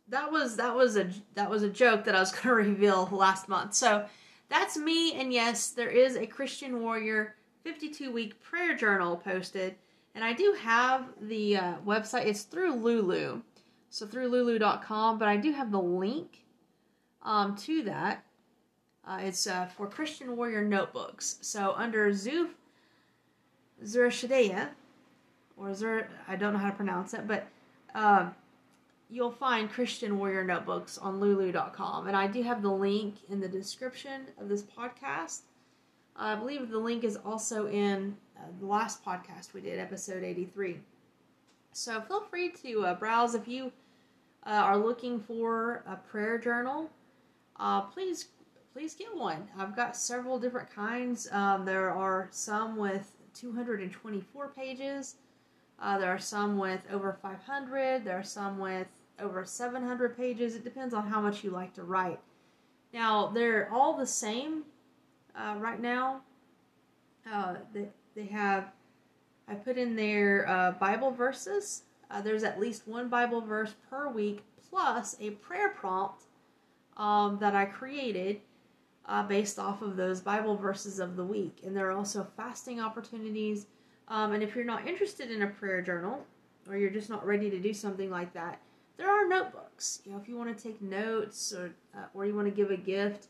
that 0.08 0.30
was 0.30 0.56
that 0.56 0.76
was 0.76 0.96
a 0.96 1.10
that 1.34 1.50
was 1.50 1.62
a 1.64 1.70
joke 1.70 2.04
that 2.04 2.14
I 2.14 2.20
was 2.20 2.30
going 2.32 2.42
to 2.42 2.70
reveal 2.70 3.08
last 3.10 3.48
month. 3.48 3.74
So 3.74 4.06
that's 4.48 4.76
me, 4.76 5.14
and 5.14 5.32
yes, 5.32 5.70
there 5.70 5.88
is 5.88 6.16
a 6.16 6.26
Christian 6.26 6.80
Warrior 6.82 7.35
52 7.66 8.12
week 8.12 8.40
prayer 8.40 8.76
journal 8.76 9.16
posted, 9.16 9.74
and 10.14 10.22
I 10.22 10.32
do 10.32 10.54
have 10.62 11.08
the 11.20 11.56
uh, 11.56 11.74
website. 11.84 12.26
It's 12.26 12.42
through 12.42 12.76
Lulu, 12.76 13.42
so 13.90 14.06
through 14.06 14.28
lulu.com, 14.28 15.18
but 15.18 15.26
I 15.26 15.36
do 15.36 15.50
have 15.50 15.72
the 15.72 15.80
link 15.80 16.44
um, 17.24 17.56
to 17.56 17.82
that. 17.82 18.24
Uh, 19.04 19.18
it's 19.20 19.48
uh, 19.48 19.66
for 19.66 19.88
Christian 19.88 20.36
Warrior 20.36 20.62
Notebooks. 20.62 21.38
So 21.40 21.74
under 21.76 22.12
Zuph 22.12 22.50
Zurishaddai, 23.84 24.68
or 25.56 25.74
Zer, 25.74 26.08
I 26.28 26.36
don't 26.36 26.52
know 26.52 26.60
how 26.60 26.70
to 26.70 26.76
pronounce 26.76 27.14
it, 27.14 27.26
but 27.26 27.48
uh, 27.96 28.28
you'll 29.10 29.32
find 29.32 29.68
Christian 29.68 30.20
Warrior 30.20 30.44
Notebooks 30.44 30.98
on 30.98 31.18
lulu.com. 31.18 32.06
And 32.06 32.16
I 32.16 32.28
do 32.28 32.44
have 32.44 32.62
the 32.62 32.70
link 32.70 33.16
in 33.28 33.40
the 33.40 33.48
description 33.48 34.28
of 34.38 34.48
this 34.48 34.62
podcast. 34.62 35.40
I 36.18 36.34
believe 36.34 36.70
the 36.70 36.78
link 36.78 37.04
is 37.04 37.16
also 37.24 37.68
in 37.68 38.16
uh, 38.36 38.42
the 38.58 38.66
last 38.66 39.04
podcast 39.04 39.52
we 39.52 39.60
did, 39.60 39.78
episode 39.78 40.22
83. 40.24 40.78
So 41.72 42.00
feel 42.00 42.22
free 42.22 42.50
to 42.62 42.86
uh, 42.86 42.94
browse 42.94 43.34
if 43.34 43.46
you 43.46 43.72
uh, 44.46 44.50
are 44.50 44.78
looking 44.78 45.20
for 45.20 45.84
a 45.86 45.96
prayer 45.96 46.38
journal. 46.38 46.90
Uh, 47.58 47.82
please, 47.82 48.28
please 48.72 48.94
get 48.94 49.14
one. 49.14 49.48
I've 49.58 49.76
got 49.76 49.96
several 49.96 50.38
different 50.38 50.70
kinds. 50.70 51.28
Um, 51.32 51.64
there 51.64 51.90
are 51.90 52.28
some 52.30 52.76
with 52.76 53.12
224 53.34 54.48
pages. 54.48 55.16
Uh, 55.78 55.98
there 55.98 56.10
are 56.10 56.18
some 56.18 56.56
with 56.56 56.80
over 56.90 57.18
500. 57.20 58.04
There 58.04 58.18
are 58.18 58.22
some 58.22 58.58
with 58.58 58.88
over 59.20 59.44
700 59.44 60.16
pages. 60.16 60.54
It 60.54 60.64
depends 60.64 60.94
on 60.94 61.06
how 61.08 61.20
much 61.20 61.44
you 61.44 61.50
like 61.50 61.74
to 61.74 61.82
write. 61.82 62.20
Now 62.94 63.26
they're 63.26 63.70
all 63.70 63.96
the 63.96 64.06
same 64.06 64.62
uh, 65.36 65.54
right 65.58 65.80
now. 65.80 66.20
Uh, 67.30 67.56
they, 67.72 67.88
they 68.14 68.26
have 68.26 68.72
I 69.48 69.54
put 69.54 69.78
in 69.78 69.94
their 69.94 70.48
uh, 70.48 70.72
Bible 70.72 71.10
verses. 71.10 71.82
Uh, 72.10 72.20
there's 72.20 72.42
at 72.42 72.60
least 72.60 72.86
one 72.86 73.08
Bible 73.08 73.40
verse 73.40 73.74
per 73.88 74.08
week, 74.08 74.42
plus 74.70 75.16
a 75.20 75.30
prayer 75.30 75.70
prompt 75.70 76.24
um, 76.96 77.38
that 77.40 77.54
I 77.54 77.64
created 77.64 78.40
uh, 79.06 79.22
based 79.22 79.58
off 79.58 79.82
of 79.82 79.96
those 79.96 80.20
Bible 80.20 80.56
verses 80.56 80.98
of 80.98 81.16
the 81.16 81.24
week. 81.24 81.60
And 81.64 81.76
there 81.76 81.88
are 81.88 81.96
also 81.96 82.26
fasting 82.36 82.80
opportunities. 82.80 83.66
Um, 84.08 84.32
and 84.32 84.42
if 84.42 84.54
you're 84.54 84.64
not 84.64 84.86
interested 84.86 85.30
in 85.30 85.42
a 85.42 85.46
prayer 85.46 85.80
journal, 85.80 86.24
or 86.68 86.76
you're 86.76 86.90
just 86.90 87.10
not 87.10 87.24
ready 87.24 87.48
to 87.50 87.60
do 87.60 87.72
something 87.72 88.10
like 88.10 88.32
that, 88.34 88.60
there 88.96 89.10
are 89.10 89.28
notebooks. 89.28 90.00
You 90.04 90.12
know, 90.12 90.18
if 90.18 90.28
you 90.28 90.36
want 90.36 90.56
to 90.56 90.62
take 90.62 90.80
notes 90.82 91.52
or 91.52 91.72
uh, 91.94 92.06
or 92.14 92.26
you 92.26 92.34
want 92.34 92.48
to 92.48 92.54
give 92.54 92.70
a 92.70 92.76
gift, 92.76 93.26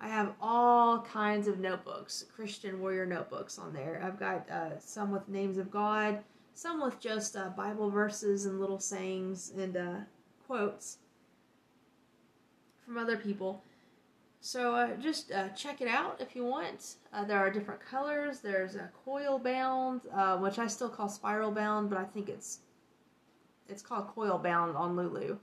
I 0.00 0.08
have 0.08 0.32
all 0.40 1.02
kinds 1.02 1.46
of 1.46 1.58
notebooks, 1.58 2.24
Christian 2.34 2.80
warrior 2.80 3.04
notebooks 3.04 3.58
on 3.58 3.74
there. 3.74 4.00
I've 4.02 4.18
got 4.18 4.48
uh, 4.48 4.78
some 4.78 5.10
with 5.10 5.28
names 5.28 5.58
of 5.58 5.70
God, 5.70 6.20
some 6.54 6.80
with 6.80 6.98
just 6.98 7.36
uh, 7.36 7.50
Bible 7.50 7.90
verses 7.90 8.46
and 8.46 8.58
little 8.58 8.78
sayings 8.78 9.52
and 9.56 9.76
uh, 9.76 9.96
quotes 10.46 10.98
from 12.84 12.96
other 12.96 13.18
people. 13.18 13.62
So 14.40 14.74
uh, 14.74 14.96
just 14.96 15.32
uh, 15.32 15.50
check 15.50 15.82
it 15.82 15.88
out 15.88 16.18
if 16.18 16.34
you 16.34 16.46
want. 16.46 16.94
Uh, 17.12 17.24
there 17.24 17.38
are 17.38 17.50
different 17.50 17.82
colors. 17.84 18.40
There's 18.40 18.76
a 18.76 18.90
coil 19.04 19.38
bound, 19.38 20.00
which 20.40 20.58
I 20.58 20.66
still 20.66 20.88
call 20.88 21.10
spiral 21.10 21.50
bound, 21.50 21.90
but 21.90 21.98
I 21.98 22.04
think 22.04 22.30
it's 22.30 22.60
it's 23.68 23.82
called 23.82 24.08
coil 24.08 24.38
bound 24.38 24.76
on 24.76 24.96
Lulu. 24.96 25.36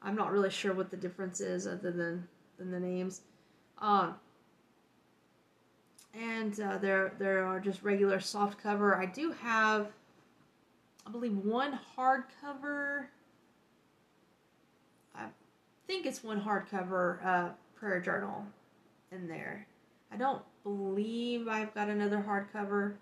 I'm 0.00 0.14
not 0.14 0.30
really 0.30 0.48
sure 0.48 0.72
what 0.72 0.90
the 0.90 0.96
difference 0.96 1.40
is 1.40 1.66
other 1.66 1.90
than 1.90 2.28
than 2.56 2.70
the 2.70 2.78
names. 2.78 3.22
Um, 3.80 4.14
and 6.14 6.58
uh, 6.60 6.78
there 6.78 7.12
there 7.18 7.44
are 7.46 7.60
just 7.60 7.82
regular 7.82 8.20
soft 8.20 8.62
cover. 8.62 8.96
I 8.96 9.06
do 9.06 9.32
have, 9.32 9.88
I 11.06 11.10
believe, 11.10 11.36
one 11.36 11.78
hardcover. 11.96 13.06
I 15.14 15.26
think 15.86 16.06
it's 16.06 16.22
one 16.22 16.40
hardcover 16.40 17.24
uh, 17.24 17.48
prayer 17.74 18.00
journal 18.00 18.44
in 19.12 19.28
there. 19.28 19.66
I 20.12 20.16
don't 20.16 20.42
believe 20.64 21.48
I've 21.48 21.72
got 21.74 21.88
another 21.88 22.24
hardcover 22.26 22.94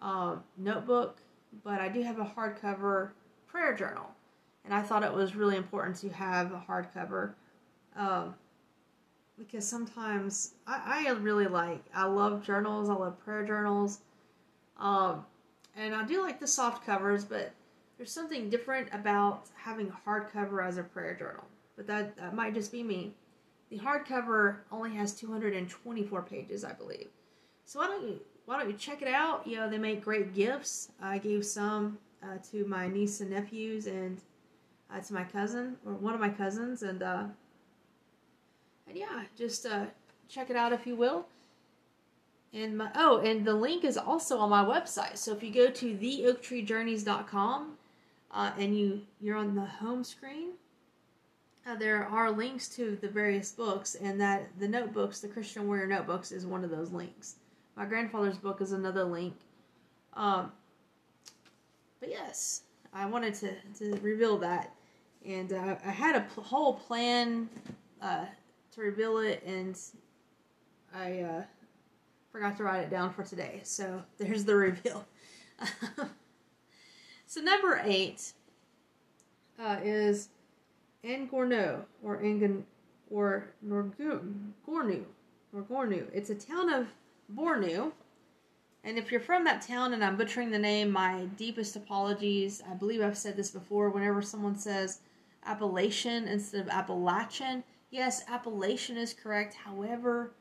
um, 0.00 0.42
notebook, 0.56 1.18
but 1.62 1.80
I 1.80 1.88
do 1.88 2.02
have 2.02 2.18
a 2.18 2.24
hardcover 2.24 3.10
prayer 3.46 3.74
journal, 3.74 4.06
and 4.64 4.72
I 4.72 4.82
thought 4.82 5.02
it 5.02 5.12
was 5.12 5.36
really 5.36 5.56
important 5.56 5.96
to 5.98 6.08
have 6.08 6.52
a 6.52 6.64
hardcover. 6.66 7.34
Um, 7.94 8.34
because 9.38 9.66
sometimes 9.66 10.54
I, 10.66 11.06
I 11.06 11.10
really 11.12 11.46
like 11.46 11.84
I 11.94 12.04
love 12.06 12.44
journals. 12.44 12.88
I 12.88 12.94
love 12.94 13.18
prayer 13.24 13.46
journals, 13.46 14.00
um, 14.78 15.24
and 15.76 15.94
I 15.94 16.04
do 16.04 16.22
like 16.22 16.40
the 16.40 16.46
soft 16.46 16.84
covers. 16.84 17.24
But 17.24 17.52
there's 17.96 18.12
something 18.12 18.50
different 18.50 18.88
about 18.92 19.46
having 19.56 19.88
a 19.88 20.08
hardcover 20.08 20.66
as 20.66 20.76
a 20.76 20.82
prayer 20.82 21.14
journal. 21.14 21.44
But 21.76 21.86
that 21.86 22.16
that 22.16 22.34
might 22.34 22.54
just 22.54 22.72
be 22.72 22.82
me. 22.82 23.14
The 23.70 23.78
hardcover 23.78 24.56
only 24.72 24.94
has 24.96 25.12
224 25.14 26.22
pages, 26.22 26.64
I 26.64 26.72
believe. 26.72 27.08
So 27.64 27.78
why 27.78 27.86
don't 27.86 28.02
you 28.02 28.20
why 28.46 28.58
don't 28.58 28.70
you 28.70 28.76
check 28.76 29.02
it 29.02 29.08
out? 29.08 29.46
You 29.46 29.56
know 29.56 29.70
they 29.70 29.78
make 29.78 30.02
great 30.02 30.34
gifts. 30.34 30.90
I 31.00 31.18
gave 31.18 31.44
some 31.44 31.98
uh, 32.22 32.38
to 32.50 32.64
my 32.64 32.88
niece 32.88 33.20
and 33.20 33.30
nephews 33.30 33.86
and 33.86 34.20
uh, 34.92 35.00
to 35.00 35.14
my 35.14 35.24
cousin 35.24 35.76
or 35.86 35.92
one 35.92 36.14
of 36.14 36.20
my 36.20 36.30
cousins 36.30 36.82
and. 36.82 37.02
Uh, 37.02 37.24
and 38.88 38.96
yeah, 38.96 39.24
just 39.36 39.66
uh, 39.66 39.86
check 40.28 40.50
it 40.50 40.56
out 40.56 40.72
if 40.72 40.86
you 40.86 40.96
will. 40.96 41.26
And 42.52 42.78
my 42.78 42.90
oh, 42.94 43.18
and 43.18 43.44
the 43.44 43.54
link 43.54 43.84
is 43.84 43.98
also 43.98 44.38
on 44.38 44.48
my 44.48 44.64
website. 44.64 45.18
So 45.18 45.32
if 45.32 45.42
you 45.42 45.52
go 45.52 45.70
to 45.70 45.94
theoaktreejourneys.com 45.94 47.72
uh, 48.30 48.50
and 48.58 48.78
you 48.78 49.02
you're 49.20 49.36
on 49.36 49.54
the 49.54 49.66
home 49.66 50.02
screen, 50.02 50.52
uh, 51.66 51.76
there 51.76 52.06
are 52.06 52.30
links 52.30 52.68
to 52.76 52.96
the 53.02 53.08
various 53.08 53.52
books, 53.52 53.96
and 53.96 54.18
that 54.20 54.48
the 54.58 54.66
notebooks, 54.66 55.20
the 55.20 55.28
Christian 55.28 55.66
Warrior 55.66 55.86
notebooks, 55.86 56.32
is 56.32 56.46
one 56.46 56.64
of 56.64 56.70
those 56.70 56.90
links. 56.90 57.36
My 57.76 57.84
grandfather's 57.84 58.38
book 58.38 58.62
is 58.62 58.72
another 58.72 59.04
link. 59.04 59.34
Um, 60.14 60.50
but 62.00 62.08
yes, 62.08 62.62
I 62.94 63.04
wanted 63.04 63.34
to 63.34 63.52
to 63.78 64.00
reveal 64.00 64.38
that, 64.38 64.72
and 65.26 65.52
uh, 65.52 65.76
I 65.84 65.90
had 65.90 66.16
a 66.16 66.20
pl- 66.22 66.44
whole 66.44 66.74
plan 66.74 67.50
uh, 68.00 68.24
to 68.72 68.80
reveal 68.80 69.18
it, 69.18 69.42
and 69.46 69.78
I 70.94 71.20
uh, 71.20 71.42
forgot 72.32 72.56
to 72.58 72.64
write 72.64 72.82
it 72.82 72.90
down 72.90 73.12
for 73.12 73.22
today. 73.22 73.60
So 73.64 74.02
there's 74.18 74.44
the 74.44 74.54
reveal. 74.54 75.06
so 77.26 77.40
number 77.40 77.80
eight 77.84 78.32
uh, 79.58 79.78
is 79.82 80.28
Ngorno 81.04 81.84
or 82.02 82.18
Ngan 82.18 82.62
or 83.10 83.48
Norgornu 83.66 85.04
Norgornu. 85.54 86.06
It's 86.12 86.30
a 86.30 86.34
town 86.34 86.72
of 86.72 86.88
Bornu. 87.34 87.92
And 88.84 88.98
if 88.98 89.10
you're 89.10 89.20
from 89.20 89.44
that 89.44 89.62
town 89.62 89.92
and 89.92 90.04
I'm 90.04 90.16
butchering 90.16 90.50
the 90.50 90.58
name, 90.58 90.90
my 90.90 91.24
deepest 91.36 91.76
apologies. 91.76 92.62
I 92.70 92.74
believe 92.74 93.02
I've 93.02 93.18
said 93.18 93.36
this 93.36 93.50
before. 93.50 93.90
Whenever 93.90 94.22
someone 94.22 94.56
says 94.56 95.00
Appalachian 95.44 96.28
instead 96.28 96.60
of 96.60 96.68
Appalachian, 96.68 97.64
Yes, 97.90 98.22
appellation 98.28 98.96
is 98.96 99.14
correct. 99.14 99.54
However, 99.54 100.32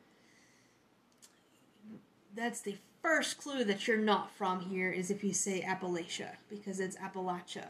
that's 2.35 2.61
the 2.61 2.75
first 3.01 3.37
clue 3.37 3.63
that 3.63 3.87
you're 3.87 3.97
not 3.97 4.31
from 4.31 4.59
here 4.59 4.91
is 4.91 5.09
if 5.09 5.23
you 5.23 5.33
say 5.33 5.61
Appalachia 5.61 6.35
because 6.49 6.79
it's 6.79 6.97
Appalachia. 6.97 7.67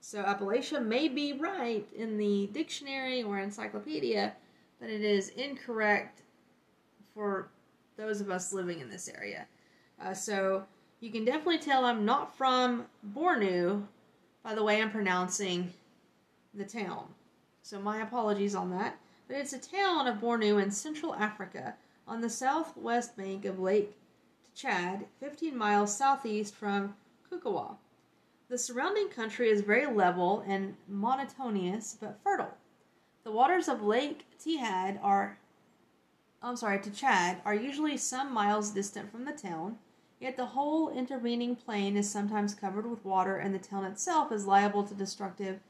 So 0.00 0.22
Appalachia 0.22 0.84
may 0.84 1.08
be 1.08 1.32
right 1.32 1.86
in 1.96 2.18
the 2.18 2.48
dictionary 2.52 3.22
or 3.22 3.38
encyclopedia, 3.38 4.34
but 4.80 4.90
it 4.90 5.02
is 5.02 5.30
incorrect 5.30 6.22
for 7.14 7.48
those 7.96 8.20
of 8.20 8.30
us 8.30 8.52
living 8.52 8.80
in 8.80 8.90
this 8.90 9.08
area. 9.08 9.46
Uh, 10.00 10.14
so 10.14 10.64
you 11.00 11.10
can 11.10 11.24
definitely 11.24 11.58
tell 11.58 11.84
I'm 11.84 12.04
not 12.04 12.36
from 12.36 12.86
Bornu 13.14 13.84
by 14.42 14.54
the 14.54 14.62
way 14.62 14.80
I'm 14.80 14.90
pronouncing 14.90 15.72
the 16.52 16.64
town. 16.64 17.06
So 17.64 17.80
my 17.80 18.02
apologies 18.02 18.54
on 18.54 18.70
that. 18.72 18.98
But 19.26 19.38
it's 19.38 19.54
a 19.54 19.58
town 19.58 20.06
of 20.06 20.18
Bornu 20.18 20.62
in 20.62 20.70
Central 20.70 21.14
Africa 21.14 21.76
on 22.06 22.20
the 22.20 22.28
southwest 22.28 23.16
bank 23.16 23.46
of 23.46 23.58
Lake 23.58 23.96
Chad, 24.54 25.06
15 25.18 25.56
miles 25.56 25.96
southeast 25.96 26.54
from 26.54 26.94
Kukawa. 27.30 27.76
The 28.50 28.58
surrounding 28.58 29.08
country 29.08 29.48
is 29.48 29.62
very 29.62 29.86
level 29.86 30.44
and 30.46 30.76
monotonous 30.86 31.96
but 31.98 32.20
fertile. 32.22 32.52
The 33.24 33.32
waters 33.32 33.66
of 33.66 33.82
Lake 33.82 34.26
Tihad 34.38 35.00
are 35.02 35.38
I'm 36.42 36.56
sorry, 36.56 36.78
to 36.80 36.90
Chad 36.90 37.40
are 37.46 37.54
usually 37.54 37.96
some 37.96 38.30
miles 38.30 38.72
distant 38.72 39.10
from 39.10 39.24
the 39.24 39.32
town, 39.32 39.78
yet 40.20 40.36
the 40.36 40.44
whole 40.44 40.90
intervening 40.90 41.56
plain 41.56 41.96
is 41.96 42.10
sometimes 42.10 42.54
covered 42.54 42.84
with 42.84 43.06
water 43.06 43.38
and 43.38 43.54
the 43.54 43.58
town 43.58 43.86
itself 43.86 44.30
is 44.30 44.44
liable 44.46 44.84
to 44.84 44.92
destructive 44.92 45.60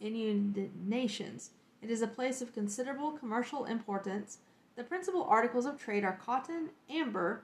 inundations. 0.00 1.50
It 1.82 1.90
is 1.90 2.02
a 2.02 2.06
place 2.06 2.42
of 2.42 2.54
considerable 2.54 3.12
commercial 3.12 3.64
importance. 3.64 4.38
The 4.76 4.84
principal 4.84 5.24
articles 5.24 5.66
of 5.66 5.78
trade 5.78 6.04
are 6.04 6.18
cotton, 6.24 6.70
amber, 6.88 7.42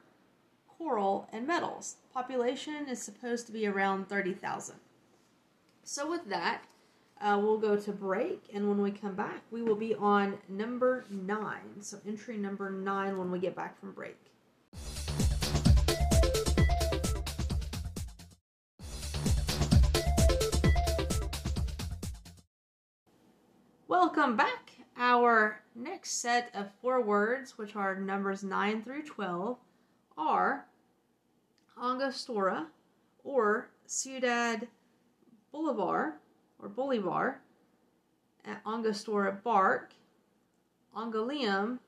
coral, 0.79 1.29
and 1.33 1.47
metals. 1.47 1.97
Population 2.13 2.87
is 2.89 3.03
supposed 3.03 3.47
to 3.47 3.53
be 3.53 3.67
around 3.67 4.09
30,000. 4.09 4.77
So, 5.85 6.11
with 6.11 6.29
that, 6.29 6.65
uh, 7.21 7.39
we'll 7.41 7.59
go 7.59 7.77
to 7.77 7.93
break, 7.93 8.45
and 8.53 8.69
when 8.69 8.83
we 8.83 8.91
come 8.91 9.15
back, 9.15 9.43
we 9.51 9.63
will 9.63 9.77
be 9.77 9.95
on 9.95 10.39
number 10.49 11.05
nine. 11.09 11.81
So, 11.81 11.99
entry 12.07 12.37
number 12.37 12.71
nine 12.71 13.17
when 13.17 13.31
we 13.31 13.39
get 13.39 13.55
back 13.55 13.79
from 13.79 13.93
break. 13.93 14.19
Welcome 23.99 24.37
back. 24.37 24.73
Our 24.99 25.63
next 25.75 26.21
set 26.21 26.51
of 26.55 26.67
four 26.83 27.01
words, 27.01 27.57
which 27.57 27.75
are 27.77 27.99
numbers 27.99 28.45
9 28.45 28.83
through 28.83 29.05
12, 29.05 29.57
are 30.19 30.67
Angostura 31.83 32.67
or 33.25 33.71
Ciudad 33.87 34.69
Bolivar 35.51 36.19
or 36.59 36.69
Bolivar, 36.69 37.41
Angostura 38.67 39.33
Bark, 39.43 39.95
Angolium, 40.95 41.79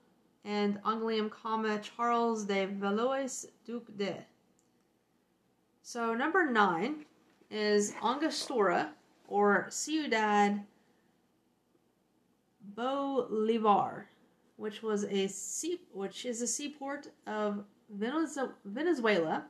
and 0.47 0.83
Angolium, 0.85 1.29
comma, 1.31 1.79
Charles 1.79 2.47
de 2.47 2.65
Valois 2.69 3.45
Duc 3.67 3.85
de. 3.99 4.17
So 5.83 6.15
number 6.15 6.51
nine 6.51 7.05
is 7.51 7.93
Angostura 8.03 8.93
or 9.29 9.67
Ciudad 9.69 10.65
Bolivar, 12.79 14.07
which 14.55 14.85
was 14.85 15.03
a 15.07 15.27
sea, 15.27 15.81
which 15.91 16.25
is 16.25 16.41
a 16.41 16.47
seaport 16.47 17.11
of 17.27 17.65
Venezuela, 17.91 19.47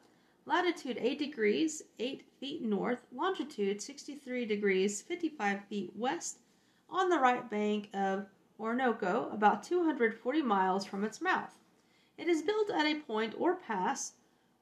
latitude 0.47 0.97
8 0.99 1.19
degrees 1.19 1.83
8 1.99 2.25
feet 2.41 2.63
north, 2.63 3.01
longitude 3.13 3.83
63 3.83 4.47
degrees 4.47 5.03
55 5.03 5.63
feet 5.67 5.93
west, 5.95 6.39
on 6.89 7.11
the 7.11 7.19
right 7.19 7.51
bank 7.51 7.91
of 7.93 8.25
Orinoco, 8.59 9.29
about 9.31 9.63
240 9.63 10.41
miles 10.41 10.87
from 10.87 11.05
its 11.05 11.21
mouth. 11.21 11.53
It 12.17 12.29
is 12.29 12.41
built 12.41 12.71
at 12.71 12.87
a 12.87 13.01
point 13.01 13.35
or 13.37 13.57
pass 13.57 14.15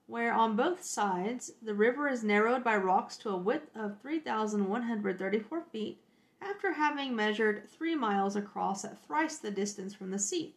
where 0.09 0.33
on 0.33 0.57
both 0.57 0.83
sides 0.83 1.53
the 1.63 1.75
river 1.75 2.09
is 2.09 2.25
narrowed 2.25 2.65
by 2.65 2.77
rocks 2.77 3.17
to 3.19 3.31
a 3.31 3.37
width 3.37 3.71
of 3.77 4.01
3,134 4.01 5.63
feet 5.71 6.01
after 6.41 6.73
having 6.73 7.15
measured 7.15 7.69
three 7.69 7.95
miles 7.95 8.37
across 8.37 8.85
at 8.85 9.05
thrice 9.07 9.39
the 9.39 9.51
distance 9.51 9.95
from 9.95 10.11
the 10.11 10.19
sea. 10.19 10.55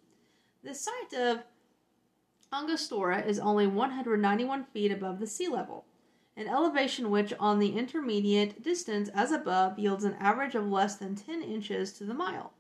The 0.64 0.74
site 0.74 1.14
of 1.14 1.44
Angostura 2.52 3.22
is 3.22 3.40
only 3.40 3.68
191 3.68 4.64
feet 4.66 4.92
above 4.92 5.20
the 5.20 5.28
sea 5.28 5.48
level, 5.48 5.86
an 6.36 6.48
elevation 6.48 7.12
which, 7.12 7.34
on 7.40 7.60
the 7.60 7.78
intermediate 7.78 8.64
distance 8.64 9.10
as 9.10 9.32
above, 9.32 9.78
yields 9.78 10.04
an 10.04 10.16
average 10.20 10.56
of 10.56 10.68
less 10.68 10.96
than 10.96 11.16
10 11.16 11.44
inches 11.44 11.94
to 11.94 12.04
the 12.04 12.14
mile. 12.14 12.54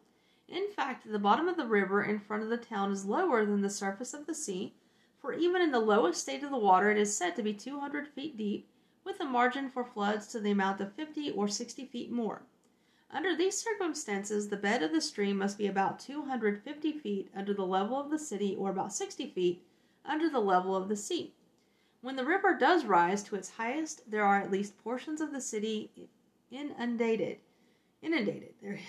In 0.47 0.67
fact, 0.67 1.11
the 1.11 1.19
bottom 1.19 1.47
of 1.47 1.57
the 1.57 1.65
river 1.65 2.03
in 2.03 2.19
front 2.19 2.43
of 2.43 2.49
the 2.49 2.57
town 2.57 2.91
is 2.91 3.05
lower 3.05 3.45
than 3.45 3.61
the 3.61 3.69
surface 3.69 4.13
of 4.13 4.25
the 4.25 4.33
sea, 4.33 4.73
for 5.19 5.33
even 5.33 5.61
in 5.61 5.71
the 5.71 5.79
lowest 5.79 6.21
state 6.21 6.43
of 6.43 6.51
the 6.51 6.57
water 6.57 6.89
it 6.91 6.97
is 6.97 7.15
said 7.15 7.35
to 7.35 7.43
be 7.43 7.53
200 7.53 8.07
feet 8.07 8.37
deep, 8.37 8.67
with 9.03 9.19
a 9.19 9.25
margin 9.25 9.69
for 9.69 9.83
floods 9.83 10.27
to 10.27 10.39
the 10.39 10.51
amount 10.51 10.81
of 10.81 10.93
50 10.93 11.31
or 11.31 11.47
60 11.47 11.85
feet 11.85 12.11
more. 12.11 12.43
Under 13.11 13.35
these 13.35 13.57
circumstances, 13.57 14.49
the 14.49 14.57
bed 14.57 14.83
of 14.83 14.91
the 14.91 15.01
stream 15.01 15.37
must 15.37 15.57
be 15.57 15.65
about 15.65 15.99
250 15.99 16.91
feet 16.93 17.31
under 17.35 17.53
the 17.53 17.65
level 17.65 17.99
of 17.99 18.11
the 18.11 18.19
city 18.19 18.55
or 18.55 18.69
about 18.69 18.93
60 18.93 19.27
feet 19.31 19.63
under 20.05 20.29
the 20.29 20.39
level 20.39 20.75
of 20.75 20.89
the 20.89 20.95
sea. 20.95 21.33
When 22.01 22.15
the 22.15 22.25
river 22.25 22.53
does 22.53 22.85
rise 22.85 23.23
to 23.23 23.35
its 23.35 23.49
highest, 23.49 24.09
there 24.09 24.23
are 24.23 24.39
at 24.39 24.51
least 24.51 24.77
portions 24.83 25.21
of 25.21 25.31
the 25.31 25.41
city 25.41 25.91
inundated. 26.51 27.39
Inundated. 28.01 28.53
There 28.61 28.79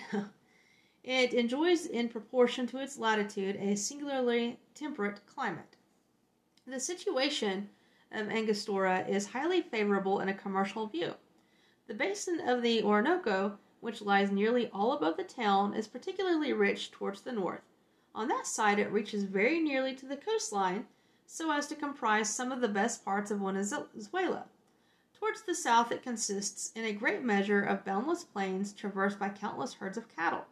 It 1.03 1.33
enjoys, 1.33 1.87
in 1.87 2.09
proportion 2.09 2.67
to 2.67 2.77
its 2.77 2.99
latitude, 2.99 3.55
a 3.55 3.75
singularly 3.75 4.59
temperate 4.75 5.25
climate. 5.25 5.75
The 6.67 6.79
situation 6.79 7.69
of 8.11 8.29
Angostura 8.29 9.03
is 9.07 9.25
highly 9.25 9.61
favorable 9.61 10.19
in 10.19 10.29
a 10.29 10.33
commercial 10.33 10.85
view. 10.85 11.15
The 11.87 11.95
basin 11.95 12.39
of 12.47 12.61
the 12.61 12.83
Orinoco, 12.83 13.57
which 13.81 14.01
lies 14.01 14.31
nearly 14.31 14.69
all 14.71 14.93
above 14.93 15.17
the 15.17 15.23
town, 15.23 15.73
is 15.73 15.87
particularly 15.87 16.53
rich 16.53 16.91
towards 16.91 17.21
the 17.21 17.31
north. 17.31 17.61
On 18.15 18.27
that 18.29 18.47
side, 18.47 18.79
it 18.79 18.91
reaches 18.91 19.23
very 19.23 19.59
nearly 19.59 19.93
to 19.95 20.05
the 20.05 20.17
coastline 20.17 20.85
so 21.25 21.51
as 21.51 21.67
to 21.67 21.75
comprise 21.75 22.33
some 22.33 22.51
of 22.51 22.61
the 22.61 22.67
best 22.67 23.03
parts 23.03 23.31
of 23.31 23.39
Venezuela. 23.39 24.45
Towards 25.13 25.43
the 25.43 25.55
south, 25.55 25.91
it 25.91 26.03
consists 26.03 26.71
in 26.75 26.83
a 26.83 26.93
great 26.93 27.23
measure 27.23 27.61
of 27.61 27.85
boundless 27.85 28.23
plains 28.23 28.73
traversed 28.73 29.19
by 29.19 29.29
countless 29.29 29.75
herds 29.75 29.97
of 29.97 30.09
cattle. 30.09 30.45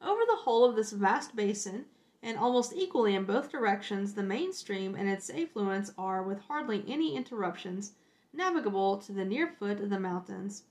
Over 0.00 0.22
the 0.26 0.36
whole 0.36 0.64
of 0.64 0.76
this 0.76 0.92
vast 0.92 1.36
basin, 1.36 1.86
and 2.22 2.36
almost 2.36 2.72
equally 2.74 3.14
in 3.14 3.24
both 3.24 3.52
directions, 3.52 4.14
the 4.14 4.22
main 4.22 4.52
stream 4.52 4.94
and 4.94 5.08
its 5.08 5.30
affluents 5.30 5.92
are, 5.96 6.22
with 6.22 6.40
hardly 6.40 6.84
any 6.88 7.14
interruptions, 7.14 7.92
navigable 8.32 8.98
to 8.98 9.12
the 9.12 9.24
near 9.24 9.46
foot 9.46 9.80
of 9.80 9.90
the 9.90 10.00
mountains. 10.00 10.64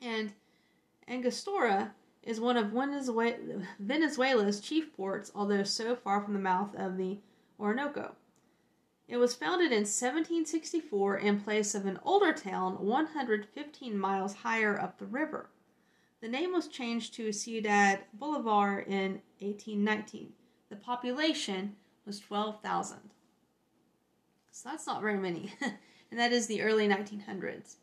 And 0.00 0.32
Angostura 1.08 1.94
is 2.22 2.40
one 2.40 2.56
of 2.56 2.72
Venezuela's 3.78 4.60
chief 4.60 4.96
ports, 4.96 5.30
although 5.34 5.62
so 5.62 5.94
far 5.94 6.22
from 6.22 6.32
the 6.32 6.40
mouth 6.40 6.74
of 6.74 6.96
the 6.96 7.18
Orinoco. 7.60 8.14
It 9.06 9.18
was 9.18 9.34
founded 9.34 9.70
in 9.70 9.84
1764 9.84 11.18
in 11.18 11.40
place 11.40 11.74
of 11.74 11.84
an 11.84 11.98
older 12.02 12.32
town 12.32 12.84
115 12.84 13.98
miles 13.98 14.34
higher 14.36 14.80
up 14.80 14.98
the 14.98 15.04
river. 15.04 15.50
The 16.22 16.28
name 16.28 16.52
was 16.52 16.68
changed 16.68 17.12
to 17.14 17.32
Ciudad 17.32 18.00
Bolivar 18.14 18.78
in 18.80 19.20
1819. 19.40 20.32
The 20.70 20.76
population 20.76 21.76
was 22.06 22.18
12,000. 22.18 22.96
So 24.50 24.68
that's 24.70 24.86
not 24.86 25.02
very 25.02 25.18
many. 25.18 25.52
and 25.60 26.18
that 26.18 26.32
is 26.32 26.46
the 26.46 26.62
early 26.62 26.88
1900s. 26.88 27.76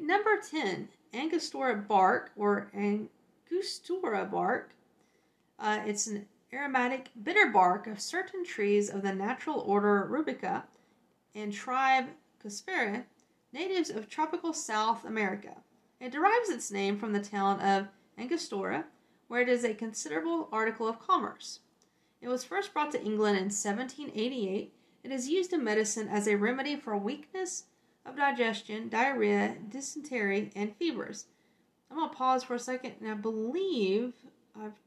number 0.00 0.38
10, 0.38 0.88
Angostura 1.12 1.76
bark 1.76 2.30
or 2.36 2.70
Angostura 2.74 4.24
bark. 4.24 4.74
Uh, 5.58 5.80
it's 5.86 6.06
an 6.06 6.26
aromatic, 6.52 7.10
bitter 7.22 7.46
bark 7.46 7.86
of 7.86 8.00
certain 8.00 8.44
trees 8.44 8.88
of 8.90 9.02
the 9.02 9.12
natural 9.12 9.60
order 9.60 10.08
Rubica 10.10 10.64
and 11.34 11.52
tribe 11.52 12.06
Cusperae, 12.42 13.04
natives 13.52 13.90
of 13.90 14.08
tropical 14.08 14.52
South 14.52 15.04
America. 15.04 15.56
It 16.00 16.12
derives 16.12 16.48
its 16.48 16.70
name 16.70 16.98
from 16.98 17.12
the 17.12 17.20
town 17.20 17.60
of 17.60 17.88
Angostura, 18.16 18.84
where 19.26 19.40
it 19.40 19.48
is 19.48 19.64
a 19.64 19.74
considerable 19.74 20.48
article 20.52 20.88
of 20.88 21.00
commerce. 21.00 21.60
It 22.20 22.28
was 22.28 22.44
first 22.44 22.72
brought 22.72 22.92
to 22.92 23.02
England 23.02 23.36
in 23.36 23.44
1788. 23.44 24.72
It 25.04 25.12
is 25.12 25.28
used 25.28 25.52
in 25.52 25.62
medicine 25.62 26.08
as 26.08 26.26
a 26.26 26.36
remedy 26.36 26.76
for 26.76 26.96
weakness 26.96 27.64
of 28.08 28.16
digestion, 28.16 28.88
diarrhea, 28.88 29.56
dysentery, 29.68 30.50
and 30.54 30.74
fevers. 30.76 31.26
I'm 31.90 31.96
going 31.96 32.10
to 32.10 32.16
pause 32.16 32.44
for 32.44 32.54
a 32.54 32.58
second, 32.58 32.94
and 33.00 33.10
I 33.10 33.14
believe 33.14 34.12
I've 34.60 34.78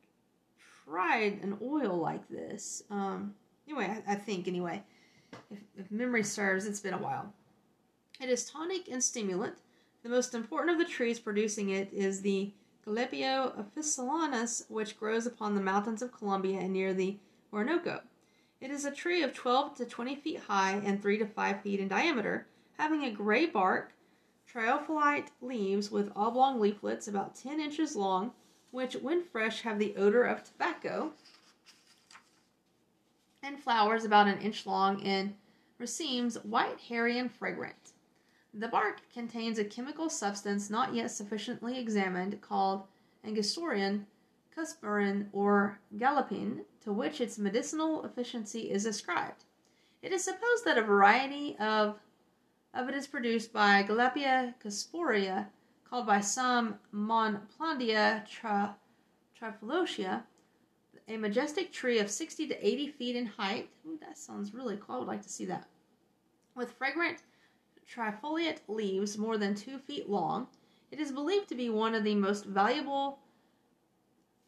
tried 0.86 1.40
an 1.42 1.58
oil 1.62 1.98
like 1.98 2.28
this. 2.30 2.84
Um, 2.90 3.34
anyway, 3.68 4.02
I, 4.08 4.14
I 4.14 4.16
think 4.16 4.48
anyway. 4.48 4.84
If, 5.50 5.60
if 5.78 5.92
memory 5.92 6.24
serves, 6.24 6.66
it's 6.66 6.80
been 6.80 6.94
a 6.94 7.00
while. 7.00 7.34
It 8.20 8.30
is 8.30 8.46
tonic 8.46 8.88
and 8.90 9.04
stimulant. 9.04 9.56
The 10.04 10.10
most 10.10 10.36
important 10.36 10.72
of 10.72 10.80
the 10.80 10.92
trees 10.92 11.20
producing 11.20 11.70
it 11.70 11.92
is 11.94 12.22
the 12.22 12.52
Galipea 12.86 13.54
officinalis, 13.56 14.70
which 14.70 15.00
grows 15.00 15.26
upon 15.26 15.56
the 15.56 15.62
mountains 15.62 16.02
of 16.02 16.12
Colombia 16.12 16.60
and 16.60 16.74
near 16.74 16.94
the 16.94 17.18
Orinoco. 17.54 18.02
It 18.60 18.70
is 18.72 18.86
a 18.86 18.92
tree 18.92 19.24
of 19.24 19.34
12 19.34 19.76
to 19.78 19.86
20 19.86 20.16
feet 20.16 20.40
high 20.40 20.74
and 20.84 21.02
3 21.02 21.18
to 21.20 21.26
5 21.26 21.62
feet 21.62 21.80
in 21.80 21.88
diameter, 21.88 22.48
having 22.82 23.04
a 23.04 23.12
gray 23.12 23.46
bark, 23.46 23.94
trifoliate 24.52 25.28
leaves 25.40 25.92
with 25.92 26.12
oblong 26.16 26.60
leaflets 26.60 27.08
about 27.08 27.36
10 27.36 27.60
inches 27.60 27.96
long, 27.96 28.32
which, 28.72 28.96
when 28.96 29.24
fresh, 29.24 29.62
have 29.62 29.78
the 29.78 29.96
odor 29.96 30.24
of 30.24 30.44
tobacco, 30.44 31.12
and 33.44 33.60
flowers 33.60 34.04
about 34.04 34.28
an 34.28 34.40
inch 34.40 34.66
long 34.66 35.00
and 35.04 35.36
racemes 35.80 36.44
white, 36.44 36.80
hairy, 36.90 37.20
and 37.20 37.32
fragrant. 37.32 37.92
The 38.52 38.68
bark 38.68 39.02
contains 39.14 39.60
a 39.60 39.64
chemical 39.64 40.10
substance 40.10 40.72
not 40.72 40.96
yet 40.96 41.12
sufficiently 41.12 41.78
examined 41.78 42.42
called 42.42 42.88
Angostura 43.24 44.00
cuspare 44.58 45.28
or 45.34 45.78
gallopine, 46.00 46.62
to 46.84 46.92
which 46.92 47.22
its 47.22 47.38
medicinal 47.38 48.04
efficiency 48.04 48.72
is 48.72 48.88
ascribed. 48.88 49.44
It 50.02 50.12
is 50.12 50.24
supposed 50.24 50.66
that 50.66 50.80
a 50.80 50.82
variety 50.82 51.56
of, 51.60 52.00
of 52.74 52.88
it 52.90 52.96
is 52.96 53.08
produced 53.08 53.52
by 53.52 53.84
Galipea 53.84 54.54
cusparea, 54.64 55.48
called 55.90 56.08
by 56.08 56.22
some 56.22 56.76
Monplandia 56.94 58.26
tra, 58.28 58.76
trifolotia, 59.40 60.24
a 61.08 61.18
majestic 61.18 61.72
tree 61.72 62.00
of 62.00 62.10
60 62.10 62.48
to 62.48 62.68
80 62.68 62.88
feet 62.90 63.16
in 63.16 63.26
height. 63.26 63.70
Ooh, 63.86 63.98
that 64.00 64.18
sounds 64.18 64.54
really 64.54 64.78
cool. 64.78 64.96
I 64.96 65.00
would 65.00 65.08
like 65.08 65.22
to 65.24 65.30
see 65.30 65.46
that. 65.46 65.68
With 66.56 66.72
fragrant 66.74 67.24
trifoliate 67.94 68.60
leaves 68.68 69.18
more 69.18 69.38
than 69.38 69.56
two 69.56 69.78
feet 69.78 70.10
long. 70.10 70.48
It 70.92 71.00
is 71.00 71.12
believed 71.12 71.50
to 71.50 71.56
be 71.56 71.70
one 71.70 71.96
of 71.96 72.04
the 72.04 72.16
most 72.16 72.46
valuable 72.46 73.20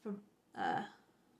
for, 0.01 0.15
uh, 0.57 0.83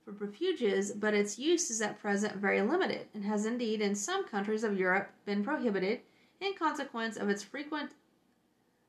for 0.04 0.12
refuges, 0.12 0.92
but 0.92 1.14
its 1.14 1.38
use 1.38 1.70
is 1.70 1.80
at 1.80 1.98
present 1.98 2.36
very 2.36 2.60
limited, 2.62 3.06
and 3.14 3.24
has 3.24 3.46
indeed 3.46 3.80
in 3.80 3.94
some 3.94 4.26
countries 4.26 4.64
of 4.64 4.78
Europe 4.78 5.10
been 5.24 5.44
prohibited 5.44 6.00
in 6.44 6.54
consequence 6.54 7.16
of 7.16 7.28
its 7.28 7.42
frequent 7.42 7.92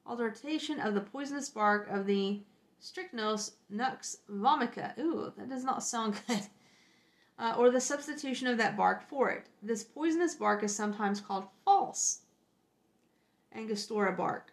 alteration 0.05 0.79
of 0.79 0.93
the 0.93 1.01
poisonous 1.01 1.49
bark 1.49 1.87
of 1.89 2.05
the 2.05 2.41
Strychnos 2.81 3.53
nux 3.69 4.17
vomica. 4.29 4.97
Ooh, 4.99 5.31
that 5.37 5.49
does 5.49 5.63
not 5.63 5.83
sound 5.83 6.19
good. 6.27 6.41
Uh, 7.37 7.55
or 7.57 7.69
the 7.69 7.81
substitution 7.81 8.47
of 8.47 8.57
that 8.57 8.77
bark 8.77 9.07
for 9.09 9.29
it. 9.29 9.47
This 9.61 9.83
poisonous 9.83 10.35
bark 10.35 10.63
is 10.63 10.73
sometimes 10.73 11.19
called 11.19 11.47
false 11.65 12.21
Angostura 13.53 14.13
bark. 14.13 14.51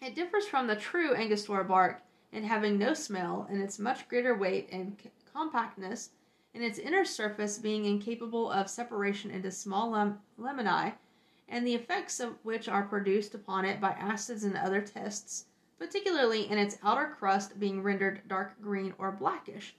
It 0.00 0.14
differs 0.14 0.46
from 0.46 0.66
the 0.66 0.76
true 0.76 1.14
Angostura 1.14 1.64
bark 1.64 2.02
in 2.32 2.44
having 2.44 2.78
no 2.78 2.94
smell 2.94 3.46
and 3.50 3.60
its 3.60 3.78
much 3.78 4.08
greater 4.08 4.36
weight 4.36 4.68
and 4.72 4.96
c- 5.02 5.10
compactness, 5.32 6.10
and 6.54 6.64
its 6.64 6.78
inner 6.78 7.04
surface 7.04 7.58
being 7.58 7.84
incapable 7.84 8.50
of 8.50 8.68
separation 8.68 9.30
into 9.30 9.50
small 9.50 9.90
lem- 9.90 10.18
laminae, 10.38 10.94
and 11.48 11.66
the 11.66 11.74
effects 11.74 12.20
of 12.20 12.34
which 12.42 12.68
are 12.68 12.82
produced 12.82 13.34
upon 13.34 13.64
it 13.64 13.80
by 13.80 13.90
acids 13.90 14.44
and 14.44 14.56
other 14.56 14.80
tests, 14.80 15.46
particularly 15.78 16.48
in 16.50 16.58
its 16.58 16.76
outer 16.82 17.14
crust 17.18 17.58
being 17.58 17.82
rendered 17.82 18.20
dark 18.28 18.60
green 18.60 18.94
or 18.98 19.12
blackish 19.12 19.74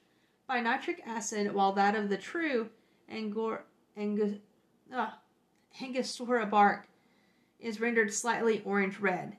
by 0.47 0.59
nitric 0.59 1.01
acid, 1.05 1.53
while 1.53 1.71
that 1.73 1.95
of 1.95 2.09
the 2.09 2.17
true 2.17 2.69
Angor- 3.11 3.61
uh, 4.93 5.09
Angostura 5.81 6.45
bark 6.45 6.87
is 7.59 7.79
rendered 7.79 8.13
slightly 8.13 8.61
orange 8.65 8.99
red. 8.99 9.35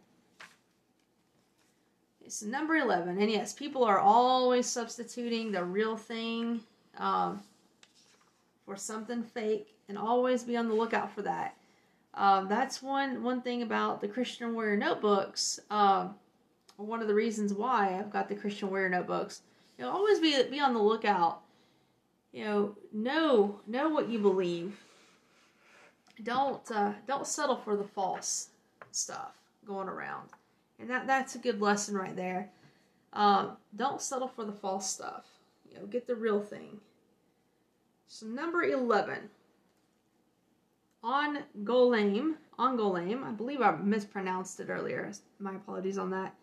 It's 2.24 2.42
number 2.42 2.76
11. 2.76 3.20
And 3.20 3.30
yes, 3.30 3.52
people 3.52 3.82
are 3.82 3.98
always 3.98 4.66
substituting 4.66 5.50
the 5.50 5.64
real 5.64 5.96
thing 5.96 6.60
um, 6.96 7.42
for 8.64 8.76
something 8.76 9.22
fake, 9.24 9.74
and 9.88 9.98
always 9.98 10.44
be 10.44 10.56
on 10.56 10.68
the 10.68 10.74
lookout 10.74 11.12
for 11.12 11.22
that. 11.22 11.56
Um, 12.14 12.48
that's 12.48 12.82
one 12.82 13.22
one 13.22 13.42
thing 13.42 13.62
about 13.62 14.00
the 14.00 14.08
Christian 14.08 14.54
Warrior 14.54 14.76
notebooks. 14.76 15.60
Um, 15.70 16.16
one 16.76 17.02
of 17.02 17.08
the 17.08 17.14
reasons 17.14 17.54
why 17.54 17.98
I've 17.98 18.10
got 18.10 18.28
the 18.28 18.34
Christian 18.34 18.70
Warrior 18.70 18.88
notebooks. 18.88 19.42
You 19.78 19.84
know, 19.84 19.90
always 19.90 20.18
be 20.18 20.42
be 20.50 20.60
on 20.60 20.74
the 20.74 20.82
lookout. 20.82 21.42
You 22.32 22.44
know, 22.44 22.76
know 22.92 23.60
know 23.66 23.88
what 23.88 24.08
you 24.08 24.18
believe 24.18 24.76
don't 26.22 26.70
uh, 26.70 26.92
don't 27.06 27.26
settle 27.26 27.56
for 27.56 27.76
the 27.76 27.84
false 27.84 28.48
stuff 28.92 29.32
going 29.66 29.88
around, 29.88 30.28
and 30.78 30.88
that 30.90 31.06
that's 31.06 31.34
a 31.34 31.38
good 31.38 31.60
lesson 31.60 31.96
right 31.96 32.16
there. 32.16 32.50
Um, 33.12 33.56
don't 33.76 34.00
settle 34.00 34.28
for 34.28 34.44
the 34.44 34.52
false 34.52 34.88
stuff. 34.88 35.24
You 35.70 35.78
know, 35.78 35.86
get 35.86 36.06
the 36.06 36.14
real 36.14 36.40
thing. 36.40 36.80
So 38.06 38.26
number 38.26 38.62
eleven. 38.62 39.30
On 41.02 41.38
Golame, 41.64 42.34
on 42.58 43.24
I 43.24 43.30
believe 43.30 43.62
I 43.62 43.74
mispronounced 43.76 44.60
it 44.60 44.68
earlier. 44.68 45.10
My 45.38 45.54
apologies 45.54 45.96
on 45.96 46.10
that. 46.10 46.34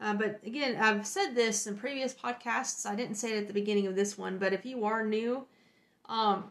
Uh, 0.00 0.14
but 0.14 0.40
again, 0.44 0.76
I've 0.76 1.06
said 1.06 1.34
this 1.34 1.66
in 1.66 1.76
previous 1.76 2.14
podcasts. 2.14 2.86
I 2.86 2.96
didn't 2.96 3.16
say 3.16 3.36
it 3.36 3.42
at 3.42 3.46
the 3.46 3.54
beginning 3.54 3.86
of 3.86 3.94
this 3.94 4.16
one, 4.18 4.38
but 4.38 4.52
if 4.52 4.64
you 4.64 4.84
are 4.84 5.06
new, 5.06 5.46
um, 6.06 6.50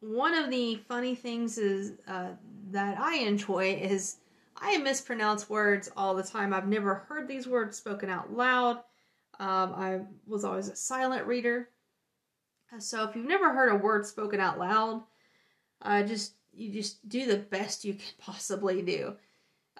one 0.00 0.34
of 0.34 0.50
the 0.50 0.76
funny 0.88 1.14
things 1.14 1.58
is 1.58 1.92
uh, 2.08 2.30
that 2.70 2.98
I 2.98 3.18
enjoy 3.18 3.74
is 3.74 4.16
I 4.56 4.78
mispronounce 4.78 5.48
words 5.48 5.90
all 5.96 6.14
the 6.14 6.22
time. 6.22 6.52
I've 6.52 6.66
never 6.66 6.94
heard 6.94 7.28
these 7.28 7.46
words 7.46 7.76
spoken 7.76 8.08
out 8.08 8.32
loud. 8.32 8.78
Um, 9.38 9.74
I 9.74 10.00
was 10.26 10.44
always 10.44 10.68
a 10.68 10.76
silent 10.76 11.26
reader. 11.26 11.68
So 12.78 13.08
if 13.08 13.14
you've 13.14 13.26
never 13.26 13.52
heard 13.52 13.72
a 13.72 13.76
word 13.76 14.06
spoken 14.06 14.40
out 14.40 14.58
loud, 14.58 15.02
uh, 15.82 16.02
just 16.02 16.34
you 16.52 16.72
just 16.72 17.06
do 17.08 17.26
the 17.26 17.36
best 17.36 17.84
you 17.84 17.94
can 17.94 18.04
possibly 18.18 18.82
do. 18.82 19.16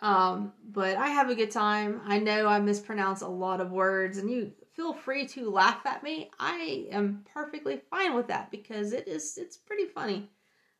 Um, 0.03 0.53
but 0.63 0.97
I 0.99 1.09
have 1.09 1.31
a 1.31 1.35
good 1.35 1.51
time. 1.51 2.03
I 2.05 2.19
know 2.19 2.47
I 2.47 2.59
mispronounce 2.61 3.23
a 3.23 3.29
lot 3.29 3.63
of 3.63 3.71
words, 3.71 4.19
and 4.19 4.31
you 4.31 4.53
feel 4.75 4.93
free 4.93 5.27
to 5.29 5.51
laugh 5.51 5.87
at 5.87 6.03
me. 6.03 6.31
I 6.39 6.87
am 6.91 7.25
perfectly 7.33 7.81
fine 7.91 8.15
with 8.15 8.29
that 8.29 8.51
because 8.51 8.93
it 8.93 9.09
is 9.09 9.39
it's 9.39 9.57
pretty 9.57 9.87
funny. 9.87 10.29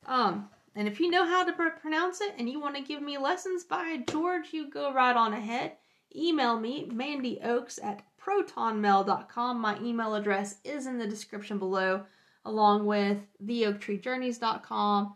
Um, 0.05 0.51
and 0.75 0.87
if 0.87 1.01
you 1.01 1.11
know 1.11 1.25
how 1.25 1.45
to 1.45 1.53
pr- 1.53 1.81
pronounce 1.81 2.21
it 2.21 2.35
and 2.39 2.49
you 2.49 2.61
want 2.61 2.77
to 2.77 2.83
give 2.83 3.01
me 3.01 3.17
lessons 3.17 3.65
by 3.65 4.03
George, 4.09 4.53
you 4.53 4.71
go 4.71 4.93
right 4.93 5.17
on 5.17 5.33
ahead. 5.33 5.73
Email 6.15 6.61
me, 6.61 6.89
Mandy 6.93 7.41
Oaks 7.43 7.79
at 7.83 8.03
protonmail.com. 8.23 9.59
My 9.59 9.79
email 9.81 10.15
address 10.15 10.57
is 10.65 10.87
in 10.87 10.99
the 10.99 11.07
description 11.07 11.59
below, 11.59 12.05
along 12.47 12.87
with 12.87 13.19
theoaktreejourneys.com 13.45 15.15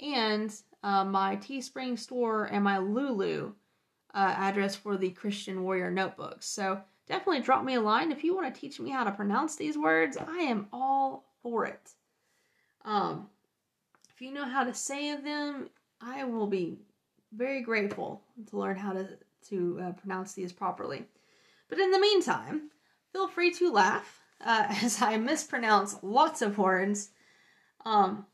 and 0.00 0.54
uh, 0.82 1.04
my 1.04 1.36
Teespring 1.36 1.98
store 1.98 2.46
and 2.46 2.64
my 2.64 2.78
Lulu 2.78 3.52
uh, 4.14 4.34
address 4.36 4.74
for 4.74 4.96
the 4.96 5.10
Christian 5.10 5.62
Warrior 5.62 5.90
notebooks. 5.90 6.46
So 6.46 6.80
definitely 7.06 7.42
drop 7.42 7.64
me 7.64 7.74
a 7.74 7.80
line 7.80 8.10
if 8.10 8.24
you 8.24 8.34
want 8.34 8.52
to 8.52 8.60
teach 8.60 8.80
me 8.80 8.90
how 8.90 9.04
to 9.04 9.12
pronounce 9.12 9.56
these 9.56 9.76
words. 9.76 10.16
I 10.16 10.38
am 10.38 10.66
all 10.72 11.24
for 11.42 11.66
it. 11.66 11.90
Um, 12.84 13.28
if 14.12 14.20
you 14.20 14.32
know 14.32 14.46
how 14.46 14.64
to 14.64 14.74
say 14.74 15.14
them, 15.16 15.68
I 16.00 16.24
will 16.24 16.46
be 16.46 16.78
very 17.32 17.60
grateful 17.62 18.22
to 18.48 18.58
learn 18.58 18.76
how 18.76 18.92
to 18.92 19.08
to 19.48 19.80
uh, 19.82 19.92
pronounce 19.92 20.34
these 20.34 20.52
properly. 20.52 21.04
But 21.68 21.78
in 21.78 21.90
the 21.90 21.98
meantime, 21.98 22.70
feel 23.12 23.28
free 23.28 23.52
to 23.52 23.72
laugh 23.72 24.19
uh, 24.44 24.66
as 24.82 25.00
I 25.02 25.16
mispronounce 25.16 25.96
lots 26.02 26.42
of 26.42 26.58
words. 26.58 27.10
Um, 27.84 28.26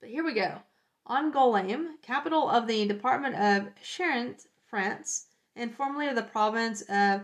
but 0.00 0.10
here 0.10 0.24
we 0.24 0.34
go. 0.34 0.60
Angoulême, 1.08 2.02
capital 2.02 2.48
of 2.48 2.66
the 2.66 2.86
department 2.86 3.36
of 3.36 3.74
Charente, 3.82 4.46
France, 4.68 5.26
and 5.54 5.74
formerly 5.74 6.08
of 6.08 6.16
the 6.16 6.22
province 6.22 6.82
of 6.82 7.22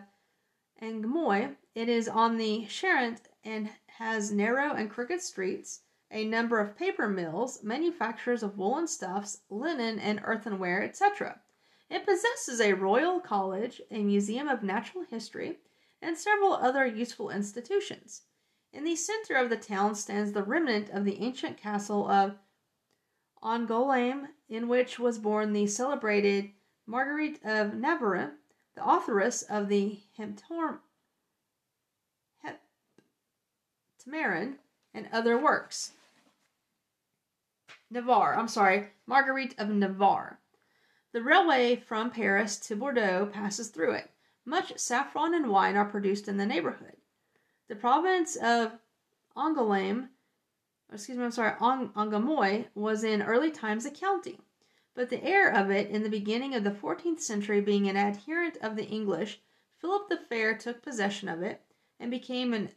Angoumois. 0.80 1.57
It 1.74 1.88
is 1.88 2.09
on 2.09 2.36
the 2.36 2.66
Charente 2.68 3.28
and 3.45 3.70
has 3.99 4.32
narrow 4.32 4.74
and 4.74 4.90
crooked 4.90 5.20
streets, 5.20 5.80
a 6.11 6.24
number 6.24 6.61
of 6.61 6.76
paper 6.76 7.09
mills, 7.09 7.62
manufacturers 7.62 8.43
of 8.43 8.59
woolen 8.59 8.86
stuffs, 8.86 9.40
linen 9.51 9.99
and 9.99 10.20
earthenware, 10.24 10.82
etc. 10.82 11.40
It 11.90 12.07
possesses 12.07 12.61
a 12.61 12.72
royal 12.72 13.20
college, 13.20 13.80
a 13.90 14.03
museum 14.03 14.49
of 14.49 14.62
natural 14.62 15.05
history, 15.05 15.59
and 16.03 16.18
several 16.18 16.53
other 16.53 16.84
useful 16.84 17.30
institutions. 17.30 18.22
In 18.72 18.84
the 18.84 18.96
center 18.96 19.36
of 19.36 19.48
the 19.50 19.57
town 19.57 19.94
stands 19.94 20.32
the 20.32 20.42
remnant 20.42 20.90
of 20.90 21.05
the 21.05 21.20
ancient 21.20 21.57
castle 21.57 22.11
of 22.11 22.34
Angoulême, 23.42 24.28
in 24.48 24.68
which 24.68 24.98
was 24.98 25.18
born 25.18 25.53
the 25.53 25.66
celebrated 25.66 26.50
Marguerite 26.86 27.40
of 27.44 27.74
Navarre, 27.74 28.32
the 28.74 28.84
authoress 28.84 29.42
of 29.42 29.68
the 29.68 30.00
Heptameron 30.18 30.78
and 34.94 35.09
other 35.12 35.38
works. 35.38 35.92
Navarre. 37.90 38.36
I'm 38.36 38.48
sorry, 38.48 38.88
Marguerite 39.07 39.55
of 39.59 39.68
Navarre. 39.68 40.38
The 41.12 41.22
railway 41.22 41.76
from 41.76 42.11
Paris 42.11 42.57
to 42.61 42.76
Bordeaux 42.76 43.28
passes 43.32 43.68
through 43.68 43.92
it. 43.92 44.11
Much 44.45 44.76
saffron 44.76 45.34
and 45.34 45.49
wine 45.49 45.76
are 45.76 45.84
produced 45.84 46.26
in 46.26 46.36
the 46.36 46.47
neighborhood. 46.47 46.97
The 47.68 47.76
province 47.76 48.36
of 48.36 48.78
Angoulême, 49.36 50.09
excuse 50.93 51.16
me, 51.16 51.24
I'm 51.24 51.30
sorry, 51.30 51.53
Angoumois 51.61 52.66
was 52.74 53.05
in 53.05 53.22
early 53.22 53.51
times 53.51 53.86
a 53.86 53.90
county, 53.90 54.40
but 54.95 55.11
the 55.11 55.22
heir 55.22 55.49
of 55.49 55.70
it 55.70 55.90
in 55.90 56.03
the 56.03 56.11
beginning 56.11 56.55
of 56.55 56.64
the 56.64 56.70
14th 56.70 57.20
century 57.20 57.61
being 57.61 57.88
an 57.88 57.97
adherent 57.97 58.57
of 58.59 58.76
the 58.76 58.86
English, 58.86 59.40
Philip 59.78 60.09
the 60.09 60.18
Fair 60.18 60.57
took 60.57 60.82
possession 60.82 61.28
of 61.28 61.43
it 61.43 61.62
and 61.99 62.11
became 62.11 62.53
an 62.53 62.70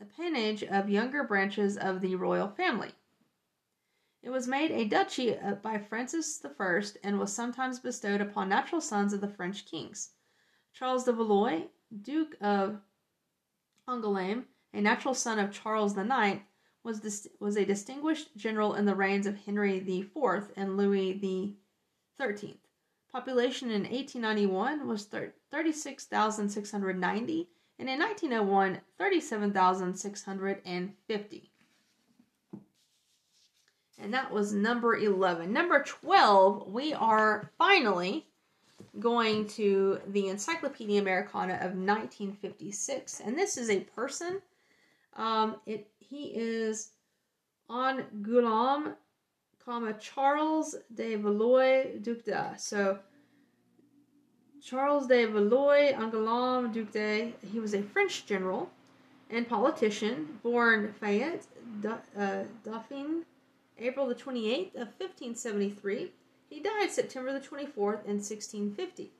appanage 0.00 0.62
of 0.64 0.90
younger 0.90 1.22
branches 1.22 1.76
of 1.76 2.00
the 2.00 2.16
royal 2.16 2.48
family. 2.48 2.92
It 4.22 4.30
was 4.30 4.46
made 4.46 4.70
a 4.70 4.84
duchy 4.84 5.38
uh, 5.38 5.54
by 5.54 5.78
Francis 5.78 6.44
I 6.44 6.82
and 7.02 7.18
was 7.18 7.32
sometimes 7.32 7.80
bestowed 7.80 8.20
upon 8.20 8.48
natural 8.48 8.80
sons 8.80 9.12
of 9.12 9.20
the 9.20 9.28
French 9.28 9.64
kings. 9.64 10.10
Charles 10.72 11.04
de 11.04 11.12
Valois, 11.12 11.68
Duke 12.02 12.34
of 12.40 12.80
Angoulême, 13.88 14.46
a 14.72 14.80
natural 14.80 15.14
son 15.14 15.38
of 15.38 15.52
Charles 15.52 15.96
IX, 15.96 16.40
was, 16.82 16.98
dis- 17.00 17.28
was 17.38 17.56
a 17.56 17.64
distinguished 17.64 18.36
general 18.36 18.74
in 18.74 18.86
the 18.86 18.94
reigns 18.94 19.26
of 19.26 19.36
Henry 19.36 19.78
IV 19.78 20.50
and 20.56 20.76
Louis 20.76 21.18
XIII. 21.20 21.56
Population 23.12 23.70
in 23.70 23.82
1891 23.82 24.86
was 24.86 25.04
36,690 25.04 27.48
and 27.78 27.88
in 27.88 27.98
1901, 27.98 28.80
37,650 28.98 31.50
and 34.00 34.14
that 34.14 34.30
was 34.30 34.52
number 34.52 34.96
11. 34.96 35.52
Number 35.52 35.82
12, 35.82 36.72
we 36.72 36.94
are 36.94 37.50
finally 37.58 38.26
going 38.98 39.46
to 39.46 40.00
the 40.08 40.28
Encyclopedia 40.28 41.00
Americana 41.00 41.54
of 41.54 41.76
1956, 41.76 43.20
and 43.20 43.38
this 43.38 43.56
is 43.56 43.70
a 43.70 43.80
person. 43.80 44.40
Um, 45.16 45.56
it 45.66 45.88
he 45.98 46.32
is 46.34 46.90
on 47.68 48.04
Guillaume, 48.22 48.94
comma 49.64 49.92
Charles 49.94 50.74
de 50.94 51.14
Valois 51.16 51.98
Duc 52.02 52.24
de. 52.24 52.54
So 52.58 52.98
Charles 54.62 55.06
de 55.06 55.26
Valois 55.26 55.92
Angoulême 55.92 56.72
Duc 56.72 56.90
de. 56.90 57.32
He 57.52 57.60
was 57.60 57.74
a 57.74 57.82
French 57.82 58.26
general 58.26 58.70
and 59.30 59.48
politician, 59.48 60.38
born 60.42 60.92
Fayette, 61.00 61.46
uh, 62.18 62.44
Dauphine 62.64 63.24
April 63.78 64.06
the 64.06 64.14
28th 64.14 64.74
of 64.74 64.88
1573. 64.98 66.12
He 66.50 66.58
died 66.58 66.90
September 66.90 67.32
the 67.32 67.38
24th 67.38 68.04
in 68.04 68.18
1650. 68.18 69.12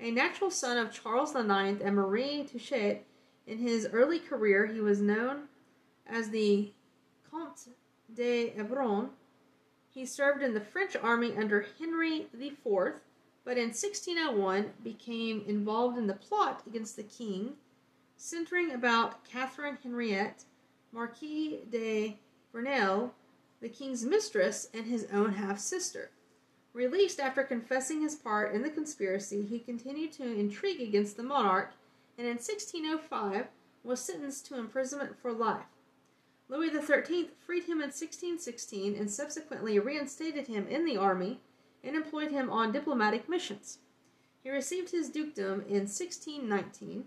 A 0.00 0.10
natural 0.10 0.50
son 0.50 0.78
of 0.78 0.90
Charles 0.90 1.36
IX 1.36 1.80
and 1.82 1.94
Marie 1.94 2.44
Touchet, 2.44 3.04
in 3.46 3.58
his 3.58 3.86
early 3.92 4.18
career 4.18 4.66
he 4.66 4.80
was 4.80 5.00
known 5.00 5.48
as 6.06 6.30
the 6.30 6.72
Comte 7.30 7.68
de 8.12 8.52
Evreux. 8.56 9.10
He 9.90 10.06
served 10.06 10.42
in 10.42 10.54
the 10.54 10.60
French 10.60 10.96
army 10.96 11.36
under 11.36 11.66
Henry 11.78 12.28
IV, 12.32 12.94
but 13.44 13.58
in 13.58 13.68
1601 13.68 14.72
became 14.82 15.44
involved 15.46 15.98
in 15.98 16.06
the 16.06 16.14
plot 16.14 16.62
against 16.66 16.96
the 16.96 17.02
king, 17.02 17.52
centering 18.16 18.70
about 18.72 19.24
Catherine 19.24 19.76
Henriette, 19.82 20.44
Marquis 20.90 21.60
de 21.68 22.18
Verneuil, 22.50 23.12
the 23.60 23.68
king's 23.68 24.04
mistress, 24.04 24.68
and 24.72 24.86
his 24.86 25.06
own 25.12 25.34
half 25.34 25.58
sister. 25.58 26.10
Released 26.74 27.20
after 27.20 27.42
confessing 27.42 28.00
his 28.00 28.14
part 28.14 28.54
in 28.54 28.62
the 28.62 28.70
conspiracy, 28.70 29.44
he 29.44 29.58
continued 29.58 30.12
to 30.12 30.24
intrigue 30.24 30.80
against 30.80 31.16
the 31.16 31.22
monarch 31.22 31.72
and 32.16 32.26
in 32.26 32.34
1605 32.34 33.46
was 33.84 34.00
sentenced 34.00 34.46
to 34.46 34.58
imprisonment 34.58 35.16
for 35.20 35.32
life. 35.32 35.66
Louis 36.48 36.70
XIII 36.70 37.30
freed 37.44 37.64
him 37.64 37.80
in 37.80 37.90
1616 37.90 38.94
and 38.94 39.10
subsequently 39.10 39.78
reinstated 39.78 40.46
him 40.46 40.66
in 40.68 40.84
the 40.84 40.96
army 40.96 41.40
and 41.82 41.96
employed 41.96 42.30
him 42.30 42.50
on 42.50 42.72
diplomatic 42.72 43.28
missions. 43.28 43.78
He 44.42 44.50
received 44.50 44.90
his 44.90 45.08
dukedom 45.08 45.62
in 45.62 45.88
1619. 45.88 47.04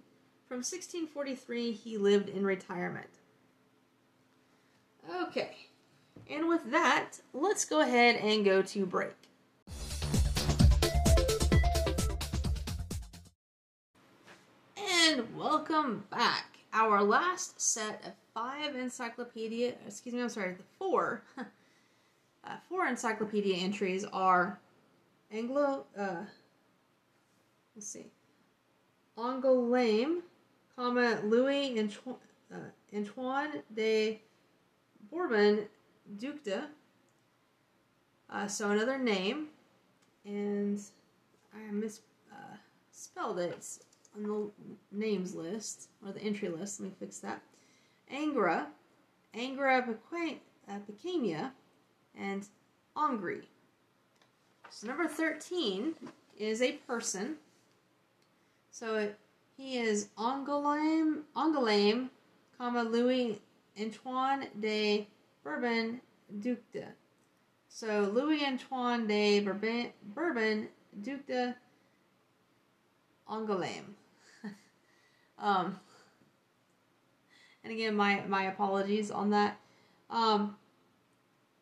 From 0.47 0.57
1643, 0.57 1.72
he 1.72 1.97
lived 1.97 2.30
in 2.30 2.45
retirement. 2.45 3.09
Okay. 5.22 5.55
And 6.30 6.47
with 6.47 6.72
that, 6.72 7.20
let's 7.34 7.66
go 7.66 7.82
ahead 7.82 8.16
and 8.16 8.45
go 8.45 8.61
to 8.61 8.86
break. 8.86 9.25
And 15.05 15.38
welcome 15.38 16.03
back. 16.09 16.57
Our 16.74 17.03
last 17.03 17.61
set 17.61 18.03
of 18.05 18.13
five 18.34 18.76
encyclopedia, 18.76 19.76
excuse 19.88 20.13
me, 20.16 20.22
I'm 20.22 20.30
sorry, 20.30 20.53
the 20.53 20.63
four, 20.78 21.24
uh, 21.38 22.55
four 22.68 22.86
encyclopedia 22.88 23.55
entries 23.55 24.03
are 24.11 24.59
Anglo, 25.32 25.86
uh, 25.97 26.26
let's 27.76 27.88
see, 27.88 28.07
Angoulême, 29.18 30.22
comma, 30.76 31.20
Louis 31.24 31.80
Antoine, 31.80 32.18
uh, 32.53 32.97
Antoine 32.97 33.63
de 33.74 34.20
Bourbon 35.09 35.68
Duc 36.18 36.43
de. 36.43 36.63
Uh, 38.30 38.47
so 38.47 38.72
another 38.72 38.97
name, 38.97 39.47
and 40.26 40.82
I 41.54 41.72
misspelled 41.72 43.40
uh, 43.40 43.42
it 43.42 43.80
on 44.16 44.24
the 44.24 44.52
names 44.92 45.36
list 45.36 45.90
or 46.06 46.12
the 46.12 46.22
entry 46.22 46.50
list. 46.50 46.80
Let 46.80 46.90
me 46.90 46.96
fix 47.00 47.20
that. 47.20 47.42
Angra, 48.14 48.66
Angra 49.36 49.86
Pequena, 49.86 51.52
and 52.18 52.48
Angry. 52.98 53.44
So 54.70 54.88
number 54.88 55.08
thirteen 55.08 55.96
is 56.38 56.62
a 56.62 56.74
person. 56.88 57.36
So 58.72 58.96
it, 58.96 59.20
he 59.58 59.78
is 59.78 60.10
Angoulême, 60.18 61.22
Angoulême, 61.36 62.10
comma 62.58 62.84
Louis 62.84 63.40
Antoine 63.80 64.48
de 64.60 65.08
Bourbon 65.44 66.02
Duc 66.40 66.60
de. 66.74 66.86
So 67.76 68.10
Louis 68.14 68.42
Antoine 68.46 69.06
de 69.06 69.42
Bourbon, 69.42 69.92
Bourbon 70.02 70.70
Duc 71.02 71.28
de 71.28 71.54
Angoulême. 73.30 73.96
um, 75.38 75.78
and 77.66 77.74
again, 77.74 77.94
my, 77.94 78.24
my 78.30 78.46
apologies 78.46 79.12
on 79.12 79.30
that. 79.32 79.60
Um, 80.10 80.56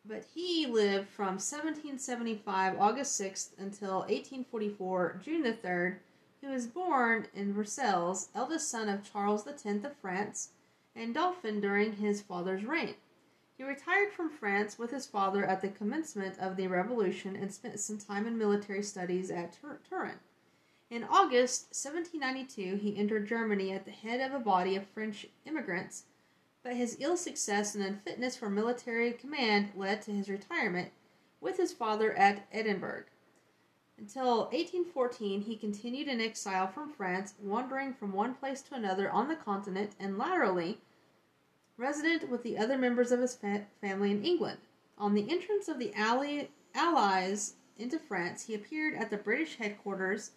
but 0.06 0.24
he 0.32 0.66
lived 0.66 1.08
from 1.08 1.40
1775, 1.40 2.76
August 2.78 3.20
6th, 3.20 3.48
until 3.58 3.98
1844, 4.02 5.20
June 5.20 5.42
the 5.42 5.52
3rd. 5.52 5.96
He 6.40 6.46
was 6.46 6.68
born 6.68 7.26
in 7.34 7.52
Versailles, 7.52 8.28
eldest 8.36 8.70
son 8.70 8.88
of 8.88 9.02
Charles 9.02 9.48
X 9.48 9.64
of 9.64 9.96
France 10.00 10.50
and 10.94 11.12
Dauphin 11.12 11.60
during 11.60 11.94
his 11.94 12.22
father's 12.22 12.64
reign. 12.64 12.94
He 13.56 13.62
retired 13.62 14.12
from 14.12 14.30
France 14.30 14.78
with 14.78 14.90
his 14.90 15.06
father 15.06 15.44
at 15.44 15.60
the 15.60 15.68
commencement 15.68 16.38
of 16.40 16.56
the 16.56 16.66
Revolution 16.66 17.36
and 17.36 17.52
spent 17.52 17.78
some 17.78 17.98
time 17.98 18.26
in 18.26 18.36
military 18.36 18.82
studies 18.82 19.30
at 19.30 19.52
Tur- 19.52 19.80
Turin. 19.88 20.18
In 20.90 21.04
August 21.04 21.68
1792, 21.74 22.76
he 22.76 22.96
entered 22.96 23.28
Germany 23.28 23.72
at 23.72 23.84
the 23.84 23.92
head 23.92 24.20
of 24.20 24.34
a 24.34 24.44
body 24.44 24.74
of 24.74 24.86
French 24.88 25.26
immigrants, 25.44 26.04
but 26.64 26.74
his 26.74 26.96
ill 26.98 27.16
success 27.16 27.74
and 27.74 27.84
unfitness 27.84 28.36
for 28.36 28.50
military 28.50 29.12
command 29.12 29.70
led 29.76 30.02
to 30.02 30.10
his 30.10 30.28
retirement 30.28 30.90
with 31.40 31.56
his 31.56 31.72
father 31.72 32.12
at 32.14 32.46
Edinburgh. 32.50 33.04
Until 33.96 34.46
1814, 34.46 35.42
he 35.42 35.56
continued 35.56 36.08
in 36.08 36.20
exile 36.20 36.66
from 36.66 36.92
France, 36.92 37.34
wandering 37.40 37.94
from 37.94 38.12
one 38.12 38.34
place 38.34 38.62
to 38.62 38.74
another 38.74 39.08
on 39.10 39.28
the 39.28 39.36
continent 39.36 39.92
and 40.00 40.18
latterly 40.18 40.80
resident 41.76 42.28
with 42.28 42.42
the 42.42 42.58
other 42.58 42.78
members 42.78 43.12
of 43.12 43.20
his 43.20 43.34
fa- 43.34 43.66
family 43.80 44.10
in 44.10 44.24
England. 44.24 44.58
On 44.98 45.14
the 45.14 45.30
entrance 45.30 45.68
of 45.68 45.78
the 45.78 45.92
ally- 45.94 46.48
Allies 46.74 47.54
into 47.78 47.98
France, 47.98 48.46
he 48.46 48.54
appeared 48.54 48.94
at 48.94 49.10
the 49.10 49.16
British 49.16 49.56
headquarters 49.56 50.32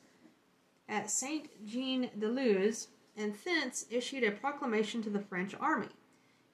at 0.88 1.10
Saint 1.10 1.50
Jean 1.66 2.10
de 2.18 2.28
Luz 2.28 2.88
and 3.16 3.36
thence 3.44 3.86
issued 3.90 4.24
a 4.24 4.32
proclamation 4.32 5.02
to 5.02 5.10
the 5.10 5.20
French 5.20 5.56
army. 5.60 5.90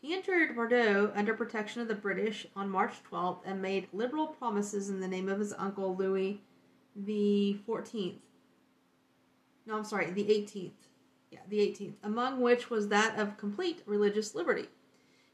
He 0.02 0.14
entered 0.14 0.56
Bordeaux 0.56 1.12
under 1.16 1.34
protection 1.34 1.82
of 1.82 1.88
the 1.88 1.96
British 1.96 2.48
on 2.56 2.70
March 2.70 2.96
12th 3.10 3.42
and 3.46 3.62
made 3.62 3.88
liberal 3.94 4.28
promises 4.28 4.90
in 4.90 5.00
the 5.00 5.08
name 5.08 5.30
of 5.30 5.40
his 5.40 5.54
uncle 5.54 5.96
Louis 5.96 6.42
the 6.96 7.58
14th. 7.68 8.20
No, 9.66 9.78
I'm 9.78 9.86
sorry, 9.86 10.12
the 10.12 10.26
18th 10.26 10.72
yeah, 11.34 11.40
the 11.50 11.58
18th, 11.58 11.96
among 12.04 12.42
which 12.42 12.70
was 12.70 12.88
that 12.88 13.18
of 13.18 13.38
complete 13.38 13.82
religious 13.88 14.36
liberty. 14.36 14.68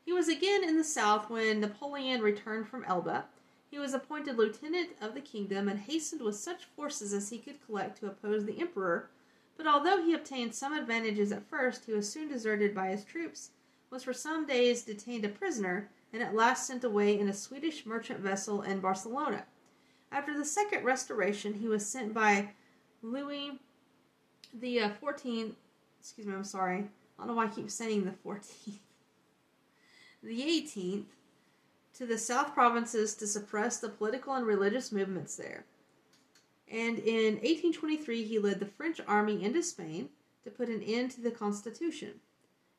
He 0.05 0.13
was 0.13 0.29
again 0.29 0.63
in 0.63 0.77
the 0.77 0.83
south 0.83 1.29
when 1.29 1.59
Napoleon 1.59 2.21
returned 2.21 2.67
from 2.69 2.85
Elba. 2.85 3.25
He 3.69 3.77
was 3.77 3.93
appointed 3.93 4.37
lieutenant 4.37 4.91
of 5.01 5.13
the 5.13 5.21
kingdom 5.21 5.67
and 5.67 5.79
hastened 5.79 6.21
with 6.21 6.37
such 6.37 6.65
forces 6.75 7.13
as 7.13 7.29
he 7.29 7.37
could 7.37 7.63
collect 7.65 7.99
to 7.99 8.07
oppose 8.07 8.45
the 8.45 8.59
emperor. 8.59 9.09
But 9.57 9.67
although 9.67 10.01
he 10.01 10.13
obtained 10.13 10.55
some 10.55 10.73
advantages 10.73 11.33
at 11.33 11.49
first, 11.49 11.85
he 11.85 11.91
was 11.91 12.09
soon 12.09 12.29
deserted 12.29 12.73
by 12.73 12.87
his 12.87 13.03
troops, 13.03 13.51
was 13.89 14.03
for 14.03 14.13
some 14.13 14.47
days 14.47 14.83
detained 14.83 15.25
a 15.25 15.29
prisoner, 15.29 15.89
and 16.13 16.23
at 16.23 16.33
last 16.33 16.65
sent 16.65 16.85
away 16.85 17.19
in 17.19 17.27
a 17.27 17.33
Swedish 17.33 17.85
merchant 17.85 18.21
vessel 18.21 18.61
in 18.61 18.79
Barcelona. 18.79 19.43
After 20.11 20.35
the 20.35 20.45
second 20.45 20.85
restoration, 20.85 21.55
he 21.55 21.67
was 21.67 21.85
sent 21.85 22.13
by 22.13 22.51
Louis 23.03 23.59
the 24.53 24.79
uh, 24.79 24.89
14th. 25.01 25.53
Excuse 25.99 26.27
me, 26.27 26.33
I'm 26.33 26.43
sorry. 26.43 26.85
I 27.17 27.21
don't 27.21 27.27
know 27.27 27.33
why 27.33 27.45
I 27.45 27.49
keep 27.49 27.69
saying 27.69 28.05
the 28.05 28.29
14th. 28.29 28.79
The 30.21 30.41
18th 30.41 31.05
to 31.93 32.05
the 32.05 32.17
South 32.17 32.53
provinces 32.53 33.13
to 33.15 33.25
suppress 33.25 33.77
the 33.77 33.87
political 33.87 34.33
and 34.33 34.45
religious 34.45 34.91
movements 34.91 35.37
there. 35.37 35.63
And 36.69 36.99
in 36.99 37.35
1823, 37.35 38.25
he 38.25 38.37
led 38.37 38.59
the 38.59 38.65
French 38.65 38.99
army 39.07 39.41
into 39.43 39.63
Spain 39.63 40.09
to 40.43 40.51
put 40.51 40.67
an 40.67 40.81
end 40.83 41.11
to 41.11 41.21
the 41.21 41.31
Constitution. 41.31 42.19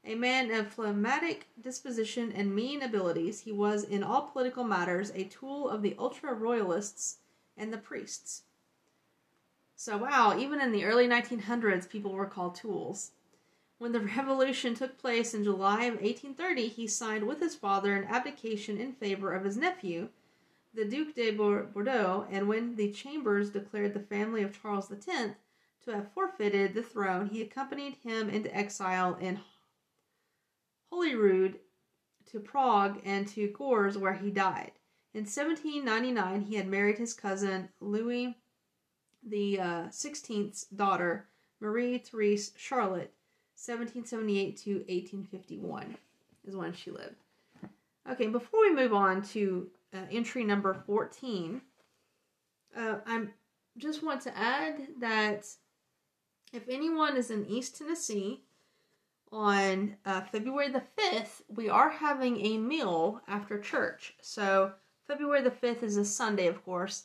A 0.05 0.15
man 0.15 0.51
of 0.51 0.73
phlegmatic 0.73 1.49
disposition 1.61 2.33
and 2.33 2.55
mean 2.55 2.83
abilities, 2.83 3.41
he 3.41 3.53
was 3.53 3.85
in 3.85 4.03
all 4.03 4.23
political 4.23 4.65
matters 4.65 5.13
a 5.15 5.25
tool 5.25 5.69
of 5.69 5.83
the 5.83 5.97
ultra 5.99 6.33
royalists 6.33 7.19
and 7.57 7.73
the 7.73 7.79
priests. 7.79 8.43
So, 9.81 9.97
wow, 9.97 10.37
even 10.39 10.61
in 10.61 10.73
the 10.73 10.85
early 10.85 11.09
1900s, 11.09 11.89
people 11.89 12.13
were 12.13 12.27
called 12.27 12.55
tools. 12.55 13.13
When 13.79 13.93
the 13.93 14.01
revolution 14.19 14.75
took 14.75 14.99
place 14.99 15.33
in 15.33 15.43
July 15.43 15.85
of 15.85 15.95
1830, 15.95 16.69
he 16.69 16.87
signed 16.87 17.27
with 17.27 17.41
his 17.41 17.55
father 17.55 17.97
an 17.97 18.05
abdication 18.05 18.79
in 18.79 18.93
favor 18.93 19.33
of 19.33 19.43
his 19.43 19.57
nephew, 19.57 20.11
the 20.75 20.85
Duc 20.85 21.15
de 21.15 21.31
Bordeaux, 21.31 22.27
and 22.31 22.47
when 22.47 22.77
the 22.77 22.93
Chambers 22.93 23.49
declared 23.49 23.95
the 23.95 24.01
family 24.01 24.43
of 24.43 24.61
Charles 24.61 24.93
X 24.93 25.07
to 25.07 25.95
have 25.95 26.13
forfeited 26.13 26.75
the 26.75 26.83
throne, 26.83 27.31
he 27.31 27.41
accompanied 27.41 27.95
him 28.03 28.29
into 28.29 28.55
exile 28.55 29.15
in 29.15 29.41
Holyrood 30.93 31.59
to 32.27 32.39
Prague 32.39 33.01
and 33.03 33.27
to 33.29 33.49
Görz, 33.49 33.97
where 33.97 34.13
he 34.13 34.31
died. 34.31 34.73
In 35.15 35.21
1799, 35.21 36.43
he 36.43 36.57
had 36.57 36.69
married 36.69 36.99
his 36.99 37.15
cousin 37.15 37.71
Louis 37.81 38.37
the 39.27 39.61
uh, 39.61 39.83
16th's 39.89 40.65
daughter, 40.65 41.27
Marie 41.61 41.99
Therese 41.99 42.53
Charlotte, 42.57 43.13
1778 43.57 44.57
to 44.57 44.71
1851 44.89 45.97
is 46.47 46.57
when 46.57 46.73
she 46.73 46.91
lived. 46.91 47.17
Okay, 48.11 48.29
before 48.29 48.61
we 48.61 48.75
move 48.75 48.95
on 48.95 49.23
to 49.23 49.69
uh, 49.93 49.99
entry 50.11 50.45
number 50.45 50.73
14, 50.87 51.61
uh, 52.77 52.97
I 53.07 53.27
just 53.77 54.03
want 54.03 54.23
to 54.23 54.37
add 54.37 54.89
that 55.01 55.47
if 56.53 56.69
anyone 56.69 57.17
is 57.17 57.31
in 57.31 57.47
East 57.47 57.77
Tennessee 57.77 58.41
on 59.31 59.97
uh, 60.07 60.23
February 60.23 60.71
the 60.71 60.83
5th, 60.99 61.43
we 61.49 61.69
are 61.69 61.91
having 61.91 62.45
a 62.45 62.59
meal 62.59 63.21
after 63.29 63.59
church. 63.59 64.15
So, 64.21 64.73
February 65.07 65.43
the 65.43 65.51
5th 65.51 65.83
is 65.83 65.97
a 65.97 66.05
Sunday, 66.05 66.47
of 66.47 66.65
course, 66.65 67.05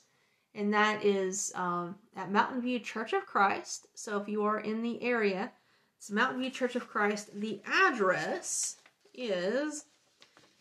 and 0.56 0.74
that 0.74 1.03
is 1.03 1.51
um, 1.56 1.95
at 2.16 2.32
Mountain 2.32 2.62
View 2.62 2.80
Church 2.80 3.14
of 3.14 3.26
Christ. 3.26 3.88
So, 3.93 4.18
if 4.18 4.28
you 4.28 4.43
are 4.43 4.60
in 4.60 4.82
the 4.82 5.01
area, 5.03 5.51
it's 5.97 6.10
Mountain 6.10 6.41
View 6.41 6.49
Church 6.49 6.76
of 6.76 6.88
Christ. 6.88 7.39
The 7.39 7.62
address 7.66 8.78
is 9.14 9.86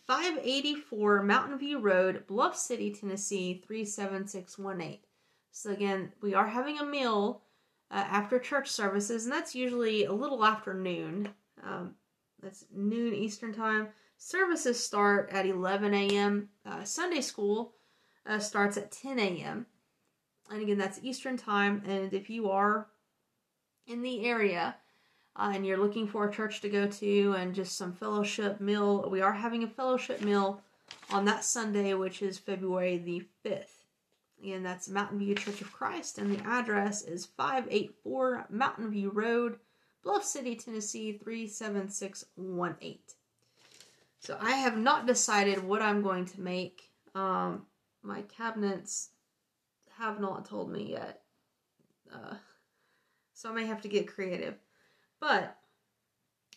584 0.07 1.23
Mountain 1.23 1.57
View 1.57 1.79
Road, 1.79 2.27
Bluff 2.27 2.55
City, 2.55 2.91
Tennessee 2.91 3.63
37618. 3.65 4.99
So 5.51 5.71
again, 5.71 6.11
we 6.21 6.33
are 6.33 6.47
having 6.47 6.79
a 6.79 6.85
meal 6.85 7.41
uh, 7.89 8.03
after 8.07 8.37
church 8.39 8.69
services, 8.69 9.23
and 9.23 9.33
that's 9.33 9.55
usually 9.55 10.05
a 10.05 10.13
little 10.13 10.43
after 10.43 10.73
noon. 10.73 11.29
Um, 11.63 11.95
that's 12.41 12.65
noon 12.73 13.15
Eastern 13.15 13.53
time. 13.53 13.87
Services 14.17 14.83
start 14.83 15.29
at 15.31 15.45
11 15.45 15.93
a.m. 15.93 16.49
Uh, 16.65 16.83
Sunday 16.83 17.21
school 17.21 17.73
uh, 18.25 18.39
starts 18.39 18.77
at 18.77 18.91
10 18.91 19.17
a.m. 19.17 19.65
And 20.51 20.61
again, 20.61 20.77
that's 20.77 20.99
Eastern 21.01 21.37
time. 21.37 21.81
And 21.87 22.13
if 22.13 22.29
you 22.29 22.49
are 22.49 22.87
in 23.87 24.01
the 24.01 24.25
area, 24.25 24.75
uh, 25.37 25.51
and 25.53 25.65
you're 25.65 25.77
looking 25.77 26.07
for 26.07 26.27
a 26.27 26.31
church 26.31 26.61
to 26.61 26.69
go 26.69 26.87
to 26.87 27.35
and 27.37 27.53
just 27.53 27.77
some 27.77 27.93
fellowship 27.93 28.61
meal, 28.61 29.09
we 29.09 29.21
are 29.21 29.33
having 29.33 29.63
a 29.63 29.67
fellowship 29.67 30.21
meal 30.21 30.61
on 31.11 31.25
that 31.25 31.43
Sunday, 31.43 31.93
which 31.93 32.21
is 32.21 32.37
February 32.37 32.97
the 32.97 33.23
5th. 33.45 33.83
And 34.45 34.65
that's 34.65 34.89
Mountain 34.89 35.19
View 35.19 35.35
Church 35.35 35.61
of 35.61 35.71
Christ, 35.73 36.17
and 36.17 36.31
the 36.31 36.45
address 36.45 37.03
is 37.03 37.25
584 37.25 38.47
Mountain 38.49 38.91
View 38.91 39.09
Road, 39.09 39.57
Bluff 40.03 40.23
City, 40.23 40.55
Tennessee 40.55 41.13
37618. 41.13 42.99
So 44.19 44.37
I 44.39 44.51
have 44.51 44.77
not 44.77 45.07
decided 45.07 45.63
what 45.63 45.81
I'm 45.81 46.01
going 46.01 46.25
to 46.25 46.41
make. 46.41 46.91
Um, 47.13 47.65
my 48.03 48.21
cabinets 48.23 49.09
have 49.97 50.19
not 50.19 50.45
told 50.45 50.71
me 50.71 50.91
yet. 50.91 51.21
Uh, 52.13 52.35
so 53.33 53.49
I 53.49 53.53
may 53.53 53.65
have 53.65 53.81
to 53.81 53.87
get 53.87 54.07
creative. 54.07 54.55
But 55.19 55.57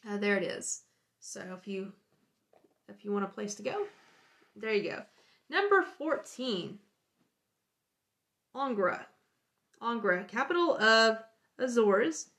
uh, 0.09 0.17
there 0.19 0.37
it 0.37 0.43
is. 0.43 0.83
So 1.21 1.43
if 1.59 1.67
you 1.67 1.93
if 2.89 3.05
you 3.05 3.13
want 3.13 3.25
a 3.25 3.29
place 3.29 3.55
to 3.57 3.63
go, 3.63 3.87
there 4.57 4.73
you 4.73 4.91
go. 4.91 5.03
Number 5.51 5.83
14. 5.83 6.79
Angra. 8.55 9.01
Angra, 9.83 10.27
capital 10.27 10.77
of 10.79 11.19
Azores, 11.59 12.31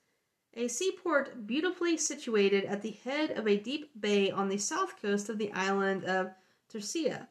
a 0.54 0.68
seaport 0.68 1.46
beautifully 1.46 1.96
situated 1.96 2.64
at 2.64 2.82
the 2.82 2.98
head 3.04 3.30
of 3.30 3.46
a 3.46 3.56
deep 3.56 3.90
bay 4.00 4.30
on 4.30 4.48
the 4.48 4.58
south 4.58 5.00
coast 5.00 5.28
of 5.28 5.38
the 5.38 5.52
island 5.52 6.04
of 6.04 6.30
Terceira. 6.68 7.28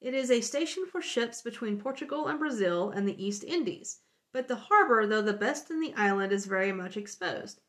It 0.00 0.14
is 0.14 0.30
a 0.30 0.40
station 0.40 0.86
for 0.86 1.02
ships 1.02 1.42
between 1.42 1.80
Portugal 1.80 2.28
and 2.28 2.38
Brazil 2.38 2.90
and 2.90 3.06
the 3.06 3.20
East 3.20 3.42
Indies, 3.42 4.00
but 4.32 4.46
the 4.46 4.54
harbor, 4.54 5.06
though 5.06 5.22
the 5.22 5.32
best 5.32 5.70
in 5.70 5.80
the 5.80 5.92
island, 5.94 6.32
is 6.32 6.46
very 6.46 6.70
much 6.70 6.96
exposed. 6.96 7.60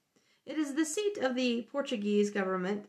It 0.46 0.58
is 0.58 0.76
the 0.76 0.86
seat 0.86 1.18
of 1.18 1.34
the 1.34 1.64
Portuguese 1.72 2.30
government. 2.30 2.88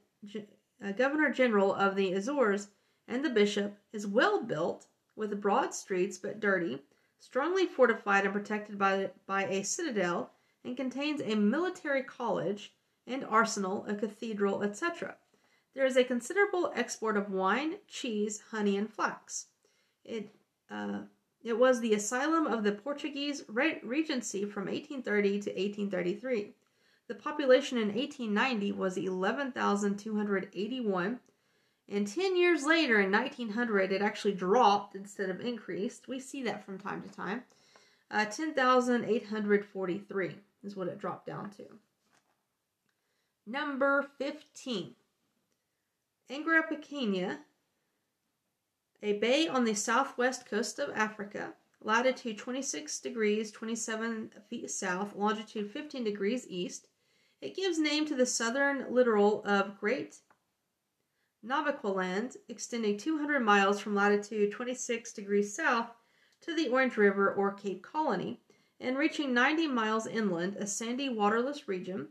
Uh, 0.83 0.93
Governor 0.93 1.31
General 1.31 1.75
of 1.75 1.97
the 1.97 2.13
Azores 2.13 2.69
and 3.09 3.25
the 3.25 3.31
bishop 3.31 3.79
is 3.93 4.07
well 4.07 4.43
built, 4.43 4.87
with 5.17 5.41
broad 5.41 5.73
streets 5.75 6.19
but 6.19 6.39
dirty, 6.39 6.85
strongly 7.19 7.67
fortified 7.67 8.25
and 8.25 8.35
protected 8.35 8.79
by, 8.79 9.11
by 9.27 9.47
a 9.47 9.65
citadel, 9.65 10.33
and 10.65 10.77
contains 10.77 11.23
a 11.23 11.35
military 11.35 12.03
college 12.03 12.75
and 13.07 13.25
arsenal, 13.25 13.87
a 13.87 13.95
cathedral, 13.95 14.63
etc. 14.63 15.17
There 15.75 15.87
is 15.87 15.97
a 15.97 16.05
considerable 16.05 16.73
export 16.75 17.17
of 17.17 17.31
wine, 17.31 17.77
cheese, 17.87 18.43
honey, 18.51 18.77
and 18.77 18.93
flax. 18.93 19.47
It 20.05 20.35
uh, 20.71 21.03
it 21.43 21.59
was 21.59 21.81
the 21.81 21.95
asylum 21.95 22.47
of 22.47 22.65
the 22.65 22.73
Portuguese 22.73 23.45
regency 23.49 24.45
from 24.45 24.67
1830 24.67 25.31
to 25.31 25.49
1833. 25.51 26.53
The 27.07 27.15
population 27.15 27.79
in 27.79 27.89
1890 27.89 28.73
was 28.73 28.99
11,281. 28.99 31.21
And 31.89 32.07
10 32.07 32.37
years 32.37 32.65
later, 32.65 33.01
in 33.01 33.11
1900, 33.11 33.91
it 33.91 34.03
actually 34.03 34.35
dropped 34.35 34.95
instead 34.95 35.31
of 35.31 35.41
increased. 35.41 36.07
We 36.07 36.21
see 36.21 36.43
that 36.45 36.63
from 36.65 36.79
time 36.79 37.03
to 37.03 37.09
time. 37.09 37.43
Uh, 38.11 38.27
10,843 38.27 40.37
is 40.63 40.77
what 40.77 40.89
it 40.89 40.99
dropped 40.99 41.27
down 41.27 41.49
to. 41.51 41.65
Number 43.47 44.07
15. 44.19 44.95
Angra 46.31 46.63
Pequena, 46.63 47.41
a 49.03 49.15
bay 49.15 49.49
on 49.49 49.65
the 49.65 49.75
southwest 49.75 50.47
coast 50.47 50.79
of 50.79 50.91
Africa, 50.91 51.55
latitude 51.81 52.39
26 52.39 53.01
degrees 53.01 53.51
27 53.51 54.31
feet 54.49 54.71
south, 54.71 55.17
longitude 55.17 55.73
15 55.73 56.05
degrees 56.05 56.47
east, 56.47 56.87
it 57.41 57.57
gives 57.57 57.81
name 57.81 58.07
to 58.07 58.15
the 58.15 58.27
southern 58.27 58.95
littoral 58.95 59.43
of 59.45 59.77
Great 59.81 60.19
Namaqualand, 61.45 62.37
extending 62.49 62.97
200 62.97 63.41
miles 63.41 63.81
from 63.81 63.97
latitude 63.97 64.53
26 64.53 65.13
degrees 65.13 65.53
south 65.53 65.89
to 66.43 66.55
the 66.55 66.69
Orange 66.69 66.97
River 66.97 67.35
or 67.35 67.55
Cape 67.55 67.83
Colony, 67.83 68.41
and 68.79 68.97
reaching 68.97 69.35
90 69.35 69.67
miles 69.67 70.07
inland, 70.07 70.55
a 70.59 70.67
sandy, 70.69 71.09
waterless 71.09 71.67
region, 71.67 72.07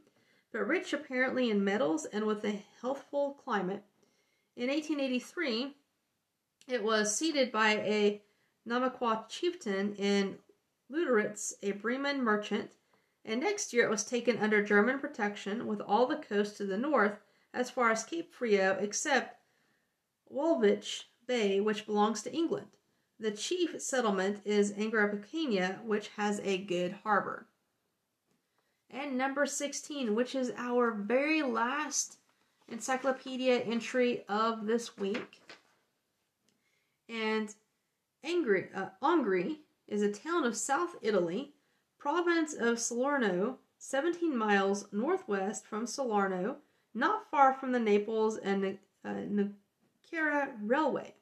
but 0.51 0.67
rich 0.67 0.91
apparently 0.91 1.49
in 1.49 1.63
metals 1.63 2.03
and 2.03 2.25
with 2.25 2.43
a 2.43 2.61
healthful 2.81 3.35
climate. 3.45 3.85
In 4.59 4.67
1883, 4.67 5.73
it 6.67 6.83
was 6.83 7.15
ceded 7.15 7.49
by 7.49 7.77
a 7.77 8.21
Namaqua 8.67 9.29
chieftain 9.29 9.95
in 9.95 10.37
Lüderitz, 10.91 11.53
a 11.63 11.71
Bremen 11.71 12.21
merchant, 12.21 12.71
and 13.23 13.39
next 13.39 13.71
year 13.71 13.85
it 13.85 13.89
was 13.89 14.03
taken 14.03 14.37
under 14.39 14.61
German 14.61 14.99
protection 14.99 15.65
with 15.65 15.79
all 15.79 16.07
the 16.07 16.17
coast 16.17 16.57
to 16.57 16.65
the 16.65 16.77
north 16.77 17.21
as 17.53 17.71
far 17.71 17.89
as 17.89 18.03
Cape 18.03 18.33
Frio 18.33 18.77
except 18.81 19.41
Walfisch 20.29 21.05
Bay, 21.25 21.61
which 21.61 21.85
belongs 21.85 22.21
to 22.23 22.33
England. 22.33 22.67
The 23.17 23.31
chief 23.31 23.81
settlement 23.81 24.41
is 24.43 24.73
Agrippina, 24.77 25.79
which 25.85 26.09
has 26.17 26.41
a 26.41 26.57
good 26.57 26.97
harbor. 27.03 27.47
And 28.89 29.17
number 29.17 29.45
16, 29.45 30.13
which 30.15 30.35
is 30.35 30.51
our 30.57 30.91
very 30.91 31.43
last 31.43 32.17
encyclopedia 32.71 33.59
entry 33.59 34.23
of 34.29 34.65
this 34.65 34.97
week. 34.97 35.41
And 37.07 37.53
Angri, 38.23 38.67
uh, 38.75 38.89
Angri 39.01 39.57
is 39.87 40.01
a 40.01 40.11
town 40.11 40.43
of 40.43 40.55
South 40.55 40.95
Italy, 41.01 41.53
province 41.97 42.53
of 42.53 42.79
Salerno, 42.79 43.57
17 43.79 44.37
miles 44.37 44.85
northwest 44.91 45.65
from 45.65 45.87
Salerno, 45.87 46.57
not 46.93 47.29
far 47.31 47.53
from 47.53 47.71
the 47.71 47.79
Naples 47.79 48.37
and 48.37 48.77
uh, 49.05 49.09
Nocera 49.09 50.51
Railway. 50.61 51.15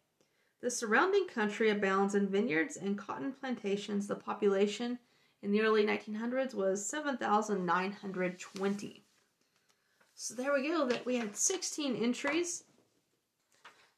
The 0.59 0.71
surrounding 0.71 1.27
country 1.27 1.69
abounds 1.69 2.15
in 2.15 2.27
vineyards 2.27 2.77
and 2.77 2.97
cotton 2.97 3.31
plantations. 3.31 4.07
The 4.07 4.15
population 4.15 4.97
in 5.43 5.51
the 5.51 5.61
early 5.61 5.85
1900s 5.85 6.55
was 6.55 6.83
7,920. 6.85 9.06
So 10.19 10.33
there 10.33 10.51
we 10.51 10.67
go. 10.67 10.87
That 10.87 11.05
we 11.05 11.15
had 11.15 11.37
16 11.37 11.95
entries 11.95 12.63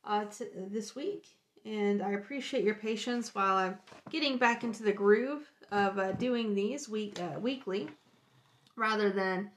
uh, 0.04 0.26
uh, 0.26 0.46
this 0.70 0.94
week, 0.94 1.28
and 1.64 2.04
I 2.04 2.12
appreciate 2.12 2.66
your 2.66 2.76
patience 2.76 3.34
while 3.34 3.56
I'm 3.56 3.78
getting 4.10 4.38
back 4.38 4.66
into 4.66 4.84
the 4.84 4.92
groove 4.92 5.50
of 5.72 5.98
uh, 5.98 6.12
doing 6.12 6.54
these 6.54 6.90
week 6.90 7.18
uh, 7.22 7.40
weekly, 7.40 7.88
rather 8.76 9.12
than 9.12 9.52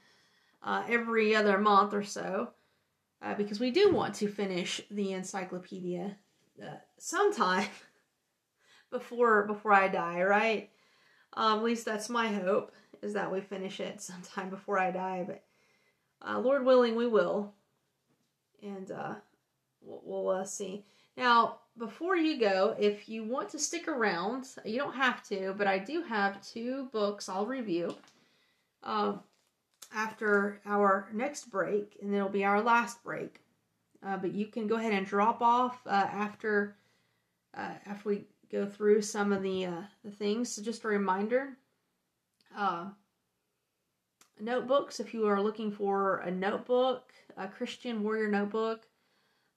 uh, 0.63 0.83
every 0.87 1.35
other 1.35 1.57
month 1.57 1.93
or 1.93 2.03
so, 2.03 2.51
uh, 3.21 3.33
because 3.33 3.59
we 3.59 3.69
do 3.69 3.91
want 3.91 4.15
to 4.15 4.29
finish 4.29 4.79
the 4.89 5.11
encyclopedia 5.11 6.15
sometime 6.97 7.67
before 8.89 9.45
before 9.47 9.73
I 9.73 9.89
die, 9.89 10.23
right? 10.23 10.69
At 11.35 11.61
least 11.61 11.83
that's 11.83 12.07
my 12.07 12.29
hope 12.29 12.71
is 13.01 13.15
that 13.15 13.33
we 13.33 13.41
finish 13.41 13.81
it 13.81 13.99
sometime 14.01 14.49
before 14.49 14.79
I 14.79 14.91
die. 14.91 15.25
But 15.27 15.43
uh, 16.27 16.39
Lord 16.39 16.65
willing, 16.65 16.95
we 16.95 17.07
will, 17.07 17.53
and 18.61 18.91
uh, 18.91 19.15
we'll, 19.81 20.01
we'll 20.03 20.29
uh, 20.29 20.45
see. 20.45 20.83
Now, 21.17 21.57
before 21.77 22.15
you 22.15 22.39
go, 22.39 22.75
if 22.79 23.09
you 23.09 23.23
want 23.23 23.49
to 23.49 23.59
stick 23.59 23.87
around, 23.87 24.47
you 24.65 24.77
don't 24.77 24.95
have 24.95 25.23
to, 25.29 25.53
but 25.57 25.67
I 25.67 25.79
do 25.79 26.03
have 26.03 26.41
two 26.41 26.89
books 26.91 27.29
I'll 27.29 27.45
review 27.45 27.95
uh, 28.83 29.13
after 29.93 30.59
our 30.65 31.07
next 31.13 31.49
break, 31.49 31.97
and 32.01 32.13
it'll 32.13 32.29
be 32.29 32.45
our 32.45 32.61
last 32.61 33.03
break. 33.03 33.41
Uh, 34.05 34.17
but 34.17 34.33
you 34.33 34.45
can 34.45 34.67
go 34.67 34.75
ahead 34.75 34.93
and 34.93 35.05
drop 35.05 35.41
off 35.41 35.79
uh, 35.85 35.89
after 35.89 36.75
uh, 37.55 37.71
after 37.85 38.09
we 38.09 38.25
go 38.51 38.65
through 38.65 39.01
some 39.01 39.31
of 39.31 39.41
the 39.41 39.65
uh, 39.65 39.81
the 40.03 40.11
things. 40.11 40.51
So 40.51 40.61
just 40.61 40.83
a 40.83 40.87
reminder, 40.87 41.57
uh, 42.55 42.87
notebooks. 44.39 44.99
If 44.99 45.13
you 45.13 45.27
are 45.27 45.41
looking 45.41 45.71
for 45.71 46.17
a 46.19 46.31
notebook, 46.31 47.11
a 47.37 47.47
Christian 47.47 48.03
warrior 48.03 48.29
notebook, 48.29 48.85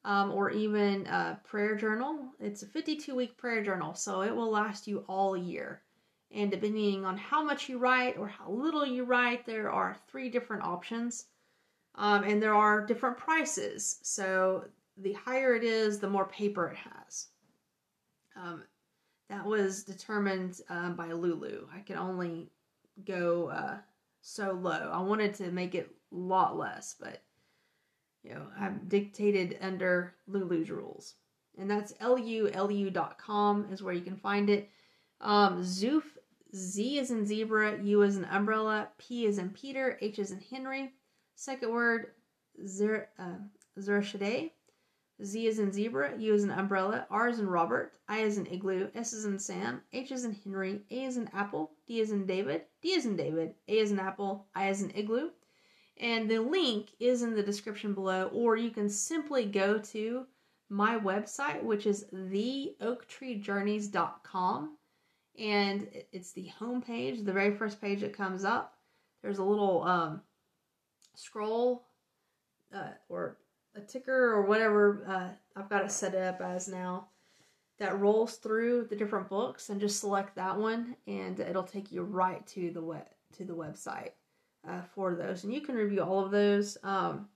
um, 0.04 0.30
or 0.32 0.50
even 0.50 1.06
a 1.06 1.40
prayer 1.44 1.74
journal, 1.74 2.18
it's 2.38 2.62
a 2.62 2.66
52 2.66 3.14
week 3.14 3.36
prayer 3.36 3.62
journal, 3.62 3.94
so 3.94 4.22
it 4.22 4.34
will 4.34 4.50
last 4.50 4.86
you 4.86 5.04
all 5.08 5.36
year. 5.36 5.82
And 6.30 6.50
depending 6.50 7.04
on 7.04 7.16
how 7.16 7.42
much 7.42 7.68
you 7.68 7.78
write 7.78 8.18
or 8.18 8.28
how 8.28 8.50
little 8.50 8.84
you 8.84 9.04
write, 9.04 9.46
there 9.46 9.70
are 9.70 9.96
three 10.08 10.28
different 10.28 10.62
options. 10.62 11.26
Um, 11.94 12.24
and 12.24 12.42
there 12.42 12.54
are 12.54 12.84
different 12.84 13.16
prices. 13.16 13.98
So 14.02 14.64
the 14.98 15.14
higher 15.14 15.54
it 15.54 15.64
is, 15.64 15.98
the 15.98 16.10
more 16.10 16.26
paper 16.26 16.68
it 16.68 16.76
has. 16.76 17.28
Um, 18.36 18.64
that 19.28 19.44
was 19.44 19.82
determined 19.82 20.60
um, 20.68 20.94
by 20.94 21.12
Lulu. 21.12 21.66
I 21.74 21.80
could 21.80 21.96
only 21.96 22.50
go 23.04 23.48
uh, 23.48 23.78
so 24.26 24.58
low. 24.60 24.90
I 24.92 25.00
wanted 25.00 25.34
to 25.34 25.52
make 25.52 25.76
it 25.76 25.88
a 26.12 26.16
lot 26.16 26.58
less, 26.58 26.96
but 26.98 27.22
you 28.24 28.34
know, 28.34 28.48
I'm 28.58 28.80
dictated 28.88 29.56
under 29.60 30.14
Lulu's 30.26 30.68
rules. 30.68 31.14
And 31.56 31.70
that's 31.70 31.94
lulu.com 32.00 33.68
is 33.70 33.82
where 33.82 33.94
you 33.94 34.00
can 34.00 34.16
find 34.16 34.50
it. 34.50 34.68
Um, 35.20 35.62
Zuph, 35.62 36.02
Z 36.54 36.98
is 36.98 37.12
in 37.12 37.24
zebra, 37.24 37.80
U 37.82 38.02
is 38.02 38.16
in 38.16 38.24
umbrella, 38.24 38.88
P 38.98 39.26
is 39.26 39.38
in 39.38 39.50
Peter, 39.50 39.96
H 40.00 40.18
is 40.18 40.32
in 40.32 40.40
Henry. 40.50 40.92
Second 41.36 41.70
word, 41.70 42.08
Zer, 42.66 43.08
uh. 43.18 43.36
Z 45.24 45.46
is 45.46 45.58
in 45.58 45.72
zebra, 45.72 46.14
U 46.18 46.34
is 46.34 46.44
in 46.44 46.50
umbrella, 46.50 47.06
R 47.10 47.28
is 47.28 47.38
in 47.38 47.48
Robert, 47.48 47.94
I 48.06 48.18
is 48.18 48.36
in 48.36 48.44
igloo, 48.46 48.90
S 48.94 49.14
is 49.14 49.24
in 49.24 49.38
Sam, 49.38 49.80
H 49.92 50.12
is 50.12 50.24
in 50.24 50.36
Henry, 50.44 50.82
A 50.90 51.04
is 51.04 51.16
in 51.16 51.30
apple, 51.32 51.72
D 51.86 52.00
is 52.00 52.12
in 52.12 52.26
David, 52.26 52.66
D 52.82 52.92
is 52.92 53.06
in 53.06 53.16
David, 53.16 53.54
A 53.66 53.78
is 53.78 53.92
in 53.92 53.98
apple, 53.98 54.46
I 54.54 54.68
is 54.68 54.82
in 54.82 54.90
igloo. 54.90 55.30
And 55.96 56.30
the 56.30 56.40
link 56.40 56.90
is 57.00 57.22
in 57.22 57.34
the 57.34 57.42
description 57.42 57.94
below, 57.94 58.26
or 58.26 58.56
you 58.56 58.70
can 58.70 58.90
simply 58.90 59.46
go 59.46 59.78
to 59.78 60.26
my 60.68 60.98
website, 60.98 61.62
which 61.62 61.86
is 61.86 62.04
theoaktreejourneys.com. 62.12 64.76
And 65.38 65.88
it's 66.12 66.32
the 66.32 66.48
home 66.48 66.82
page, 66.82 67.24
the 67.24 67.32
very 67.32 67.56
first 67.56 67.80
page 67.80 68.02
that 68.02 68.14
comes 68.14 68.44
up. 68.44 68.74
There's 69.22 69.38
a 69.38 69.44
little 69.44 69.82
um, 69.84 70.20
scroll 71.14 71.86
uh, 72.74 72.90
or 73.08 73.38
a 73.76 73.80
ticker 73.80 74.32
or 74.32 74.42
whatever 74.42 75.04
uh, 75.06 75.58
I've 75.58 75.68
got 75.68 75.84
it 75.84 75.92
set 75.92 76.14
up 76.14 76.40
as 76.40 76.68
now 76.68 77.08
that 77.78 77.98
rolls 77.98 78.36
through 78.36 78.86
the 78.88 78.96
different 78.96 79.28
books 79.28 79.68
and 79.68 79.80
just 79.80 80.00
select 80.00 80.34
that 80.36 80.58
one 80.58 80.96
and 81.06 81.38
it'll 81.40 81.62
take 81.62 81.92
you 81.92 82.02
right 82.02 82.46
to 82.48 82.70
the 82.70 82.82
web 82.82 83.06
to 83.36 83.44
the 83.44 83.54
website 83.54 84.10
uh, 84.68 84.80
for 84.94 85.14
those. 85.14 85.44
And 85.44 85.52
you 85.52 85.60
can 85.60 85.74
review 85.74 86.02
all 86.02 86.24
of 86.24 86.30
those. 86.30 86.78
Um, 86.82 87.28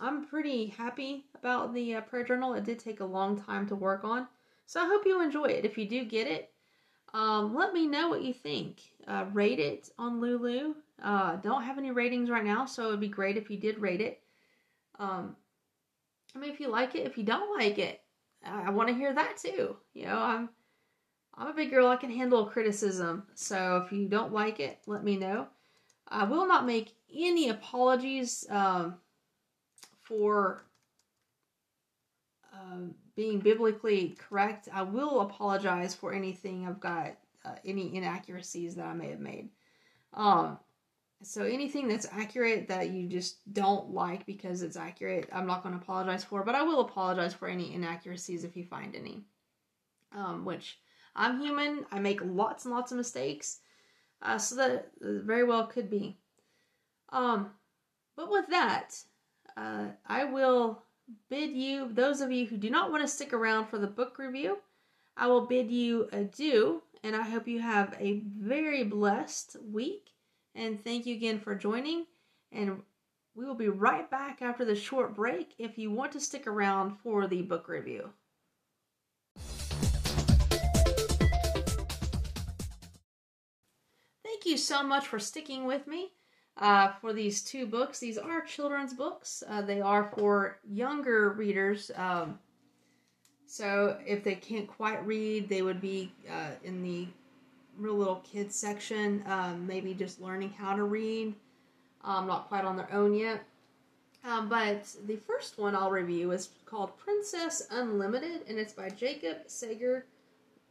i'm 0.00 0.26
pretty 0.26 0.66
happy 0.66 1.26
about 1.34 1.74
the 1.74 1.96
uh, 1.96 2.00
prayer 2.02 2.24
journal. 2.24 2.54
It 2.54 2.64
did 2.64 2.78
take 2.78 3.00
a 3.00 3.04
long 3.04 3.40
time 3.40 3.66
to 3.68 3.76
work 3.76 4.04
on. 4.04 4.26
So 4.66 4.80
i 4.80 4.86
hope 4.86 5.02
you 5.06 5.22
enjoy 5.22 5.46
it. 5.46 5.64
If 5.64 5.78
you 5.78 5.88
do 5.88 6.04
get 6.04 6.26
it 6.26 6.52
um, 7.14 7.54
let 7.54 7.72
me 7.72 7.86
know 7.86 8.08
what 8.08 8.22
you 8.22 8.32
think. 8.32 8.80
Uh, 9.06 9.26
rate 9.32 9.58
it 9.58 9.90
on 9.98 10.20
lulu. 10.20 10.74
Uh, 11.02 11.36
don't 11.36 11.62
have 11.62 11.78
any 11.78 11.90
ratings 11.90 12.30
right 12.30 12.44
now 12.44 12.64
so 12.64 12.86
it 12.86 12.90
would 12.90 13.00
be 13.00 13.08
great 13.08 13.36
if 13.36 13.50
you 13.50 13.56
did 13.56 13.78
rate 13.78 14.00
it. 14.00 14.20
Um, 14.98 15.36
I 16.34 16.38
mean, 16.38 16.50
if 16.50 16.60
you 16.60 16.68
like 16.68 16.94
it, 16.94 17.06
if 17.06 17.18
you 17.18 17.24
don't 17.24 17.58
like 17.58 17.78
it, 17.78 18.00
I, 18.44 18.64
I 18.66 18.70
want 18.70 18.88
to 18.88 18.94
hear 18.94 19.12
that 19.12 19.36
too. 19.36 19.76
You 19.94 20.06
know, 20.06 20.18
I'm 20.18 20.48
I'm 21.34 21.48
a 21.48 21.54
big 21.54 21.70
girl. 21.70 21.88
I 21.88 21.96
can 21.96 22.10
handle 22.10 22.46
criticism. 22.46 23.24
So 23.34 23.82
if 23.84 23.92
you 23.92 24.08
don't 24.08 24.32
like 24.32 24.60
it, 24.60 24.78
let 24.86 25.04
me 25.04 25.16
know. 25.16 25.48
I 26.08 26.24
will 26.24 26.46
not 26.46 26.66
make 26.66 26.94
any 27.14 27.48
apologies 27.48 28.44
um, 28.50 28.96
for 30.02 30.66
uh, 32.52 32.76
being 33.16 33.38
biblically 33.38 34.16
correct. 34.18 34.68
I 34.72 34.82
will 34.82 35.22
apologize 35.22 35.94
for 35.94 36.12
anything 36.12 36.66
I've 36.66 36.80
got, 36.80 37.16
uh, 37.44 37.54
any 37.64 37.96
inaccuracies 37.96 38.74
that 38.74 38.86
I 38.86 38.92
may 38.92 39.10
have 39.10 39.20
made. 39.20 39.48
Um, 40.12 40.58
so 41.22 41.44
anything 41.44 41.88
that's 41.88 42.06
accurate 42.10 42.68
that 42.68 42.90
you 42.90 43.06
just 43.06 43.52
don't 43.52 43.90
like 43.90 44.26
because 44.26 44.62
it's 44.62 44.76
accurate, 44.76 45.28
I'm 45.32 45.46
not 45.46 45.62
going 45.62 45.74
to 45.74 45.80
apologize 45.80 46.24
for, 46.24 46.44
but 46.44 46.54
I 46.54 46.62
will 46.62 46.80
apologize 46.80 47.34
for 47.34 47.48
any 47.48 47.74
inaccuracies 47.74 48.44
if 48.44 48.56
you 48.56 48.64
find 48.64 48.94
any. 48.94 49.24
Um, 50.14 50.44
which 50.44 50.78
I'm 51.16 51.40
human, 51.40 51.86
I 51.90 51.98
make 51.98 52.20
lots 52.22 52.64
and 52.64 52.74
lots 52.74 52.92
of 52.92 52.98
mistakes, 52.98 53.60
uh, 54.20 54.38
so 54.38 54.56
that 54.56 54.90
very 55.00 55.44
well 55.44 55.66
could 55.66 55.88
be. 55.88 56.18
Um, 57.10 57.50
but 58.16 58.30
with 58.30 58.46
that, 58.48 58.94
uh, 59.56 59.86
I 60.06 60.24
will 60.24 60.82
bid 61.30 61.50
you, 61.52 61.88
those 61.92 62.20
of 62.20 62.30
you 62.30 62.46
who 62.46 62.56
do 62.56 62.70
not 62.70 62.90
want 62.90 63.02
to 63.02 63.08
stick 63.08 63.32
around 63.32 63.66
for 63.66 63.78
the 63.78 63.86
book 63.86 64.18
review, 64.18 64.58
I 65.16 65.26
will 65.26 65.46
bid 65.46 65.70
you 65.70 66.08
adieu, 66.12 66.82
and 67.02 67.16
I 67.16 67.22
hope 67.22 67.48
you 67.48 67.60
have 67.60 67.96
a 67.98 68.22
very 68.38 68.84
blessed 68.84 69.56
week 69.70 70.10
and 70.54 70.82
thank 70.84 71.06
you 71.06 71.14
again 71.14 71.38
for 71.38 71.54
joining. 71.54 72.06
And 72.50 72.82
we 73.34 73.44
will 73.44 73.54
be 73.54 73.68
right 73.68 74.10
back 74.10 74.42
after 74.42 74.64
the 74.64 74.76
short 74.76 75.14
break 75.14 75.54
if 75.58 75.78
you 75.78 75.90
want 75.90 76.12
to 76.12 76.20
stick 76.20 76.46
around 76.46 76.98
for 77.02 77.26
the 77.26 77.42
book 77.42 77.68
review. 77.68 78.10
Thank 84.22 84.44
you 84.44 84.56
so 84.56 84.82
much 84.82 85.06
for 85.06 85.18
sticking 85.18 85.64
with 85.64 85.86
me 85.86 86.10
uh, 86.58 86.92
for 87.00 87.12
these 87.12 87.42
two 87.42 87.66
books. 87.66 87.98
These 87.98 88.18
are 88.18 88.42
children's 88.42 88.92
books, 88.92 89.42
uh, 89.48 89.62
they 89.62 89.80
are 89.80 90.10
for 90.16 90.58
younger 90.68 91.30
readers. 91.30 91.90
Um, 91.96 92.38
so 93.46 93.98
if 94.06 94.24
they 94.24 94.34
can't 94.34 94.66
quite 94.66 95.04
read, 95.06 95.48
they 95.48 95.62
would 95.62 95.80
be 95.80 96.12
uh, 96.30 96.52
in 96.64 96.82
the 96.82 97.06
real 97.78 97.94
little 97.94 98.22
kids 98.30 98.54
section, 98.54 99.22
um, 99.26 99.66
maybe 99.66 99.94
just 99.94 100.20
learning 100.20 100.50
how 100.50 100.74
to 100.76 100.84
read, 100.84 101.34
um, 102.04 102.26
not 102.26 102.48
quite 102.48 102.64
on 102.64 102.76
their 102.76 102.92
own 102.92 103.14
yet. 103.14 103.44
Um, 104.24 104.48
but 104.48 104.88
the 105.06 105.16
first 105.16 105.58
one 105.58 105.74
I'll 105.74 105.90
review 105.90 106.30
is 106.30 106.50
called 106.64 106.96
Princess 106.96 107.66
Unlimited, 107.70 108.42
and 108.48 108.58
it's 108.58 108.72
by 108.72 108.88
Jacob 108.88 109.38
Sager 109.46 110.06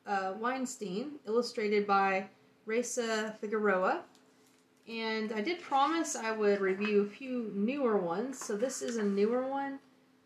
uh, 0.07 0.33
Weinstein, 0.39 1.19
illustrated 1.27 1.85
by 1.85 2.27
Raisa 2.65 3.35
Figueroa. 3.41 4.03
And 4.87 5.31
I 5.33 5.41
did 5.41 5.61
promise 5.61 6.15
I 6.15 6.31
would 6.31 6.59
review 6.59 7.03
a 7.03 7.09
few 7.09 7.51
newer 7.53 7.97
ones. 7.97 8.39
So 8.39 8.55
this 8.55 8.81
is 8.81 8.97
a 8.97 9.03
newer 9.03 9.47
one. 9.47 9.79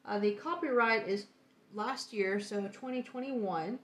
Uh, 0.06 0.20
the 0.20 0.32
copyright 0.32 1.08
is 1.08 1.26
last 1.74 2.14
year, 2.14 2.40
so 2.40 2.62
2021. 2.62 3.80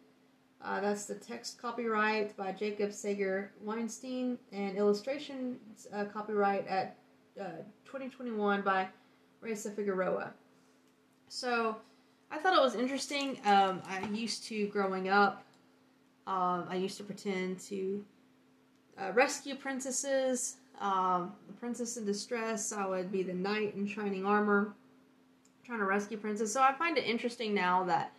Uh, 0.63 0.79
that's 0.79 1.05
the 1.05 1.15
text 1.15 1.59
copyright 1.59 2.37
by 2.37 2.51
Jacob 2.51 2.93
Sager 2.93 3.51
Weinstein, 3.61 4.37
and 4.51 4.77
illustrations 4.77 5.87
uh, 5.93 6.05
copyright 6.05 6.67
at 6.67 6.97
uh, 7.39 7.63
2021 7.85 8.61
by 8.61 8.87
Raisa 9.41 9.71
Figueroa. 9.71 10.31
So 11.29 11.77
I 12.29 12.37
thought 12.37 12.55
it 12.55 12.61
was 12.61 12.75
interesting. 12.75 13.39
Um, 13.45 13.81
I 13.87 14.07
used 14.13 14.43
to, 14.45 14.67
growing 14.67 15.09
up, 15.09 15.43
um, 16.27 16.65
I 16.69 16.75
used 16.75 16.97
to 16.97 17.03
pretend 17.03 17.59
to 17.61 18.05
uh, 18.99 19.11
rescue 19.13 19.55
princesses. 19.55 20.57
Um, 20.79 21.33
the 21.47 21.53
princess 21.53 21.97
in 21.97 22.05
distress, 22.05 22.71
I 22.71 22.85
would 22.85 23.11
be 23.11 23.23
the 23.23 23.33
knight 23.33 23.75
in 23.75 23.87
shining 23.87 24.25
armor, 24.25 24.73
trying 25.65 25.79
to 25.79 25.85
rescue 25.85 26.17
princess. 26.17 26.53
So 26.53 26.61
I 26.61 26.73
find 26.73 26.97
it 26.97 27.05
interesting 27.05 27.53
now 27.53 27.83
that 27.85 28.13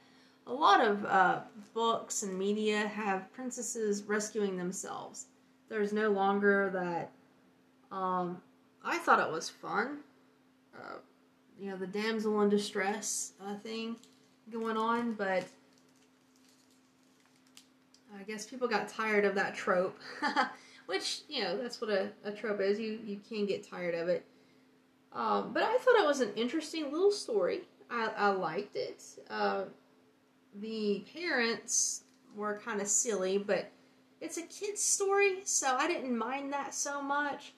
a 0.47 0.53
lot 0.53 0.81
of 0.85 1.05
uh, 1.05 1.41
books 1.75 2.23
and 2.23 2.39
media 2.39 2.89
have 2.89 3.33
princesses 3.33 4.03
rescuing 4.05 4.57
themselves. 4.57 5.27
There's 5.69 5.93
no 5.93 6.11
longer 6.11 6.71
that. 6.73 7.97
Um, 7.97 8.41
I 8.85 8.99
thought 8.99 9.21
it 9.21 9.33
was 9.33 9.49
fun. 9.49 9.99
Uh, 10.77 10.97
you 11.61 11.71
know, 11.71 11.77
the 11.77 11.87
damsel 11.87 12.41
in 12.43 12.49
distress 12.49 13.33
uh, 13.45 13.57
thing 13.57 13.97
going 14.51 14.77
on, 14.77 15.13
but 15.13 15.45
I 18.19 18.23
guess 18.25 18.45
people 18.45 18.69
got 18.69 18.89
tired 18.89 19.25
of 19.25 19.35
that 19.37 19.55
trope. 19.55 19.99
Which, 20.87 21.21
you 21.29 21.43
know, 21.43 21.57
that's 21.57 21.81
what 21.81 21.91
a, 21.91 22.11
a 22.25 22.33
trope 22.33 22.61
is. 22.61 22.79
You, 22.79 22.99
you 23.07 23.21
can 23.29 23.47
get 23.47 23.69
tired 23.69 23.95
of 23.95 24.09
it. 24.09 24.25
Um, 25.13 25.53
but 25.53 25.63
I 25.63 25.79
thought 25.79 26.01
it 26.01 26.07
was 26.07 26.21
an 26.21 26.33
interesting 26.35 26.91
little 26.91 27.13
story. 27.13 27.63
I, 27.91 28.11
I 28.17 28.29
liked 28.31 28.77
it. 28.77 29.03
Uh, 29.31 29.65
the 30.61 31.05
parents 31.15 32.05
were 32.35 32.61
kind 32.65 32.81
of 32.81 32.89
silly, 32.89 33.39
but 33.39 33.71
it's 34.21 34.39
a 34.39 34.43
kid's 34.43 34.83
story, 34.83 35.41
so 35.45 35.77
I 35.77 35.87
didn't 35.87 36.17
mind 36.17 36.53
that 36.53 36.75
so 36.75 37.03
much. 37.03 37.55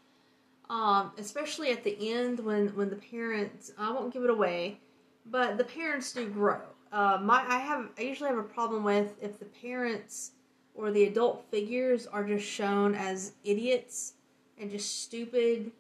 Um, 0.71 1.13
especially 1.19 1.73
at 1.73 1.85
the 1.85 2.11
end 2.11 2.41
when 2.41 2.69
when 2.69 2.89
the 2.89 2.97
parents, 2.97 3.73
I 3.77 3.93
won't 3.93 4.13
give 4.13 4.25
it 4.25 4.31
away, 4.31 4.81
but 5.27 5.59
the 5.59 5.65
parents 5.65 6.13
do 6.13 6.27
grow. 6.27 6.63
Uh, 6.91 7.19
my 7.21 7.45
I 7.47 7.59
have 7.59 7.91
I 7.99 8.03
usually 8.03 8.31
have 8.31 8.39
a 8.39 8.43
problem 8.43 8.83
with 8.83 9.15
if 9.21 9.39
the 9.39 9.45
parents 9.45 10.33
or 10.75 10.91
the 10.91 11.05
adult 11.05 11.45
figures 11.51 12.07
are 12.07 12.25
just 12.25 12.47
shown 12.47 12.95
as 12.95 13.33
idiots 13.45 14.15
and 14.59 14.71
just 14.71 15.03
stupid 15.03 15.71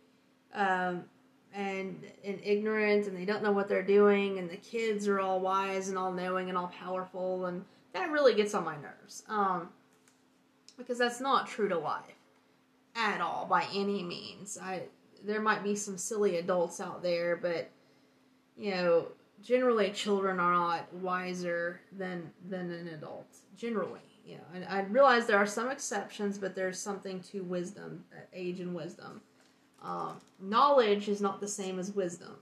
um, 0.55 1.05
and 1.55 2.02
and 2.24 2.40
ignorant 2.43 3.06
and 3.06 3.16
they 3.16 3.24
don't 3.24 3.43
know 3.43 3.52
what 3.52 3.68
they're 3.68 3.82
doing 3.82 4.39
and 4.39 4.51
the 4.51 4.56
kids 4.56 5.06
are 5.06 5.20
all 5.20 5.40
wise 5.40 5.89
and 5.89 5.97
all 5.97 6.12
knowing 6.12 6.48
and 6.48 6.59
all 6.59 6.66
powerful 6.68 7.47
and 7.47 7.64
that 7.93 8.10
really 8.10 8.35
gets 8.35 8.55
on 8.55 8.64
my 8.64 8.76
nerves 8.76 9.22
um, 9.28 9.68
because 10.76 10.98
that's 10.98 11.20
not 11.20 11.47
true 11.47 11.68
to 11.68 11.78
life 11.78 12.16
at 12.97 13.20
all 13.20 13.47
by 13.47 13.66
any 13.72 14.02
means. 14.02 14.59
I 14.60 14.82
there 15.24 15.40
might 15.40 15.62
be 15.62 15.74
some 15.74 15.97
silly 15.97 16.36
adults 16.36 16.81
out 16.81 17.02
there 17.02 17.36
but 17.36 17.70
you 18.56 18.72
know 18.72 19.06
generally 19.43 19.90
children 19.90 20.40
are 20.40 20.52
not 20.52 20.93
wiser 20.94 21.81
than 21.97 22.31
than 22.48 22.70
an 22.70 22.89
adult 22.89 23.36
generally 23.56 24.01
you 24.26 24.36
know. 24.36 24.44
And 24.55 24.64
i 24.66 24.81
realize 24.82 25.26
there 25.26 25.39
are 25.39 25.47
some 25.47 25.70
exceptions 25.70 26.39
but 26.39 26.55
there's 26.55 26.78
something 26.78 27.20
to 27.32 27.43
wisdom 27.43 28.05
age 28.32 28.60
and 28.60 28.74
wisdom 28.74 29.22
um, 29.85 30.16
knowledge 30.40 31.09
is 31.09 31.20
not 31.20 31.40
the 31.40 31.48
same 31.48 31.78
as 31.78 31.93
wisdom. 31.93 32.36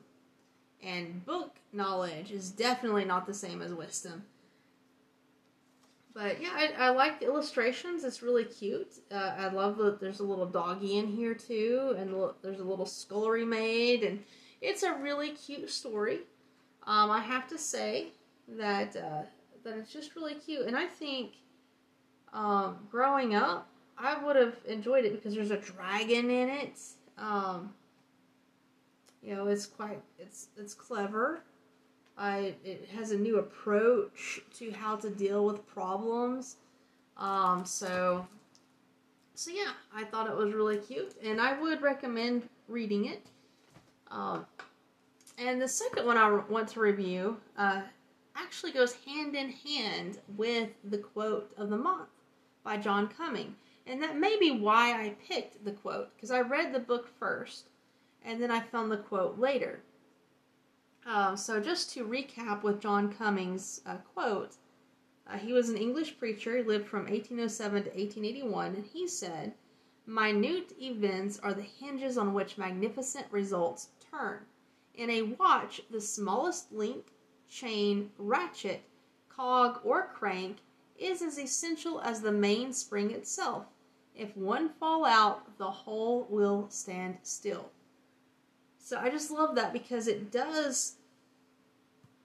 And 0.82 1.24
book 1.24 1.56
knowledge 1.72 2.30
is 2.32 2.50
definitely 2.50 3.04
not 3.04 3.26
the 3.26 3.34
same 3.34 3.62
as 3.62 3.72
wisdom. 3.72 4.24
But 6.14 6.42
yeah, 6.42 6.50
I, 6.52 6.86
I 6.86 6.90
like 6.90 7.20
the 7.20 7.26
illustrations. 7.26 8.04
It's 8.04 8.22
really 8.22 8.44
cute. 8.44 8.92
Uh, 9.10 9.32
I 9.38 9.48
love 9.48 9.78
that 9.78 9.98
there's 9.98 10.20
a 10.20 10.24
little 10.24 10.46
doggy 10.46 10.98
in 10.98 11.06
here 11.06 11.34
too, 11.34 11.94
and 11.96 12.14
there's 12.42 12.60
a 12.60 12.64
little 12.64 12.84
scullery 12.84 13.46
maid, 13.46 14.02
and 14.02 14.22
it's 14.60 14.82
a 14.82 14.92
really 14.94 15.30
cute 15.30 15.70
story. 15.70 16.20
Um, 16.86 17.10
I 17.10 17.20
have 17.20 17.48
to 17.48 17.56
say 17.56 18.08
that 18.46 18.94
uh, 18.94 19.22
that 19.64 19.78
it's 19.78 19.92
just 19.92 20.14
really 20.14 20.34
cute, 20.34 20.66
and 20.66 20.76
I 20.76 20.86
think 20.86 21.32
um, 22.34 22.76
growing 22.90 23.34
up, 23.34 23.68
I 23.96 24.22
would 24.22 24.36
have 24.36 24.56
enjoyed 24.66 25.06
it 25.06 25.12
because 25.12 25.34
there's 25.34 25.50
a 25.50 25.56
dragon 25.56 26.28
in 26.28 26.50
it, 26.50 26.78
um, 27.18 27.72
you 29.22 29.34
know, 29.34 29.46
it's 29.46 29.66
quite 29.66 30.00
it's 30.18 30.48
it's 30.56 30.74
clever. 30.74 31.42
I 32.18 32.54
it 32.64 32.88
has 32.94 33.12
a 33.12 33.18
new 33.18 33.38
approach 33.38 34.40
to 34.58 34.70
how 34.72 34.96
to 34.96 35.10
deal 35.10 35.44
with 35.44 35.66
problems. 35.66 36.56
Um, 37.16 37.64
so 37.64 38.26
so 39.34 39.50
yeah, 39.50 39.72
I 39.94 40.04
thought 40.04 40.28
it 40.28 40.36
was 40.36 40.52
really 40.52 40.78
cute, 40.78 41.14
and 41.22 41.40
I 41.40 41.58
would 41.58 41.82
recommend 41.82 42.48
reading 42.68 43.06
it. 43.06 43.26
Um, 44.10 44.46
and 45.38 45.60
the 45.60 45.68
second 45.68 46.06
one 46.06 46.18
I 46.18 46.30
want 46.48 46.68
to 46.68 46.80
review 46.80 47.38
uh, 47.56 47.82
actually 48.36 48.72
goes 48.72 48.94
hand 49.06 49.34
in 49.34 49.50
hand 49.50 50.18
with 50.36 50.68
the 50.84 50.98
quote 50.98 51.50
of 51.56 51.70
the 51.70 51.76
month 51.76 52.08
by 52.62 52.76
John 52.76 53.08
Cumming. 53.08 53.54
And 53.86 54.02
that 54.02 54.16
may 54.16 54.38
be 54.38 54.50
why 54.50 54.92
I 54.92 55.16
picked 55.26 55.64
the 55.64 55.72
quote, 55.72 56.14
because 56.14 56.30
I 56.30 56.40
read 56.40 56.72
the 56.72 56.80
book 56.80 57.08
first, 57.18 57.68
and 58.24 58.40
then 58.40 58.50
I 58.50 58.60
found 58.60 58.90
the 58.90 58.96
quote 58.96 59.38
later. 59.38 59.82
Uh, 61.04 61.34
so, 61.34 61.60
just 61.60 61.92
to 61.94 62.06
recap 62.06 62.62
with 62.62 62.80
John 62.80 63.12
Cummings' 63.12 63.80
uh, 63.84 63.96
quote, 64.14 64.56
uh, 65.26 65.36
he 65.36 65.52
was 65.52 65.68
an 65.68 65.76
English 65.76 66.18
preacher. 66.18 66.56
He 66.56 66.62
lived 66.62 66.86
from 66.86 67.06
1807 67.06 67.84
to 67.84 67.90
1881, 67.90 68.74
and 68.74 68.86
he 68.86 69.08
said, 69.08 69.54
Minute 70.06 70.72
events 70.80 71.38
are 71.40 71.54
the 71.54 71.62
hinges 71.62 72.18
on 72.18 72.34
which 72.34 72.58
magnificent 72.58 73.26
results 73.30 73.88
turn. 74.10 74.46
In 74.94 75.10
a 75.10 75.22
watch, 75.22 75.80
the 75.90 76.00
smallest 76.00 76.72
link, 76.72 77.12
chain, 77.48 78.10
ratchet, 78.18 78.82
cog, 79.28 79.80
or 79.84 80.08
crank 80.08 80.58
is 80.98 81.22
as 81.22 81.38
essential 81.38 82.00
as 82.00 82.20
the 82.20 82.32
mainspring 82.32 83.10
itself. 83.10 83.66
If 84.16 84.36
one 84.36 84.68
fall 84.68 85.04
out, 85.04 85.58
the 85.58 85.70
whole 85.70 86.26
will 86.28 86.66
stand 86.68 87.16
still. 87.22 87.70
So 88.78 88.98
I 88.98 89.08
just 89.08 89.30
love 89.30 89.54
that 89.54 89.72
because 89.72 90.06
it 90.06 90.30
does 90.30 90.96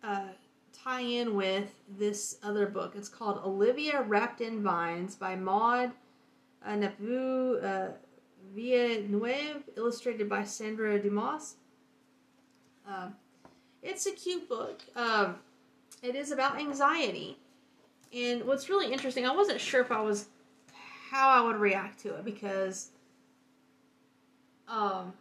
uh, 0.04 0.30
tie 0.74 1.02
in 1.02 1.36
with 1.36 1.74
this 1.98 2.38
other 2.44 2.66
book. 2.66 2.94
It's 2.96 3.10
called 3.10 3.42
Olivia 3.44 4.02
Wrapped 4.02 4.42
in 4.42 4.64
Vines 4.64 5.16
by 5.16 5.36
Maude 5.36 5.92
uh, 6.66 6.76
Nabu 6.76 7.58
uh, 7.60 7.90
Villeneuve, 8.56 9.64
illustrated 9.76 10.30
by 10.30 10.44
Sandra 10.44 11.00
Dumais. 11.00 11.54
Uh, 12.88 13.10
it's 13.84 14.06
a 14.06 14.12
cute 14.12 14.48
book. 14.50 14.82
Um, 14.96 15.36
it 16.02 16.16
is 16.16 16.32
about 16.32 16.60
anxiety. 16.60 17.38
And 18.14 18.46
what's 18.46 18.70
really 18.70 18.92
interesting, 18.92 19.26
I 19.26 19.36
wasn't 19.36 19.60
sure 19.60 19.82
if 19.82 19.92
I 19.92 20.02
was 20.02 20.28
how 21.10 21.30
I 21.30 21.42
would 21.42 21.58
react 21.58 22.00
to 22.02 22.16
it 22.16 22.26
because 22.26 22.90
um 24.68 25.14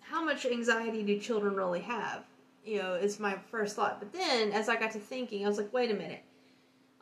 how 0.00 0.24
much 0.24 0.46
anxiety 0.46 1.02
do 1.02 1.18
children 1.18 1.56
really 1.56 1.80
have? 1.80 2.22
You 2.64 2.78
know, 2.78 2.94
is 2.94 3.18
my 3.18 3.36
first 3.50 3.76
thought. 3.76 3.98
But 3.98 4.12
then 4.12 4.52
as 4.52 4.68
I 4.68 4.76
got 4.76 4.92
to 4.92 4.98
thinking, 4.98 5.44
I 5.44 5.48
was 5.48 5.58
like, 5.58 5.72
wait 5.72 5.90
a 5.90 5.94
minute. 5.94 6.22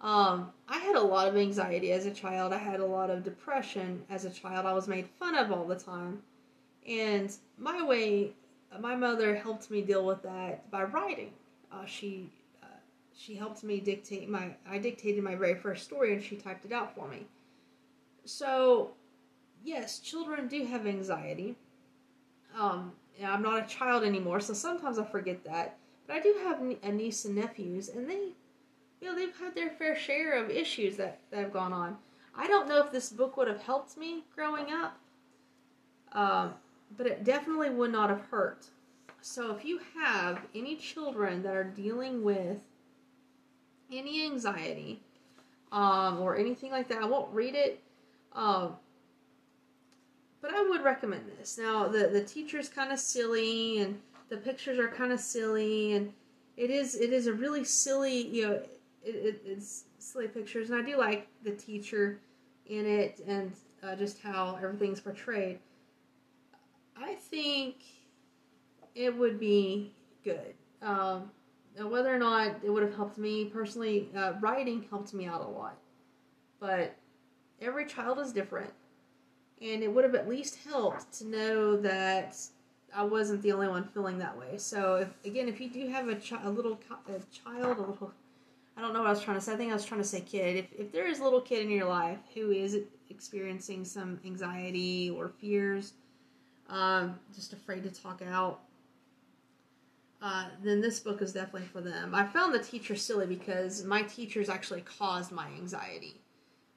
Um, 0.01 0.51
I 0.66 0.78
had 0.78 0.97
a 0.97 1.01
lot 1.01 1.28
of 1.28 1.36
anxiety 1.36 1.93
as 1.93 2.06
a 2.06 2.10
child. 2.10 2.52
I 2.52 2.59
had 2.59 2.81
a 2.81 2.86
lot 2.86 3.10
of 3.10 3.23
depression 3.23 4.02
as 4.10 4.24
a 4.24 4.31
child. 4.31 4.66
I 4.66 4.73
was 4.73 4.89
made 4.89 5.06
fun 5.19 5.36
of 5.36 5.52
all 5.52 5.64
the 5.64 5.77
time. 5.77 6.23
And 6.89 7.32
my 7.59 7.85
way, 7.85 8.32
my 8.81 8.97
mother 8.97 9.36
helped 9.36 9.70
me 9.70 9.82
deal 9.82 10.05
with 10.05 10.23
that 10.23 10.69
by 10.70 10.85
writing. 10.85 11.32
Uh, 11.70 11.85
she 11.85 12.31
she 13.17 13.35
helped 13.37 13.63
me 13.63 13.81
dictate 13.81 14.29
my 14.29 14.55
I 14.69 14.79
dictated 14.79 15.23
my 15.23 15.35
very 15.35 15.55
first 15.55 15.85
story 15.85 16.13
and 16.13 16.23
she 16.23 16.37
typed 16.37 16.65
it 16.65 16.73
out 16.73 16.95
for 16.95 17.09
me. 17.09 17.27
So, 18.25 18.93
yes, 19.65 19.99
children 19.99 20.49
do 20.49 20.65
have 20.67 20.87
anxiety. 20.87 21.57
Um, 22.59 22.93
I'm 23.25 23.43
not 23.43 23.65
a 23.65 23.69
child 23.69 24.05
anymore, 24.05 24.41
so 24.41 24.53
sometimes 24.53 24.99
I 24.99 25.05
forget 25.05 25.45
that. 25.45 25.79
But 26.07 26.17
I 26.17 26.21
do 26.21 26.35
have 26.45 26.61
a 26.83 26.93
niece 26.93 27.25
and 27.25 27.35
nephews, 27.35 27.89
and 27.89 28.09
they, 28.09 28.33
you 29.01 29.09
know, 29.09 29.15
they've 29.15 29.37
had 29.37 29.55
their 29.55 29.71
fair 29.71 29.97
share 29.97 30.43
of 30.43 30.51
issues 30.51 30.97
that, 30.97 31.21
that 31.31 31.41
have 31.41 31.53
gone 31.53 31.73
on. 31.73 31.97
I 32.35 32.47
don't 32.47 32.69
know 32.69 32.85
if 32.85 32.91
this 32.91 33.11
book 33.11 33.37
would 33.37 33.49
have 33.49 33.63
helped 33.63 33.97
me 33.97 34.25
growing 34.35 34.73
up, 34.73 34.99
um, 36.13 36.55
but 36.97 37.07
it 37.07 37.25
definitely 37.25 37.71
would 37.71 37.93
not 37.93 38.11
have 38.11 38.23
hurt. 38.31 38.67
So 39.21 39.55
if 39.55 39.65
you 39.65 39.81
have 39.97 40.41
any 40.55 40.77
children 40.77 41.43
that 41.43 41.55
are 41.55 41.65
dealing 41.65 42.25
with 42.25 42.59
any 43.93 44.24
anxiety 44.24 45.01
um, 45.70 46.20
or 46.20 46.36
anything 46.36 46.70
like 46.70 46.89
that. 46.89 47.02
I 47.02 47.06
won't 47.06 47.32
read 47.32 47.55
it. 47.55 47.82
Um, 48.35 48.77
but 50.40 50.52
I 50.52 50.62
would 50.69 50.82
recommend 50.82 51.23
this. 51.39 51.56
Now 51.56 51.89
the 51.89 52.09
the 52.09 52.23
teacher's 52.23 52.69
kind 52.69 52.93
of 52.93 52.98
silly 52.98 53.78
and 53.78 54.01
the 54.28 54.36
pictures 54.36 54.78
are 54.78 54.89
kind 54.89 55.12
of 55.12 55.20
silly 55.20 55.93
and 55.93 56.12
it 56.56 56.70
is 56.70 56.94
it 56.94 57.12
is 57.12 57.27
a 57.27 57.32
really 57.32 57.64
silly 57.64 58.27
you 58.27 58.48
know 58.48 58.55
it, 59.05 59.14
it, 59.14 59.43
it's 59.47 59.85
silly 59.98 60.28
pictures 60.28 60.70
and 60.70 60.81
I 60.81 60.85
do 60.85 60.98
like 60.98 61.28
the 61.44 61.52
teacher 61.52 62.19
in 62.66 62.86
it 62.86 63.20
and 63.27 63.52
uh, 63.82 63.97
just 63.97 64.20
how 64.20 64.59
everything's 64.62 65.01
portrayed. 65.01 65.59
I 66.97 67.14
think 67.14 67.77
it 68.94 69.16
would 69.16 69.40
be 69.40 69.93
good. 70.24 70.55
Um, 70.82 71.31
whether 71.78 72.15
or 72.15 72.19
not 72.19 72.57
it 72.62 72.70
would 72.70 72.82
have 72.82 72.94
helped 72.94 73.19
me 73.19 73.47
personally, 73.47 74.09
uh, 74.16 74.35
writing 74.40 74.85
helped 74.90 75.15
me 75.15 75.27
out 75.27 75.40
a 75.40 75.49
lot. 75.49 75.77
But 76.61 76.94
every 77.61 77.86
child 77.86 78.19
is 78.19 78.32
different. 78.32 78.70
And 79.61 79.82
it 79.82 79.93
would 79.93 80.05
have 80.05 80.15
at 80.15 80.28
least 80.28 80.59
helped 80.65 81.12
to 81.19 81.27
know 81.27 81.77
that 81.77 82.36
I 82.94 83.05
wasn't 83.05 83.43
the 83.43 83.53
only 83.53 83.69
one 83.69 83.85
feeling 83.85 84.19
that 84.19 84.36
way. 84.36 84.59
So, 84.59 84.97
if, 84.97 85.09
again, 85.24 85.49
if 85.49 85.61
you 85.61 85.70
do 85.70 85.89
have 85.89 86.09
a, 86.09 86.16
chi- 86.16 86.43
a 86.43 86.51
little 86.51 86.78
a 87.09 87.20
child, 87.32 87.78
a 87.78 87.81
little, 87.81 88.12
I 88.77 88.81
don't 88.81 88.93
know 88.93 89.01
what 89.01 89.09
I 89.09 89.12
was 89.12 89.23
trying 89.23 89.39
to 89.39 89.40
say. 89.40 89.53
I 89.53 89.57
think 89.57 89.70
I 89.70 89.74
was 89.74 89.85
trying 89.85 90.01
to 90.01 90.07
say 90.07 90.20
kid. 90.20 90.57
If, 90.57 90.66
if 90.78 90.93
there 90.93 91.07
is 91.07 91.20
a 91.20 91.24
little 91.24 91.40
kid 91.40 91.62
in 91.62 91.70
your 91.70 91.89
life 91.89 92.19
who 92.35 92.51
is 92.51 92.77
experiencing 93.09 93.85
some 93.85 94.19
anxiety 94.24 95.11
or 95.11 95.28
fears, 95.28 95.94
um, 96.69 97.19
just 97.35 97.53
afraid 97.53 97.85
to 97.85 97.90
talk 97.90 98.20
out, 98.27 98.61
uh, 100.23 100.47
then 100.62 100.81
this 100.81 101.01
book 101.01 101.20
is 101.20 101.32
definitely 101.32 101.69
for 101.69 101.81
them. 101.81 102.15
I 102.15 102.24
found 102.24 102.55
the 102.55 102.61
teacher 102.61 102.94
silly 102.94 103.27
because 103.27 103.85
my 103.85 104.03
teachers 104.03 104.49
actually 104.49 104.82
caused 104.82 105.32
my 105.32 105.49
anxiety 105.49 106.20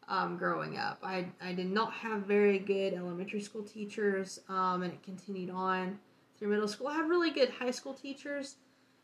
um, 0.07 0.35
growing 0.37 0.77
up. 0.77 0.97
I, 1.03 1.27
I 1.39 1.53
did 1.53 1.71
not 1.71 1.93
have 1.93 2.23
very 2.23 2.57
good 2.57 2.93
elementary 2.93 3.41
school 3.41 3.61
teachers, 3.61 4.39
um, 4.49 4.81
and 4.81 4.93
it 4.93 5.03
continued 5.03 5.51
on 5.51 5.99
through 6.37 6.49
middle 6.49 6.67
school. 6.67 6.87
I 6.87 6.95
had 6.95 7.07
really 7.07 7.29
good 7.29 7.49
high 7.49 7.69
school 7.69 7.93
teachers, 7.93 8.55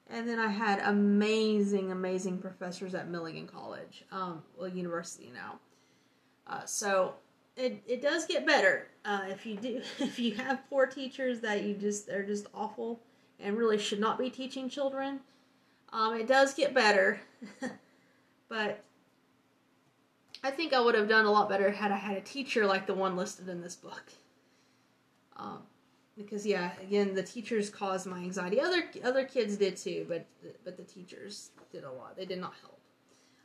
and 0.10 0.28
then 0.28 0.40
I 0.40 0.50
had 0.50 0.80
amazing, 0.86 1.92
amazing 1.92 2.40
professors 2.40 2.96
at 2.96 3.10
Milligan 3.10 3.46
College, 3.46 4.06
um, 4.12 4.42
well, 4.58 4.68
university 4.68 5.32
now. 5.32 5.60
Uh, 6.48 6.66
so 6.66 7.14
it, 7.56 7.84
it 7.86 8.02
does 8.02 8.26
get 8.26 8.48
better 8.48 8.88
uh, 9.06 9.22
if 9.30 9.46
you 9.46 9.56
do 9.56 9.82
if 10.00 10.18
you 10.18 10.34
have 10.34 10.68
poor 10.68 10.88
teachers 10.88 11.40
that 11.42 11.64
you 11.64 11.76
just 11.76 12.08
they're 12.08 12.26
just 12.26 12.48
awful 12.56 13.00
and 13.44 13.58
really 13.58 13.78
should 13.78 14.00
not 14.00 14.18
be 14.18 14.30
teaching 14.30 14.70
children. 14.70 15.20
Um, 15.94 16.16
it 16.16 16.28
does 16.28 16.54
get 16.54 16.74
better, 16.74 17.20
but 18.50 18.84
I 20.44 20.52
think 20.52 20.74
I 20.74 20.80
would 20.80 20.96
have 20.96 21.10
done 21.10 21.26
a 21.26 21.32
lot 21.32 21.50
better 21.50 21.72
had 21.72 21.92
I 21.92 21.98
had 21.98 22.18
a 22.18 22.22
teacher 22.22 22.66
like 22.66 22.88
the 22.88 22.94
one 22.94 23.16
listed 23.16 23.50
in 23.50 23.62
this 23.62 23.76
book. 23.76 24.04
Um, 25.36 25.64
because 26.18 26.46
yeah, 26.46 26.72
again, 26.82 27.14
the 27.14 27.24
teachers 27.24 27.70
caused 27.70 28.08
my 28.08 28.18
anxiety. 28.18 28.60
Other 28.60 28.84
other 29.04 29.26
kids 29.26 29.58
did 29.58 29.78
too, 29.78 30.06
but 30.08 30.26
but 30.64 30.78
the 30.78 30.84
teachers 30.84 31.52
did 31.72 31.84
a 31.84 31.92
lot. 31.92 32.16
They 32.18 32.26
did 32.26 32.40
not 32.40 32.54
help. 32.62 32.80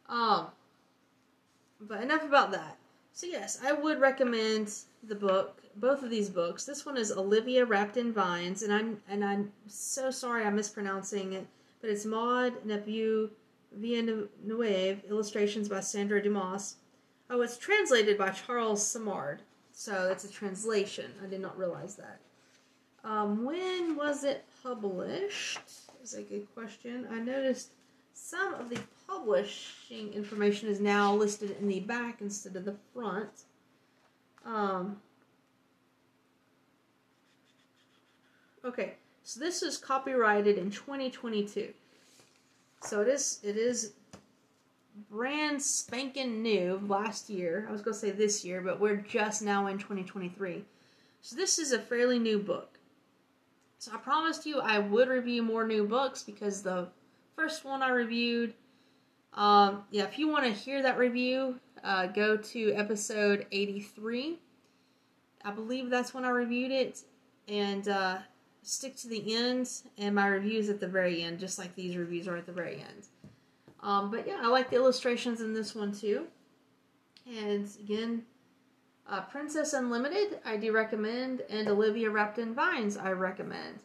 Um, 0.09 0.47
but 1.81 2.03
enough 2.03 2.25
about 2.25 2.53
that. 2.53 2.79
So 3.17 3.27
yes, 3.27 3.59
I 3.65 3.73
would 3.73 3.99
recommend 3.99 4.71
the 5.03 5.15
book, 5.15 5.63
both 5.77 6.03
of 6.03 6.11
these 6.11 6.29
books. 6.29 6.67
This 6.67 6.85
one 6.85 6.99
is 6.99 7.11
Olivia 7.11 7.65
Wrapped 7.65 7.97
in 7.97 8.13
Vines, 8.13 8.63
and 8.63 8.71
I'm 8.71 9.01
and 9.09 9.25
I'm 9.25 9.53
so 9.67 10.11
sorry 10.11 10.45
I'm 10.45 10.55
mispronouncing 10.55 11.33
it, 11.33 11.47
but 11.81 11.89
it's 11.89 12.05
Maude 12.05 12.63
Nepveu 12.67 13.31
Villeneuve, 13.73 15.03
illustrations 15.09 15.67
by 15.67 15.81
Sandra 15.81 16.21
Dumais. 16.21 16.75
Oh, 17.31 17.41
it's 17.41 17.57
translated 17.57 18.19
by 18.19 18.29
Charles 18.29 18.87
Simard, 18.87 19.41
so 19.73 20.11
it's 20.13 20.25
a 20.25 20.31
translation. 20.31 21.11
I 21.25 21.27
did 21.27 21.41
not 21.41 21.57
realize 21.57 21.97
that. 21.97 22.21
Um, 23.03 23.47
when 23.47 23.97
was 23.97 24.25
it 24.25 24.45
published? 24.63 25.59
Is 26.03 26.13
a 26.13 26.23
good 26.23 26.55
question. 26.55 27.09
I 27.11 27.19
noticed 27.21 27.71
some 28.17 28.55
of 28.55 28.71
the 28.71 28.81
publishing 29.07 30.13
information 30.15 30.69
is 30.69 30.81
now 30.81 31.15
listed 31.15 31.55
in 31.61 31.69
the 31.69 31.81
back 31.81 32.21
instead 32.21 32.57
of 32.57 32.65
the 32.65 32.75
front. 32.93 33.45
Um, 34.45 34.97
okay, 38.65 38.95
so 39.23 39.39
this 39.39 39.63
is 39.63 39.77
copyrighted 39.77 40.57
in 40.57 40.71
2022. 40.71 41.73
So 42.81 43.03
it 43.03 43.09
is 43.09 43.39
it 43.43 43.57
is 43.57 43.93
brand 45.11 45.63
spanking 45.63 46.43
new 46.43 46.81
last 46.89 47.29
year. 47.29 47.67
I 47.69 47.73
was 47.73 47.83
going 47.83 47.95
to 47.95 48.01
say 48.01 48.11
this 48.13 48.45
year, 48.45 48.63
but 48.63 48.81
we're 48.81 48.97
just 48.97 49.43
now 49.43 49.67
in 49.67 49.77
2023. 49.79 50.65
So 51.21 51.37
this 51.37 51.59
is 51.59 51.73
a 51.73 51.79
fairly 51.79 52.19
new 52.19 52.39
book. 52.39 52.79
So 53.79 53.93
I 53.93 53.99
promised 53.99 54.47
you 54.47 54.59
I 54.59 54.79
would 54.79 55.09
review 55.09 55.43
more 55.43 55.67
new 55.67 55.87
books 55.87 56.23
because 56.23 56.63
the 56.63 56.89
first 57.37 57.65
one 57.65 57.83
I 57.83 57.91
reviewed, 57.91 58.55
um, 59.35 59.85
yeah, 59.91 60.05
if 60.05 60.19
you 60.19 60.29
want 60.29 60.45
to 60.45 60.51
hear 60.51 60.83
that 60.83 60.99
review, 60.99 61.61
uh, 61.85 62.07
go 62.07 62.37
to 62.37 62.73
episode 62.73 63.47
83. 63.53 64.39
I 65.45 65.51
believe 65.53 65.91
that's 65.91 66.15
when 66.15 66.25
I 66.25 66.31
reviewed 66.31 66.73
it. 66.73 67.03
And 67.47 67.87
uh, 67.87 68.19
stick 68.63 68.97
to 68.97 69.09
the 69.09 69.37
end, 69.37 69.71
and 69.99 70.15
my 70.15 70.27
reviews 70.27 70.69
at 70.69 70.81
the 70.81 70.89
very 70.89 71.23
end, 71.23 71.39
just 71.39 71.59
like 71.59 71.75
these 71.77 71.97
reviews 71.97 72.27
are 72.27 72.37
at 72.37 72.47
the 72.47 72.53
very 72.53 72.77
end. 72.77 73.07
Um, 73.83 74.11
but 74.11 74.27
yeah, 74.27 74.41
I 74.43 74.49
like 74.49 74.71
the 74.71 74.77
illustrations 74.77 75.41
in 75.41 75.55
this 75.55 75.75
one 75.75 75.93
too. 75.93 76.27
And 77.29 77.69
again, 77.79 78.23
uh, 79.09 79.21
Princess 79.21 79.73
Unlimited, 79.73 80.41
I 80.45 80.57
do 80.57 80.73
recommend, 80.73 81.43
and 81.49 81.69
Olivia 81.69 82.11
Wrapped 82.11 82.39
in 82.39 82.55
Vines, 82.55 82.97
I 82.97 83.13
recommend. 83.13 83.83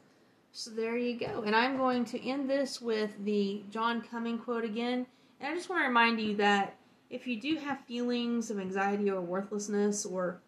So 0.52 0.70
there 0.72 0.98
you 0.98 1.18
go. 1.18 1.44
And 1.46 1.56
I'm 1.56 1.78
going 1.78 2.04
to 2.06 2.28
end 2.28 2.50
this 2.50 2.82
with 2.82 3.12
the 3.24 3.64
John 3.70 4.02
Cumming 4.02 4.38
quote 4.38 4.66
again. 4.66 5.06
And 5.40 5.52
I 5.52 5.56
just 5.56 5.70
want 5.70 5.82
to 5.82 5.88
remind 5.88 6.20
you 6.20 6.36
that 6.38 6.76
if 7.10 7.26
you 7.26 7.40
do 7.40 7.56
have 7.58 7.80
feelings 7.88 8.52
of 8.52 8.60
anxiety 8.60 9.10
or 9.10 9.22
worthlessness 9.22 10.06
or 10.06 10.42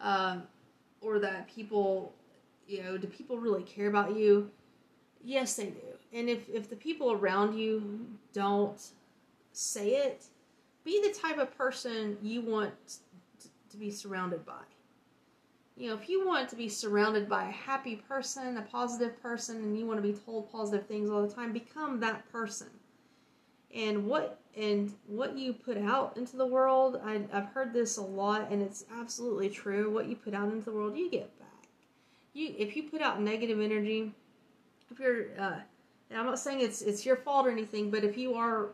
uh, 0.00 0.38
or 1.00 1.20
that 1.20 1.48
people, 1.54 2.12
you 2.66 2.82
know, 2.82 2.98
do 2.98 3.06
people 3.06 3.38
really 3.38 3.62
care 3.62 3.86
about 3.86 4.16
you? 4.16 4.50
Yes, 5.24 5.54
they 5.54 5.66
do. 5.66 5.80
And 6.12 6.28
if, 6.28 6.48
if 6.48 6.68
the 6.68 6.76
people 6.76 7.12
around 7.12 7.56
you 7.56 8.06
don't 8.32 8.80
say 9.52 9.90
it, 9.90 10.24
be 10.84 11.00
the 11.06 11.14
type 11.14 11.38
of 11.38 11.56
person 11.56 12.16
you 12.22 12.40
want 12.40 12.72
to 13.70 13.76
be 13.76 13.90
surrounded 13.90 14.44
by. 14.44 14.62
You 15.76 15.88
know, 15.88 15.94
if 15.94 16.08
you 16.08 16.26
want 16.26 16.48
to 16.50 16.56
be 16.56 16.68
surrounded 16.68 17.28
by 17.28 17.48
a 17.48 17.50
happy 17.50 17.96
person, 17.96 18.58
a 18.58 18.62
positive 18.62 19.20
person, 19.22 19.56
and 19.56 19.78
you 19.78 19.86
want 19.86 20.02
to 20.02 20.06
be 20.06 20.16
told 20.18 20.52
positive 20.52 20.86
things 20.86 21.10
all 21.10 21.26
the 21.26 21.32
time, 21.32 21.52
become 21.52 21.98
that 22.00 22.30
person. 22.30 22.68
And 23.74 24.06
what 24.06 24.38
and 24.54 24.92
what 25.06 25.36
you 25.36 25.54
put 25.54 25.78
out 25.78 26.14
into 26.18 26.36
the 26.36 26.44
world, 26.44 27.00
I, 27.02 27.22
I've 27.32 27.46
heard 27.46 27.72
this 27.72 27.96
a 27.96 28.02
lot, 28.02 28.50
and 28.50 28.60
it's 28.60 28.84
absolutely 28.94 29.48
true. 29.48 29.90
What 29.90 30.06
you 30.06 30.16
put 30.16 30.34
out 30.34 30.52
into 30.52 30.66
the 30.66 30.72
world, 30.72 30.96
you 30.96 31.10
get 31.10 31.38
back. 31.38 31.48
You 32.34 32.54
if 32.58 32.76
you 32.76 32.82
put 32.84 33.00
out 33.00 33.22
negative 33.22 33.58
energy, 33.60 34.12
if 34.90 35.00
you're 35.00 35.28
uh, 35.38 35.60
and 36.10 36.20
I'm 36.20 36.26
not 36.26 36.38
saying 36.38 36.60
it's 36.60 36.82
it's 36.82 37.06
your 37.06 37.16
fault 37.16 37.46
or 37.46 37.50
anything, 37.50 37.90
but 37.90 38.04
if 38.04 38.18
you 38.18 38.34
are, 38.34 38.68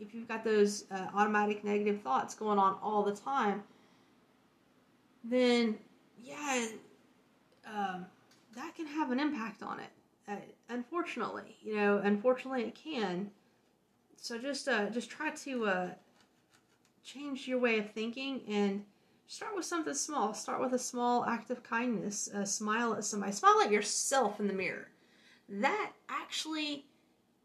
if 0.00 0.12
you've 0.12 0.26
got 0.26 0.42
those 0.42 0.84
uh, 0.90 1.06
automatic 1.14 1.62
negative 1.62 2.00
thoughts 2.02 2.34
going 2.34 2.58
on 2.58 2.76
all 2.82 3.04
the 3.04 3.14
time, 3.14 3.62
then 5.22 5.78
yeah, 6.24 6.66
um, 7.66 8.06
that 8.56 8.74
can 8.74 8.86
have 8.86 9.10
an 9.10 9.20
impact 9.20 9.62
on 9.62 9.80
it. 9.80 9.90
Uh, 10.26 10.36
unfortunately, 10.68 11.56
you 11.62 11.76
know, 11.76 11.98
unfortunately 11.98 12.62
it 12.62 12.74
can. 12.74 13.30
So 14.16 14.38
just 14.38 14.68
uh, 14.68 14.88
just 14.90 15.10
try 15.10 15.30
to 15.30 15.66
uh, 15.66 15.88
change 17.04 17.46
your 17.46 17.58
way 17.58 17.78
of 17.78 17.90
thinking 17.90 18.40
and 18.48 18.84
start 19.26 19.54
with 19.54 19.66
something 19.66 19.94
small. 19.94 20.32
Start 20.32 20.60
with 20.60 20.72
a 20.72 20.78
small 20.78 21.24
act 21.26 21.50
of 21.50 21.62
kindness. 21.62 22.30
Uh, 22.34 22.44
smile 22.44 22.94
at 22.94 23.04
somebody. 23.04 23.32
Smile 23.32 23.60
at 23.62 23.70
yourself 23.70 24.40
in 24.40 24.46
the 24.46 24.54
mirror 24.54 24.88
that 25.48 25.92
actually 26.08 26.86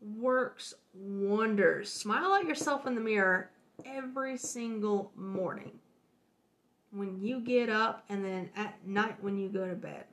works 0.02 0.74
wonders. 0.94 1.92
Smile 1.92 2.34
at 2.36 2.46
yourself 2.46 2.88
in 2.88 2.96
the 2.96 3.02
mirror 3.02 3.50
every 3.86 4.38
single 4.38 5.12
morning 5.16 5.72
when 6.92 7.20
you 7.22 7.40
get 7.40 7.70
up 7.70 8.04
and 8.10 8.24
then 8.24 8.50
at 8.56 8.86
night 8.86 9.18
when 9.22 9.38
you 9.38 9.50
go 9.50 9.68
to 9.68 9.76
bed. 9.76 10.06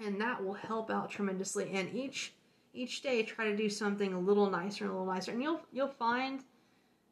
And 0.00 0.20
that 0.20 0.42
will 0.42 0.54
help 0.54 0.90
out 0.90 1.10
tremendously. 1.10 1.70
And 1.72 1.94
each 1.94 2.34
each 2.74 3.02
day 3.02 3.22
try 3.22 3.44
to 3.44 3.56
do 3.56 3.68
something 3.68 4.14
a 4.14 4.18
little 4.18 4.50
nicer 4.50 4.84
and 4.84 4.92
a 4.92 4.96
little 4.96 5.12
nicer. 5.12 5.32
And 5.32 5.42
you'll 5.42 5.60
you'll 5.72 5.88
find 5.88 6.42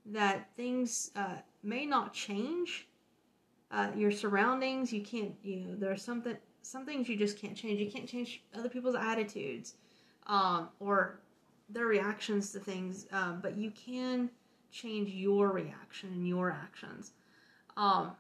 that 0.07 0.48
things 0.57 1.11
uh, 1.16 1.36
may 1.62 1.86
not 1.86 2.12
change. 2.12 2.86
Uh, 3.70 3.90
your 3.94 4.11
surroundings, 4.11 4.93
you 4.93 5.01
can't, 5.01 5.32
you 5.44 5.61
know, 5.61 5.77
there's 5.77 6.02
something 6.02 6.36
some 6.62 6.85
things 6.85 7.09
you 7.09 7.16
just 7.16 7.39
can't 7.39 7.57
change. 7.57 7.81
You 7.81 7.90
can't 7.90 8.09
change 8.09 8.43
other 8.59 8.69
people's 8.69 8.97
attitudes, 8.97 9.74
um, 10.27 10.69
or 10.81 11.20
their 11.69 11.86
reactions 11.86 12.52
to 12.52 12.61
things, 12.61 13.07
um, 13.12 13.40
but 13.40 13.57
you 13.57 13.70
can 13.70 14.31
change 14.73 15.11
your 15.11 15.51
reaction 15.51 16.11
and 16.11 16.27
your 16.27 16.51
actions. 16.51 17.12
Um, 17.77 18.12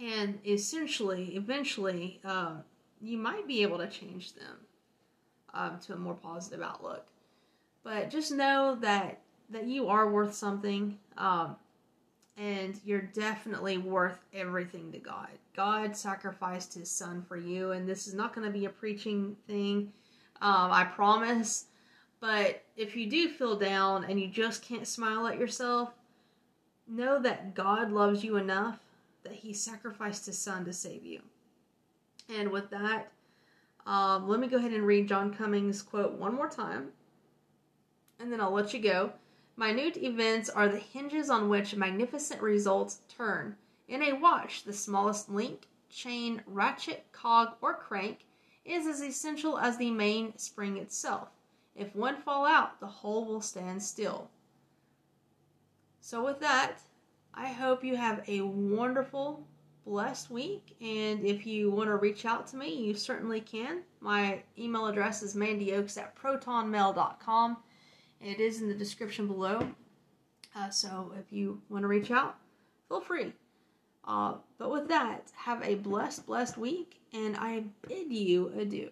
and 0.00 0.38
essentially, 0.46 1.36
eventually, 1.36 2.20
um, 2.24 2.64
you 3.00 3.18
might 3.18 3.46
be 3.46 3.62
able 3.62 3.78
to 3.78 3.88
change 3.88 4.34
them 4.34 4.58
um, 5.54 5.78
to 5.86 5.94
a 5.94 5.96
more 5.96 6.14
positive 6.14 6.62
outlook. 6.62 7.06
But 7.84 8.10
just 8.10 8.32
know 8.32 8.76
that 8.80 9.18
that 9.50 9.66
you 9.66 9.88
are 9.88 10.08
worth 10.08 10.34
something, 10.34 10.98
um, 11.18 11.56
and 12.38 12.80
you're 12.84 13.02
definitely 13.02 13.76
worth 13.76 14.24
everything 14.32 14.90
to 14.92 14.98
God. 14.98 15.28
God 15.54 15.94
sacrificed 15.96 16.74
His 16.74 16.90
Son 16.90 17.22
for 17.28 17.36
you, 17.36 17.72
and 17.72 17.86
this 17.86 18.06
is 18.06 18.14
not 18.14 18.34
going 18.34 18.46
to 18.46 18.52
be 18.52 18.64
a 18.64 18.70
preaching 18.70 19.36
thing. 19.46 19.92
Um, 20.40 20.72
I 20.72 20.84
promise. 20.84 21.66
But 22.20 22.62
if 22.76 22.96
you 22.96 23.10
do 23.10 23.28
feel 23.28 23.58
down 23.58 24.04
and 24.04 24.18
you 24.20 24.28
just 24.28 24.62
can't 24.62 24.86
smile 24.86 25.26
at 25.26 25.38
yourself, 25.38 25.90
know 26.86 27.20
that 27.20 27.54
God 27.54 27.90
loves 27.90 28.22
you 28.22 28.36
enough 28.36 28.78
that 29.24 29.32
He 29.32 29.52
sacrificed 29.52 30.26
His 30.26 30.38
Son 30.38 30.64
to 30.64 30.72
save 30.72 31.04
you. 31.04 31.20
And 32.28 32.50
with 32.50 32.70
that, 32.70 33.12
um, 33.86 34.28
let 34.28 34.40
me 34.40 34.46
go 34.46 34.56
ahead 34.56 34.72
and 34.72 34.86
read 34.86 35.08
John 35.08 35.34
Cummings' 35.34 35.82
quote 35.82 36.12
one 36.12 36.34
more 36.34 36.48
time, 36.48 36.92
and 38.20 38.32
then 38.32 38.40
I'll 38.40 38.52
let 38.52 38.72
you 38.72 38.80
go. 38.80 39.12
Minute 39.56 39.96
events 39.96 40.48
are 40.48 40.68
the 40.68 40.78
hinges 40.78 41.28
on 41.28 41.48
which 41.48 41.74
magnificent 41.74 42.40
results 42.40 43.00
turn. 43.08 43.56
In 43.88 44.02
a 44.02 44.12
watch, 44.14 44.64
the 44.64 44.72
smallest 44.72 45.28
link, 45.28 45.66
chain, 45.90 46.42
ratchet, 46.46 47.04
cog, 47.12 47.54
or 47.60 47.74
crank 47.74 48.24
is 48.64 48.86
as 48.86 49.02
essential 49.02 49.58
as 49.58 49.76
the 49.76 49.90
main 49.90 50.36
spring 50.38 50.78
itself. 50.78 51.28
If 51.74 51.94
one 51.94 52.22
fall 52.22 52.46
out, 52.46 52.80
the 52.80 52.86
whole 52.86 53.24
will 53.24 53.40
stand 53.40 53.82
still. 53.82 54.30
So, 56.00 56.24
with 56.24 56.40
that, 56.40 56.78
I 57.34 57.48
hope 57.48 57.82
you 57.82 57.96
have 57.96 58.22
a 58.28 58.42
wonderful 58.42 59.46
blessed 59.84 60.30
week. 60.30 60.76
And 60.80 61.24
if 61.24 61.46
you 61.46 61.70
want 61.70 61.88
to 61.88 61.96
reach 61.96 62.24
out 62.24 62.46
to 62.48 62.56
me, 62.56 62.74
you 62.74 62.94
certainly 62.94 63.40
can. 63.40 63.82
My 64.00 64.42
email 64.58 64.86
address 64.86 65.22
is 65.22 65.34
mandyoaks 65.34 65.98
at 65.98 66.16
protonmail.com. 66.16 67.56
It 68.20 68.40
is 68.40 68.60
in 68.60 68.68
the 68.68 68.74
description 68.74 69.26
below. 69.26 69.66
Uh, 70.54 70.70
so 70.70 71.12
if 71.18 71.32
you 71.32 71.60
want 71.68 71.82
to 71.82 71.88
reach 71.88 72.10
out, 72.10 72.36
feel 72.88 73.00
free. 73.00 73.32
Uh, 74.04 74.34
but 74.58 74.70
with 74.70 74.88
that, 74.88 75.30
have 75.34 75.62
a 75.62 75.76
blessed, 75.76 76.26
blessed 76.26 76.58
week, 76.58 77.00
and 77.12 77.36
I 77.36 77.64
bid 77.86 78.12
you 78.12 78.52
adieu. 78.58 78.90